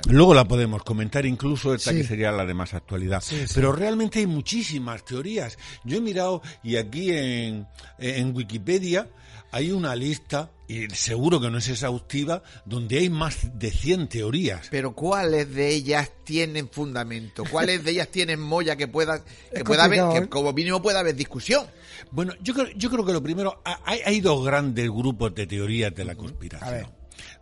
[0.09, 1.99] Luego la podemos comentar incluso esta Sí.
[1.99, 3.21] que sería la de más actualidad.
[3.21, 3.53] Sí, sí.
[3.55, 5.54] Pero realmente hay muchísimas teorías.
[5.85, 7.67] Yo he mirado y aquí en,
[7.99, 9.09] en Wikipedia
[9.51, 14.67] hay una lista, y seguro que no es exhaustiva, donde hay más de 100 teorías.
[14.69, 17.45] Pero ¿cuáles de ellas tienen fundamento?
[17.49, 19.23] ¿Cuáles de ellas tienen molla que pueda,
[19.55, 20.29] que pueda haber, que ¿eh?
[20.29, 21.67] como mínimo pueda haber discusión?
[22.11, 25.47] Bueno, yo creo, yo creo que lo primero, ha- hay, hay dos grandes grupos de
[25.47, 26.89] teorías de la conspiración.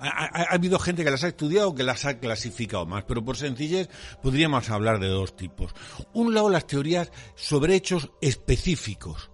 [0.08, 3.36] Ha- ha habido gente que las ha estudiado que las ha clasificado más, pero por
[3.36, 3.88] sencillez
[4.22, 5.72] podríamos hablar de dos tipos.
[6.12, 9.30] Un lado las teorías sobre hechos específicos.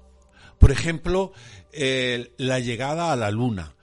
[0.58, 1.32] Por ejemplo,
[1.72, 3.74] eh, la llegada a la luna.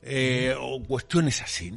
[0.00, 1.76] eh, o cuestiones así.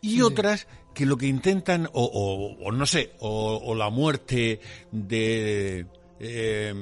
[0.00, 4.60] Y otras que lo que intentan, o, o- o no sé, o, o la muerte
[4.90, 5.86] de,
[6.18, 6.74] eh,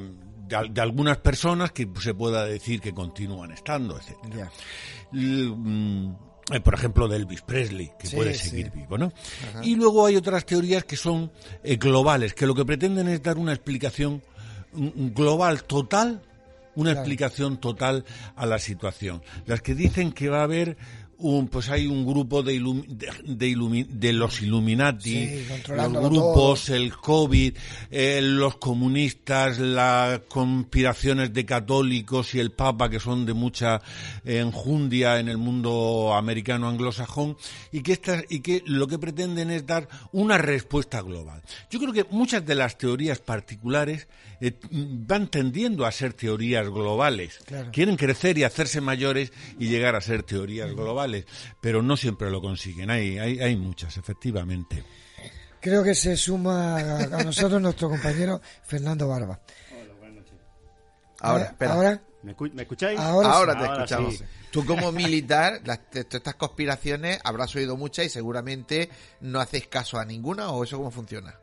[0.49, 4.49] de, al- de algunas personas que se pueda decir que continúan estando, etc.
[5.13, 6.13] Mm,
[6.53, 8.51] eh, por ejemplo, de Elvis Presley, que Sí, puede sí.
[8.51, 9.13] seguir vivo, ¿no?
[9.51, 9.61] Ajá.
[9.65, 11.31] Y luego hay otras teorías que son
[11.63, 14.23] eh, globales, que lo que pretenden es dar una explicación
[14.73, 16.23] global, total,
[16.75, 17.01] una Claro.
[17.01, 18.05] explicación total
[18.37, 19.23] a la situación.
[19.47, 20.77] Las que dicen que va a haber
[21.21, 22.53] un, pues hay un grupo de,
[22.89, 27.57] de, de ilumi- de los Illuminati, Sí, los grupos, el COVID,
[27.91, 33.81] eh, los comunistas, las conspiraciones de católicos y el Papa, que son de mucha
[34.25, 37.37] enjundia en el mundo americano anglosajón,
[37.73, 41.43] y que, estas, y que lo que pretenden es dar una respuesta global.
[41.71, 44.07] Yo creo que muchas de las teorías particulares
[44.41, 47.39] eh, van tendiendo a ser teorías globales.
[47.47, 47.71] Claro.
[47.73, 51.25] Quieren crecer y hacerse mayores y llegar a ser teorías globales,
[51.61, 52.91] pero no siempre lo consiguen.
[52.91, 54.85] Hay, hay, hay muchas, efectivamente.
[55.61, 59.41] Creo que se suma a, a nosotros nuestro compañero Fernando Barba.
[61.21, 61.73] Ahora, Eh, espera.
[61.75, 62.99] ahora- ¿Me, escu- me escucháis?
[62.99, 63.59] Ahora Ahora, sí.
[63.61, 64.15] te Ahora escuchamos.
[64.19, 64.25] sí.
[64.51, 68.89] Tú como militar, las, estas conspiraciones habrás oído muchas y seguramente
[69.21, 71.35] no hacéis caso a ninguna o eso cómo funciona.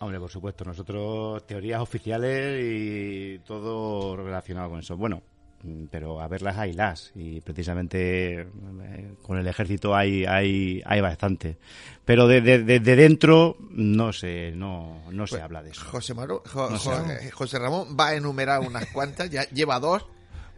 [0.00, 4.96] Hombre, por supuesto, nosotros teorías oficiales y todo relacionado con eso.
[4.96, 5.22] Bueno,
[5.90, 11.58] pero a verlas hay las y precisamente eh, con el ejército hay hay hay bastante.
[12.06, 15.84] Pero desde de, de dentro no se no no se habla de eso.
[15.84, 16.78] José, Maru- Jo- No
[17.32, 20.06] José Ramón va a enumerar unas cuantas, ya lleva dos.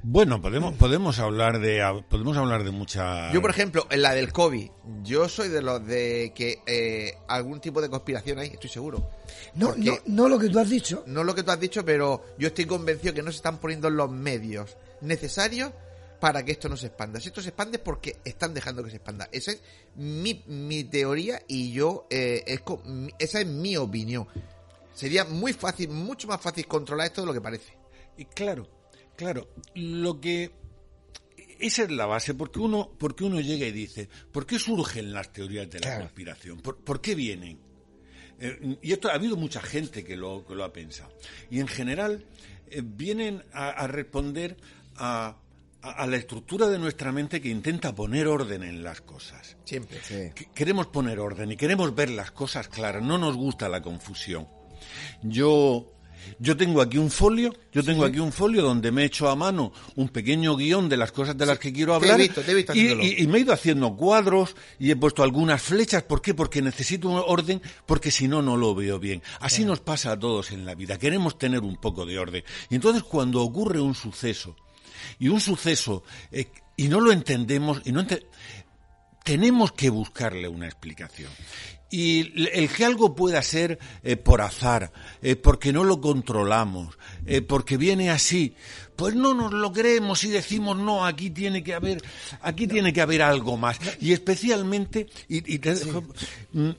[0.05, 4.33] Bueno, podemos, podemos hablar de podemos hablar de muchas Yo, por ejemplo, en la del
[4.33, 4.69] COVID,
[5.05, 9.09] yo soy de los de que eh, algún tipo de conspiración hay, estoy seguro.
[9.55, 11.05] No, Porque- no, no lo que tú has dicho.
[11.07, 13.91] No lo que tú has dicho, pero yo estoy convencido que no se están poniendo
[13.91, 15.71] los medios necesarios
[16.19, 17.21] para que esto no se expanda.
[17.21, 19.29] Si esto se expande es porque están dejando que se expanda.
[19.31, 19.63] Esa es
[19.95, 24.27] mi, mi teoría y yo, eh, es co- mi- esa es mi opinión.
[24.95, 27.73] Sería muy fácil, mucho más fácil controlar esto de lo que parece.
[28.17, 28.67] Y claro,
[29.17, 30.51] claro, lo que
[31.61, 35.33] esa es la base, porque uno, porque uno llega y dice, ¿por qué surgen las
[35.33, 36.01] teorías de la Claro.
[36.05, 36.61] conspiración?
[36.61, 37.59] ¿Por, por qué vienen?
[38.41, 41.13] Eh, y esto ha habido mucha gente que lo, que lo ha pensado.
[41.51, 42.25] Y en general
[42.69, 44.57] eh, vienen a, a responder
[44.97, 45.37] a,
[45.83, 49.57] a- a la estructura de nuestra mente que intenta poner orden en las cosas.
[49.65, 50.01] Siempre.
[50.35, 54.49] Que- Queremos poner orden y queremos ver las cosas claras, no nos gusta la confusión.
[55.23, 55.92] Yo
[56.39, 59.37] yo tengo aquí un folio, yo tengo aquí un folio donde me he hecho a
[59.37, 62.43] mano un pequeño guion de las cosas de las que quiero te he hablar visto,
[62.43, 65.63] te he visto y, y- y me he ido haciendo cuadros y he puesto algunas
[65.63, 66.03] flechas.
[66.03, 66.35] ¿Por qué?
[66.35, 69.23] Porque necesito un orden, porque si no, no lo veo bien.
[69.41, 70.99] Así nos pasa a todos en la vida.
[70.99, 72.45] Queremos tener un poco de orden.
[72.71, 74.57] Y entonces cuando ocurre un suceso,
[75.19, 76.47] y un suceso, eh,
[76.77, 78.27] y no lo entendemos, y no ente-
[79.25, 81.31] tenemos que buscarle una explicación.
[81.93, 84.91] Y el que algo pueda ser eh, por azar,
[85.21, 86.97] eh, porque no lo controlamos,
[87.27, 88.55] eh, porque viene así,
[88.97, 92.03] pues no nos lo creemos y decimos no, aquí tiene que haber,
[92.41, 93.79] aquí tiene que haber algo más.
[94.01, 96.03] Y especialmente, y, y te dejo-
[96.55, 96.71] mm,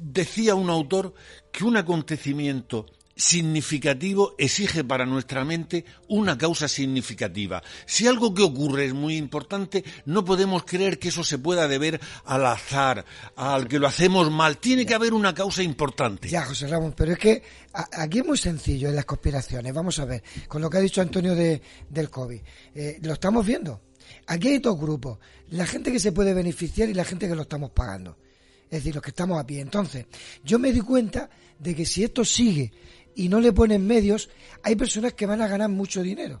[0.00, 1.14] decía un autor
[1.52, 2.86] que un acontecimiento
[3.16, 7.62] significativo exige para nuestra mente una causa significativa.
[7.86, 11.98] Si algo que ocurre es muy importante, no podemos creer que eso se pueda deber
[12.26, 14.58] al azar, al que lo hacemos mal.
[14.58, 16.28] Tiene que haber una causa importante.
[16.28, 19.72] Ya, José Ramón, pero es que aquí es muy sencillo en las conspiraciones.
[19.72, 22.40] Vamos a ver, con lo que ha dicho Antonio de, del COVID.
[22.74, 23.80] Eh, lo estamos viendo.
[24.26, 25.18] Aquí hay dos grupos.
[25.50, 28.18] La gente que se puede beneficiar y la gente que lo estamos pagando.
[28.64, 29.60] Es decir, los que estamos a pie.
[29.60, 30.06] Entonces,
[30.44, 32.72] yo me di cuenta de que si esto sigue
[33.16, 34.28] y no le ponen medios,
[34.62, 36.40] hay personas que van a ganar mucho dinero.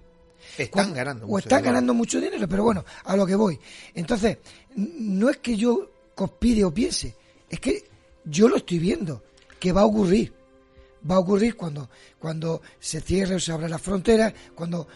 [0.56, 1.74] Están ganando O mucho están dinero.
[1.74, 3.58] ganando mucho dinero, pero bueno, a lo que voy.
[3.94, 4.38] Entonces,
[4.76, 7.16] no es que yo conspire o piense,
[7.50, 7.84] es que
[8.24, 9.22] yo lo estoy viendo,
[9.58, 10.32] que va a ocurrir.
[11.08, 11.88] Va a ocurrir cuando,
[12.18, 14.88] cuando se cierre o se abra la frontera, cuando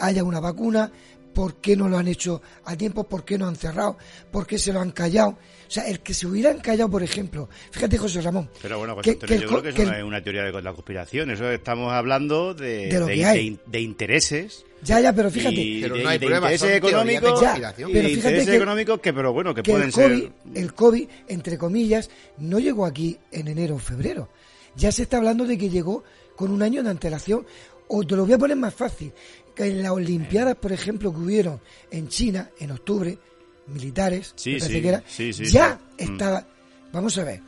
[0.00, 0.90] haya una vacuna,
[1.34, 3.96] por qué no lo han hecho a tiempo, por qué no han cerrado,
[4.30, 5.30] por qué se lo han callado.
[5.30, 9.04] O sea, el que se hubieran callado, por ejemplo, fíjate José Ramón, Pero bueno, pues
[9.04, 10.72] que- Antonio, que el yo creo que eso que no es una teoría de la
[10.72, 13.36] conspiración, eso estamos hablando de, De lo de- que hay.
[13.36, 14.64] de in- de intereses.
[14.82, 15.56] Ya, ya, pero fíjate.
[15.60, 17.90] Y Pero no hay pruebas, intereses económicos, conspiración.
[17.90, 20.32] y Pero fíjate intereses que- económicos que, pero bueno, que, que pueden el COVID, ser...
[20.54, 24.28] el COVID, entre comillas, no llegó aquí en enero o febrero.
[24.76, 26.04] Ya se está hablando de que llegó
[26.36, 27.44] con un año de antelación.
[27.90, 29.12] O te lo voy a poner más fácil.
[29.58, 31.60] Que en las Olimpiadas, por ejemplo, que hubieron
[31.90, 33.18] en China, en octubre,
[33.66, 35.74] militares, Sí, me parece sí, que era, sí, sí, ya.
[35.98, 36.02] Mm.
[36.12, 36.46] estaba...
[36.92, 37.40] Vamos a ver.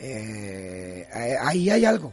[0.00, 1.06] eh,
[1.40, 2.12] ahí hay algo.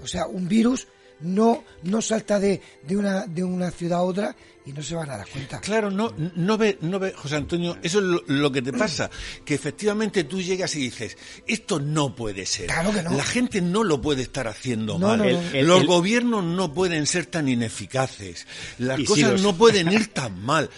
[0.00, 0.86] O sea, un virus
[1.20, 4.36] no, no salta de, de, una, de una ciudad a otra
[4.66, 5.60] y no se van a dar cuenta.
[5.60, 9.10] Claro, no, no ve, no ve, José Antonio, eso es lo, lo que te pasa,
[9.44, 11.16] que efectivamente tú llegas y dices,
[11.46, 12.66] esto no puede ser.
[12.66, 13.10] Claro que no.
[13.16, 15.18] La gente no lo puede estar haciendo No, mal.
[15.18, 15.30] no, no.
[15.30, 18.46] El- el- los el- gobiernos no pueden ser tan ineficaces.
[18.78, 20.68] Las Y cosas los- no pueden ir tan mal.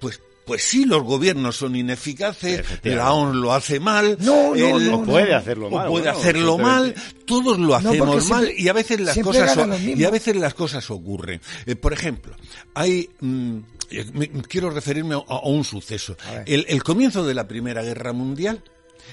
[0.00, 4.90] Pues pues sí, los gobiernos son ineficaces, la ONU lo hace mal, No, no, el-
[4.90, 5.88] no, O puede hacerlo o mal.
[5.88, 6.94] puede bueno, hacerlo mal,
[7.26, 10.54] todos lo hacemos mal siempre- y a veces las cosas o- y a veces las
[10.54, 11.40] cosas ocurren.
[11.66, 12.36] Eh, por ejemplo,
[12.74, 13.56] hay mm,
[13.90, 16.16] eh, me- quiero referirme a, a un suceso.
[16.46, 18.62] El, el comienzo de la Primera Guerra Mundial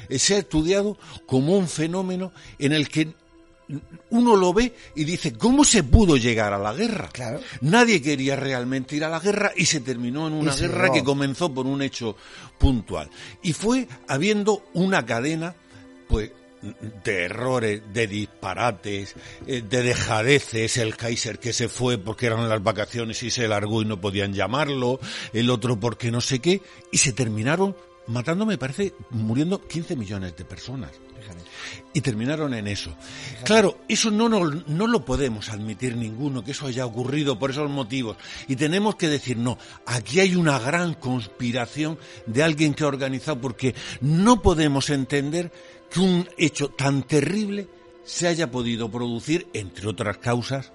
[0.10, 3.10] eh, se ha estudiado como un fenómeno en el que
[4.10, 7.10] uno lo ve y dice, ¿cómo se pudo llegar a la guerra?
[7.62, 11.54] Nadie quería realmente ir a la guerra y se terminó en una guerra que comenzó
[11.54, 12.16] por un hecho
[12.58, 13.10] puntual.
[13.42, 15.56] Y fue habiendo una cadena,
[16.08, 16.32] pues,
[17.04, 19.16] de errores, de disparates,
[19.48, 23.82] eh, de dejadeces, el Kaiser que se fue porque eran las vacaciones y se largó
[23.82, 25.00] y no podían llamarlo,
[25.34, 26.62] el otro porque no sé qué,
[26.92, 27.76] y se terminaron
[28.12, 30.92] matando, me parece, muriendo 15 millones de personas.
[31.94, 32.96] Y terminaron en eso.
[33.44, 37.70] Claro, eso no, no, no lo podemos admitir ninguno, que eso haya ocurrido por esos
[37.70, 38.18] motivos.
[38.48, 43.40] Y tenemos que decir, no, aquí hay una gran conspiración de alguien que ha organizado,
[43.40, 45.52] porque no podemos entender
[45.90, 47.68] que un hecho tan terrible
[48.04, 50.72] se haya podido producir, entre otras causas,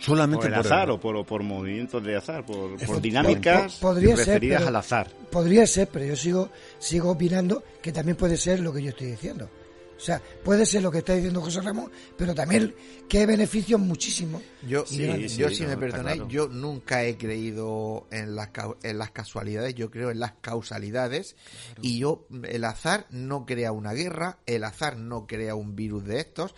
[0.00, 3.00] solamente por el por azar el- o por, por movimientos de azar, por, por Po-
[3.00, 5.10] dinámicas po- podría ser, referidas pero- al azar.
[5.30, 9.08] Podría ser, pero yo sigo, sigo opinando que también puede ser lo que yo estoy
[9.08, 9.48] diciendo.
[9.96, 12.74] O sea, puede ser lo que está diciendo José Ramón, pero también
[13.06, 14.40] que hay beneficios muchísimos.
[14.66, 15.58] Yo, Y yo, grandes.
[15.58, 18.48] si me perdonáis, yo nunca he creído en las,
[18.82, 21.36] en las casualidades, yo creo en las causalidades.
[21.82, 26.20] Y yo, el azar no crea una guerra, el azar no crea un virus de
[26.20, 26.54] estos.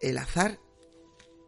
[0.00, 0.58] El azar,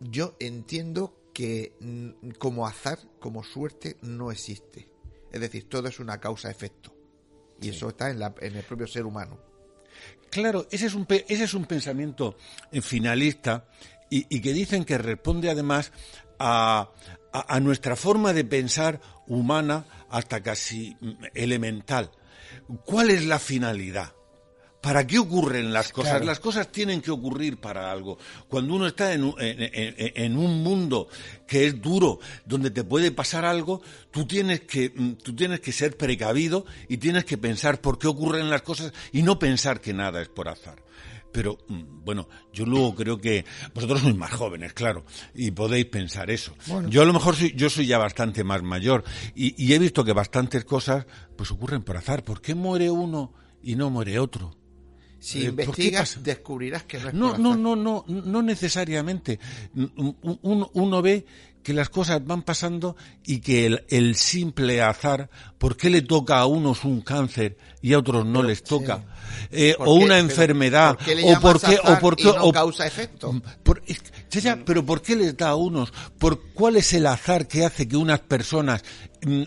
[0.02, 4.88] yo entiendo que mm, como azar, como suerte, no existe.
[5.30, 6.94] Es decir, todo es una causa-efecto.
[7.60, 9.38] Y eso está en, la, en el propio ser humano.
[10.30, 12.36] Claro, ese es un, ese es un pensamiento
[12.70, 13.66] eh, finalista
[14.10, 15.92] y, y que dicen que responde además
[16.38, 16.90] a,
[17.32, 22.10] a- a nuestra forma de pensar humana hasta casi mm, elemental.
[22.84, 24.12] ¿Cuál es la finalidad?
[24.82, 26.10] ¿Para qué ocurren las cosas?
[26.14, 26.24] Claro.
[26.26, 28.18] Las cosas tienen que ocurrir para algo.
[28.48, 31.06] Cuando uno está en un, en- en- en un mundo
[31.46, 33.80] que es duro, donde te puede pasar algo,
[34.10, 38.08] tú tienes que, mm, tú tienes que ser precavido y tienes que pensar por qué
[38.08, 40.82] ocurren las cosas y no pensar que nada es por azar.
[41.30, 43.44] Pero, mm, bueno, yo luego creo que
[43.74, 45.04] vosotros sois más jóvenes, claro,
[45.34, 46.54] y podéis pensar eso.
[46.66, 46.88] Bueno.
[46.90, 49.04] Yo a lo mejor soy, yo soy ya bastante más mayor
[49.34, 51.06] y, y he visto que bastantes cosas
[51.36, 52.24] pues ocurren por azar.
[52.24, 53.32] ¿Por qué muere uno
[53.62, 54.56] y no muere otro?
[55.24, 59.38] Si Eh, ¿por investigas, descubrirás que no es No, por no, no, no, no necesariamente.
[59.76, 61.24] Un- un- Uno ve
[61.62, 66.40] que las cosas van pasando y que el, el simple azar, ¿por qué le toca
[66.40, 69.04] a unos un cáncer y a otros no les toca?
[69.52, 70.04] Eh, ¿Por o qué?
[70.04, 72.52] una enfermedad, ¿por qué le o por qué, azar o por y qué, no o-
[72.52, 73.40] causa efecto?
[73.62, 75.92] por- es- ya, ya, pero ¿por qué les da a unos?
[76.18, 78.82] ¿Por cuál es el azar que hace que unas personas
[79.24, 79.42] mm,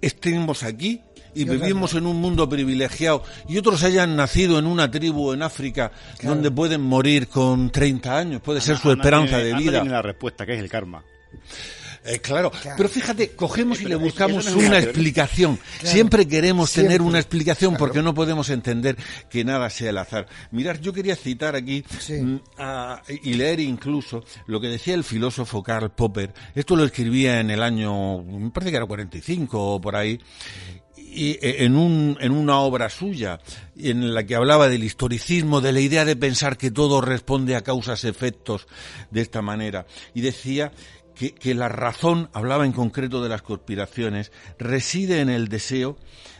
[0.00, 1.00] estemos aquí
[1.36, 5.92] y vivimos en un mundo privilegiado y otros hayan nacido en una tribu en África
[6.22, 8.40] donde pueden morir con 30 años?
[8.42, 9.72] Puede ser su Ana esperanza tiene- de Ana vida.
[9.82, 11.04] tiene la respuesta, que es el karma.
[12.08, 15.56] Eh, claro, pero fíjate, cogemos y le buscamos no una explicación.
[15.80, 15.92] Claro.
[15.92, 17.78] Siempre queremos tener una explicación Claro.
[17.84, 18.96] porque no podemos entender
[19.28, 20.28] que nada sea el azar.
[20.52, 25.64] Mirad, yo quería citar aquí mm, a- y leer incluso lo que decía el filósofo
[25.64, 26.32] Karl Popper.
[26.54, 30.20] Esto lo escribía en el año, me parece que era 45 o por ahí
[31.16, 33.40] eh, en, un, una obra suya
[33.76, 37.62] en la que hablaba del historicismo, de la idea de pensar que todo responde a
[37.62, 38.66] causas-efectos
[39.10, 39.86] de esta manera.
[40.14, 40.72] Y decía
[41.14, 45.96] que la razón, hablaba en concreto de las conspiraciones, reside en el deseo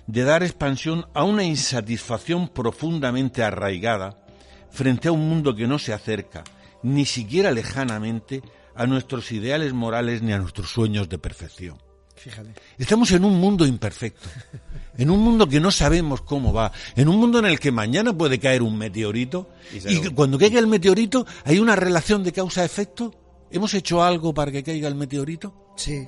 [0.07, 4.23] de dar expansión a una insatisfacción profundamente arraigada
[4.71, 6.45] frente a un mundo que no se acerca,
[6.83, 8.43] ni siquiera lejanamente,
[8.75, 11.86] a nuestros ideales morales ni a nuestros sueños de perfección.
[12.27, 12.55] Fíjate.
[12.77, 14.29] Estamos en un mundo imperfecto,
[14.99, 18.13] en un mundo que no sabemos cómo va, en un mundo en el que mañana
[18.13, 23.15] puede caer un meteorito Y cuando caiga el meteorito hay una relación de causa-efecto.
[23.49, 25.73] ¿Hemos hecho algo para que caiga el meteorito?
[25.77, 26.05] Sí.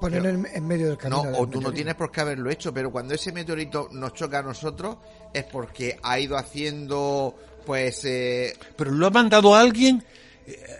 [0.00, 1.22] Poner en, en medio del camino.
[1.22, 4.14] No, del o tú no tienes por qué haberlo hecho, pero cuando ese meteorito nos
[4.14, 4.96] choca a nosotros
[5.32, 8.04] es porque ha ido haciendo, pues...
[8.04, 8.52] Eh...
[8.76, 10.02] ¿Pero lo ha mandado alguien?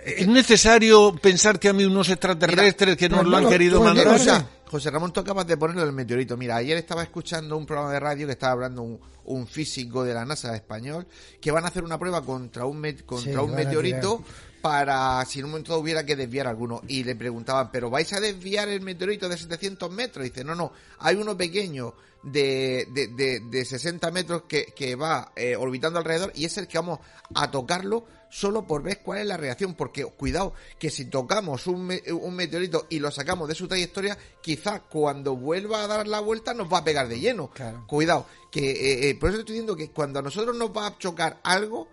[0.04, 4.08] ¿Es necesario pensar que a mí unos extraterrestres que nos lo han querido mandar?
[4.08, 4.32] José,
[4.72, 6.36] José Ramón, tú acabas de ponerlo del meteorito.
[6.38, 10.14] Mira, ayer estaba escuchando un programa de radio que estaba hablando un, un físico de
[10.14, 11.06] la NASA español
[11.42, 14.24] que van a hacer una prueba contra un, met- contra Sí, un meteorito
[14.62, 16.80] para si en un momento hubiera que desviar alguno.
[16.88, 20.24] Y le preguntaban, ¿pero vais a desviar el meteorito de 700 metros?
[20.24, 24.94] Y dice, no, no, hay uno pequeño de, de, de, de 60 metros que, que
[24.94, 27.00] va eh, orbitando alrededor y es el que vamos
[27.34, 29.74] a tocarlo solo por ver cuál es la reacción.
[29.74, 34.16] Porque, cuidado, que si tocamos un, me- un meteorito y lo sacamos de su trayectoria,
[34.40, 37.50] quizás cuando vuelva a dar la vuelta nos va a pegar de lleno.
[37.86, 40.98] Cuidado, que eh, eh, por eso estoy diciendo que cuando a nosotros nos va a
[40.98, 41.88] chocar algo,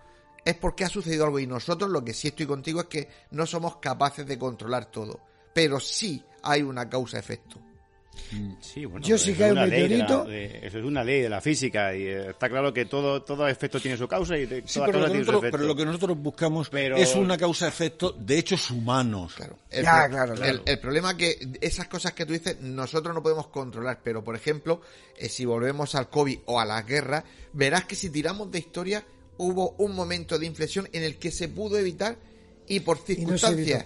[0.45, 3.45] es porque ha sucedido algo y nosotros lo que sí estoy contigo es que no
[3.45, 5.19] somos capaces de controlar todo,
[5.53, 7.59] pero sí hay una causa-efecto.
[8.59, 10.29] Sí, bueno, Yo sí eso que hay es un una ley de la- meteorito.
[10.29, 13.47] de- eso es una ley de la física y eh, está claro que todo todo
[13.47, 15.57] efecto tiene su causa y de- Sí, toda pero, lo que tiene su nosotros, efecto.
[15.57, 19.35] pero lo que nosotros buscamos Pero- es una causa-efecto de hechos humanos.
[19.69, 20.61] El, Ya, pro- claro, el- claro.
[20.65, 24.81] el problema que esas cosas que tú dices nosotros no podemos controlar, pero por ejemplo,
[25.17, 29.03] eh, si volvemos al COVID o a las guerras, verás que si tiramos de historia
[29.39, 32.17] hubo un momento de inflexión en el que se pudo evitar
[32.67, 33.85] y por circunstancias.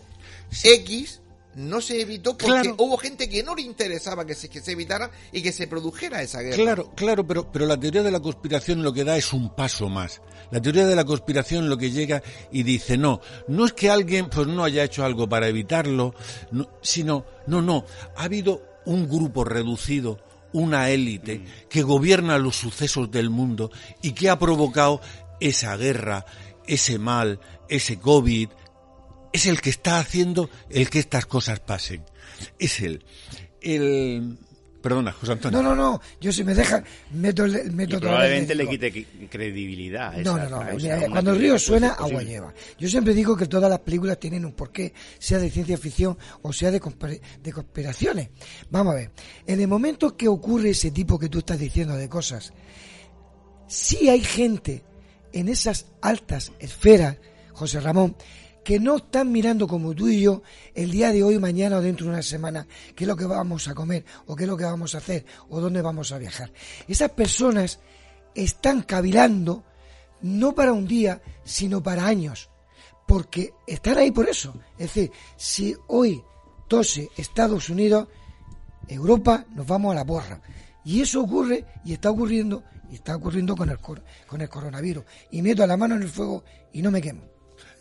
[0.64, 1.22] X
[1.56, 2.76] no se evitó porque Claro.
[2.80, 6.22] hubo gente que no le interesaba que se, que se evitara y que se produjera
[6.22, 6.56] esa guerra.
[6.56, 9.88] Claro, claro, pero, pero la teoría de la conspiración lo que da es un paso
[9.88, 10.22] más.
[10.50, 14.30] La teoría de la conspiración lo que llega y dice, no, no es que alguien
[14.30, 16.16] pues no haya hecho algo para evitarlo,
[16.52, 17.86] no, sino, no, no,
[18.16, 20.20] ha habido un grupo reducido,
[20.54, 23.72] una élite que gobierna los sucesos del mundo
[24.02, 25.02] y que ha provocado
[25.49, 26.26] esa guerra,
[26.68, 27.40] ese mal,
[27.70, 28.49] ese COVID,
[29.34, 32.03] es el que está haciendo el que estas cosas pasen.
[32.60, 33.03] Es él.
[33.61, 34.38] El...
[34.82, 35.64] Perdona, José Antonio.
[35.64, 36.02] No, no, no.
[36.20, 36.84] Yo si me deja,
[37.14, 40.14] meto, meto Y probablemente le quite qui- credibilidad.
[40.14, 40.61] a No, esa- no,
[41.07, 41.10] no.
[41.11, 42.53] cuando el río suena, agua lleva.
[42.78, 46.52] Yo siempre digo que todas las películas tienen un porqué, sea de ciencia ficción o
[46.52, 46.82] sea de,
[47.41, 48.28] de conspiraciones.
[48.72, 49.11] Vamos a ver.
[49.48, 52.52] En el momento que ocurre ese tipo que tú estás diciendo de cosas,
[53.68, 54.84] sí hay gente
[55.34, 57.18] en esas altas esferas,
[57.53, 58.15] José Ramón,
[58.64, 60.41] que no están mirando como tú y yo
[60.73, 62.65] el día de hoy, mañana o dentro de una semana,
[62.95, 65.26] qué es lo que vamos a comer o qué es lo que vamos a hacer
[65.49, 66.51] o dónde vamos a viajar.
[66.88, 67.80] Esas personas
[68.34, 69.64] están cavilando
[70.22, 72.49] no para un día, sino para años,
[73.05, 74.53] porque están ahí por eso.
[74.77, 76.23] Es decir, si hoy
[76.69, 78.07] tose Estados Unidos,
[78.88, 80.41] Europa, nos vamos a la porra.
[80.85, 82.64] Y eso ocurre y está ocurriendo
[82.94, 85.03] y está ocurriendo con el cor- con el coronavirus.
[85.32, 86.44] Y meto la mano en el fuego
[86.74, 87.24] y no me quemo.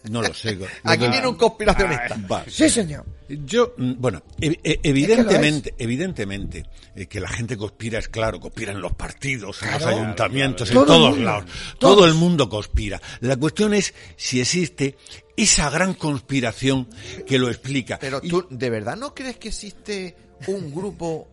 [0.08, 0.56] No lo sé.
[0.56, 2.16] Lo Aquí que- viene un conspiracionista.
[2.48, 3.04] Sí, señor.
[3.28, 6.64] Yo, mm, bueno, e- e- evidentemente, evidentemente,
[6.96, 9.96] eh, que la gente conspira es claro, conspira en los partidos, en los Claro.
[9.98, 11.24] ayuntamientos, en todos mundo.
[11.24, 11.44] lados.
[11.78, 11.96] Todos.
[11.96, 13.00] Todo el mundo conspira.
[13.20, 14.96] La cuestión es si existe
[15.36, 16.88] esa gran conspiración
[17.26, 17.98] que lo explica.
[18.00, 20.16] Pero Y- tú, ¿de verdad no crees que existe
[20.48, 21.28] un grupo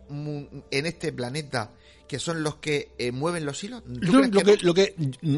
[0.70, 1.72] en este planeta
[2.10, 3.84] que son los que eh, mueven los hilos?
[3.84, 5.36] ¿Tú No, crees lo que lo que mm,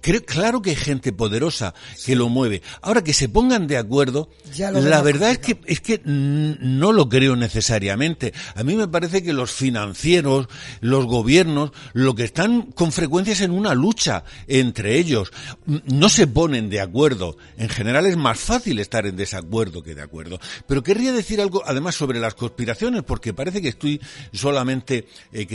[0.00, 1.74] creo, claro que hay gente poderosa
[2.06, 2.62] que lo mueve.
[2.80, 6.94] Ahora que se pongan de acuerdo, Ya lo la verdad es que es que no
[6.94, 8.32] lo creo necesariamente.
[8.54, 10.48] A mí me parece que los financieros,
[10.80, 15.30] los gobiernos, lo que están con frecuencia es en una lucha entre ellos.
[15.66, 17.36] No se ponen de acuerdo.
[17.58, 20.40] En general es más fácil estar en desacuerdo que de acuerdo.
[20.66, 24.00] Pero querría decir algo además sobre las conspiraciones porque parece que estoy
[24.32, 25.46] solamente eh,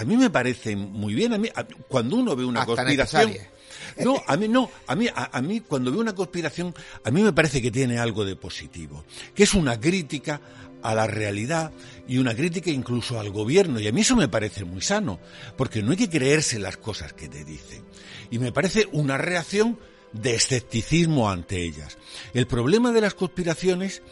[0.00, 1.32] A mí me parece muy bien.
[1.34, 3.32] A mí, a- cuando uno ve una Hasta conspiración.
[4.02, 6.74] No, a mí no, a mí, a, a mí cuando veo una conspiración,
[7.04, 9.04] a mí me parece que tiene algo de positivo,
[9.34, 10.40] que es una crítica
[10.82, 11.70] a la realidad
[12.08, 15.20] y una crítica incluso al gobierno, y a mí eso me parece muy sano,
[15.56, 17.84] porque no hay que creerse las cosas que te dicen.
[18.30, 19.78] Y me parece una reacción
[20.12, 21.96] de escepticismo ante ellas.
[22.34, 24.02] El problema de las conspiraciones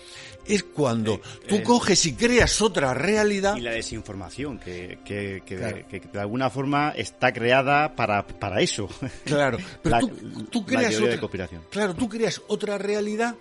[0.46, 5.56] es cuando tú eh, coges y creas otra realidad Y la desinformación, que, que, que,
[5.56, 5.78] Claro.
[5.88, 8.88] que de alguna forma está creada para, para eso.
[9.24, 13.36] Claro, pero La- tú, tú creas otra, claro, tú creas otra realidad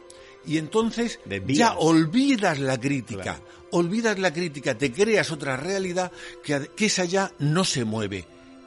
[0.46, 1.58] y entonces Desvías.
[1.58, 3.40] ya olvidas la crítica,
[3.72, 6.12] olvidas la crítica, te creas otra realidad
[6.44, 8.26] que, que esa ya no se mueve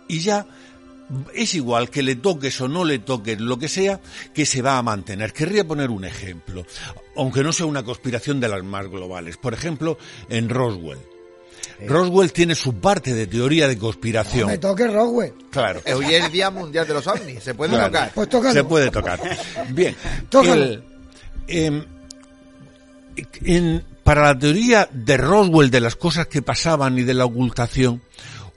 [0.08, 0.46] y ya
[1.34, 4.00] es igual que le toques o no le toques lo que sea,
[4.32, 5.32] que se va a mantener.
[5.32, 6.64] Querría poner un ejemplo,
[7.16, 9.36] aunque no sea una conspiración de las más globales.
[9.36, 9.98] Por ejemplo,
[10.28, 10.98] en Roswell.
[11.86, 14.42] Roswell tiene su parte de teoría de conspiración.
[14.42, 15.32] No me toques Roswell.
[15.50, 15.80] Claro.
[15.94, 17.86] Hoy es el Día Mundial de los OVNIs, se puede Claro.
[17.86, 18.12] tocar.
[18.14, 18.54] Pues tócalo.
[18.54, 19.20] Se puede tocar.
[19.70, 19.96] Bien.
[20.28, 20.82] Tócalo.
[21.46, 21.84] Em,
[23.44, 28.02] en- para la teoría de Roswell de las cosas que pasaban y de la ocultación,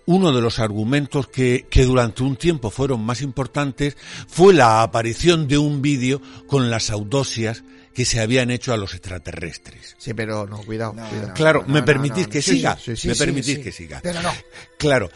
[0.07, 3.95] uno de los argumentos que, que durante un tiempo fueron más importantes
[4.27, 7.63] fue la aparición de un vídeo con las autopsias
[7.93, 9.95] que se habían hecho a los extraterrestres.
[9.97, 10.93] Sí, pero no, cuidado.
[10.93, 11.33] cuidado.
[11.33, 12.77] Claro, No, me no, permitís no, que sí, siga.
[12.77, 13.61] sí, sí, me sí, permitís sí.
[13.61, 13.99] que siga.
[14.03, 14.31] Pero no.
[14.77, 15.09] Claro,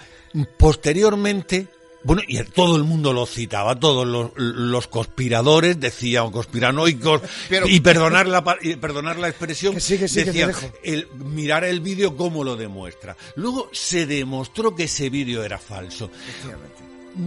[0.57, 1.67] posteriormente,
[2.03, 7.79] bueno, y todo el mundo lo citaba, todos los, los conspiradores decían, conspiranoicos, Pero- y
[7.79, 10.53] perdonar la, perdonar la expresión, Que sí, que sí, que te decían,
[10.83, 13.15] el, mirar el vídeo cómo lo demuestra.
[13.35, 16.09] Luego se demostró que ese vídeo era falso.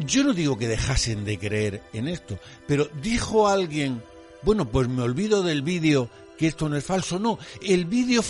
[0.06, 4.02] Yo no digo que dejasen de creer en esto, pero dijo alguien,
[4.42, 7.18] bueno, pues me olvido del vídeo que esto no es falso.
[7.18, 8.22] No, el vídeo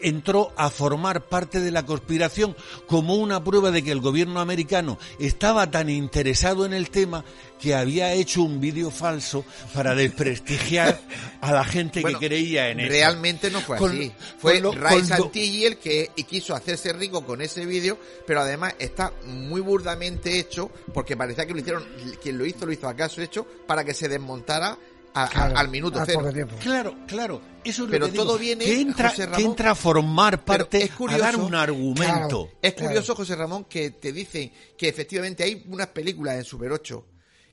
[0.00, 2.56] entró a formar parte de la conspiración
[2.86, 7.24] como una prueba de que el gobierno americano estaba tan interesado en el tema
[7.60, 11.00] que había hecho un vídeo falso para desprestigiar
[11.40, 12.88] a la gente Bueno, que creía en él.
[12.88, 14.12] Realmente no fue Con- así.
[14.38, 19.12] Fue lo- Ray Santilli el que quiso hacerse rico con ese vídeo, pero además está
[19.26, 21.86] muy burdamente hecho, porque parecía que lo hicieron,
[22.20, 24.76] quien lo hizo, lo hizo acaso hecho, para que se desmontara
[25.14, 26.32] a- a- Claro, al minuto cero.
[26.60, 27.42] Claro, claro.
[27.64, 30.44] Eso es lo pero que digo, todo viene, que entra, José que entra a formar
[30.44, 32.50] parte, es a curioso, dar un argumento.
[32.60, 37.06] Es curioso, José Ramón, que te dicen que efectivamente hay unas películas en Super 8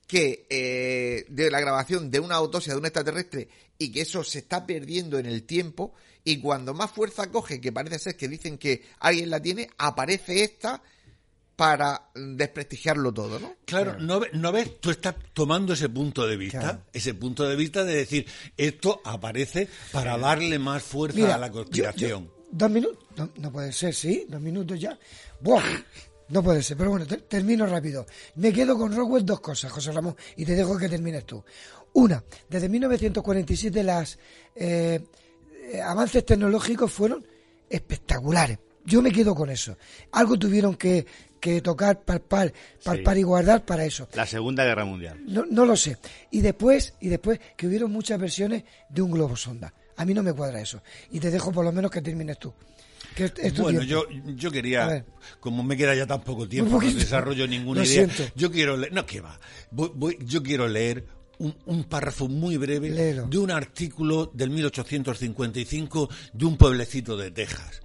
[0.07, 4.39] que eh, de la grabación de una autopsia de un extraterrestre y que eso se
[4.39, 8.57] está perdiendo en el tiempo y cuando más fuerza coge, que parece ser que dicen
[8.57, 10.81] que alguien la tiene, aparece esta
[11.59, 13.53] para desprestigiarlo todo, ¿no?
[13.65, 14.79] Claro, ¿no, ve- no ves?
[14.79, 16.81] Tú estás tomando ese punto de vista, Claro.
[16.93, 18.25] ese punto de vista de decir,
[18.55, 22.09] esto aparece para darle más fuerza Mira, a la conspiración.
[22.27, 24.97] yo- yo- dos minutos, no, no puede ser, sí, dos minutos ya.
[25.41, 25.61] Buah,
[26.29, 28.05] no puede ser, pero bueno, te- termino rápido.
[28.35, 31.43] Me quedo con Rockwell dos cosas, José Ramón, y te dejo que termines tú.
[31.91, 34.17] Una, desde 1947 las
[34.55, 35.01] eh,
[35.73, 37.27] eh, avances tecnológicos fueron
[37.69, 38.59] espectaculares.
[38.85, 39.77] Yo me quedo con eso.
[40.13, 41.05] Algo tuvieron que,
[41.39, 42.53] que tocar, palpar,
[42.83, 44.07] palpar y guardar para eso.
[44.13, 45.19] La Segunda Guerra Mundial.
[45.25, 45.97] No, no lo sé.
[46.31, 49.73] Y después, y después que hubieron muchas versiones de un globo sonda.
[49.97, 50.81] A mí no me cuadra eso.
[51.11, 52.53] Y te dejo por lo menos que termines tú.
[53.15, 54.07] Que es- es tu Bueno, tiempo.
[54.11, 55.05] yo, yo quería,
[55.39, 58.07] como me queda ya tan poco tiempo, no desarrollo ninguna idea.
[58.07, 58.31] siento.
[58.35, 59.39] Yo quiero leer, no, que va.
[59.71, 61.05] Voy- voy- yo quiero leer
[61.39, 67.81] un, un párrafo muy breve de un artículo del 1855 de un pueblecito de Texas.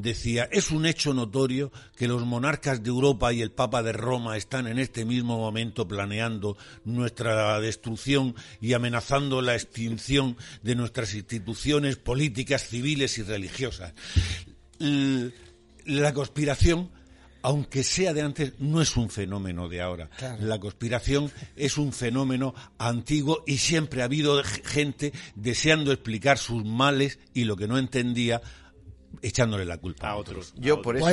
[0.00, 4.36] Decía, es un hecho notorio que los monarcas de Europa y el Papa de Roma
[4.36, 11.96] están en este mismo momento planeando nuestra destrucción y amenazando la extinción de nuestras instituciones
[11.96, 13.92] políticas, civiles y religiosas.
[14.78, 16.92] La conspiración,
[17.42, 20.10] aunque sea de antes, no es un fenómeno de ahora.
[20.10, 20.46] Claro.
[20.46, 27.18] La conspiración es un fenómeno antiguo y siempre ha habido gente deseando explicar sus males
[27.34, 28.40] y lo que no entendía
[29.22, 30.54] echándole la culpa a otros.
[30.56, 31.06] Yo por eso,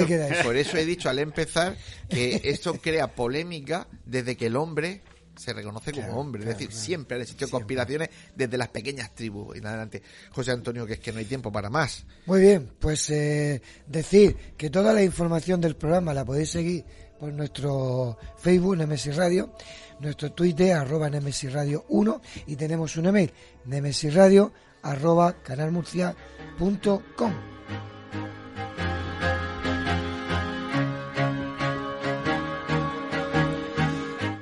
[0.43, 1.77] por eso he dicho al empezar
[2.09, 5.01] que esto crea polémica desde que el hombre
[5.38, 6.41] se reconoce como hombre.
[6.41, 6.85] claro, es decir, claro.
[6.85, 9.55] siempre han existido conspiraciones desde las pequeñas tribus.
[9.55, 10.01] Y en adelante,
[10.31, 12.05] José Antonio, que es que no hay tiempo para más.
[12.26, 16.85] Muy bien, pues eh, decir que toda la información del programa la podéis seguir
[17.19, 19.53] por nuestro Facebook, Nemesis Radio,
[19.99, 23.34] nuestro Twitter, arroba Nemesis Radio 1, y tenemos un email,
[23.65, 24.51] nemesisradio,
[24.81, 27.55] arroba canalmurcia.com.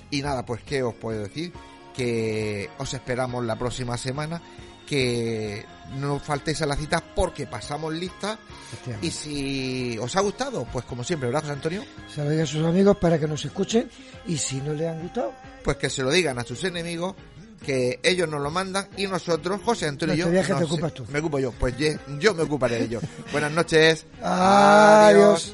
[0.10, 1.52] Y nada, pues qué os puedo decir,
[1.98, 4.40] que os esperamos la próxima semana,
[4.86, 5.66] que
[5.98, 8.38] no faltéis a la cita porque pasamos lista
[9.02, 11.84] y si os ha gustado, pues como siempre, ¿verdad, José Antonio?
[12.14, 13.90] Se lo digan a sus amigos para que nos escuchen
[14.28, 15.34] y si no les han gustado,
[15.64, 17.16] Pues que se lo digan a sus enemigos,
[17.66, 20.26] que ellos nos lo mandan y nosotros, José Antonio y yo,
[20.60, 21.06] te ocupas tú.
[21.12, 23.04] me ocupo yo, pues ye- yo me ocuparé de ellos.
[23.32, 24.06] Buenas noches.
[24.22, 25.54] Adiós.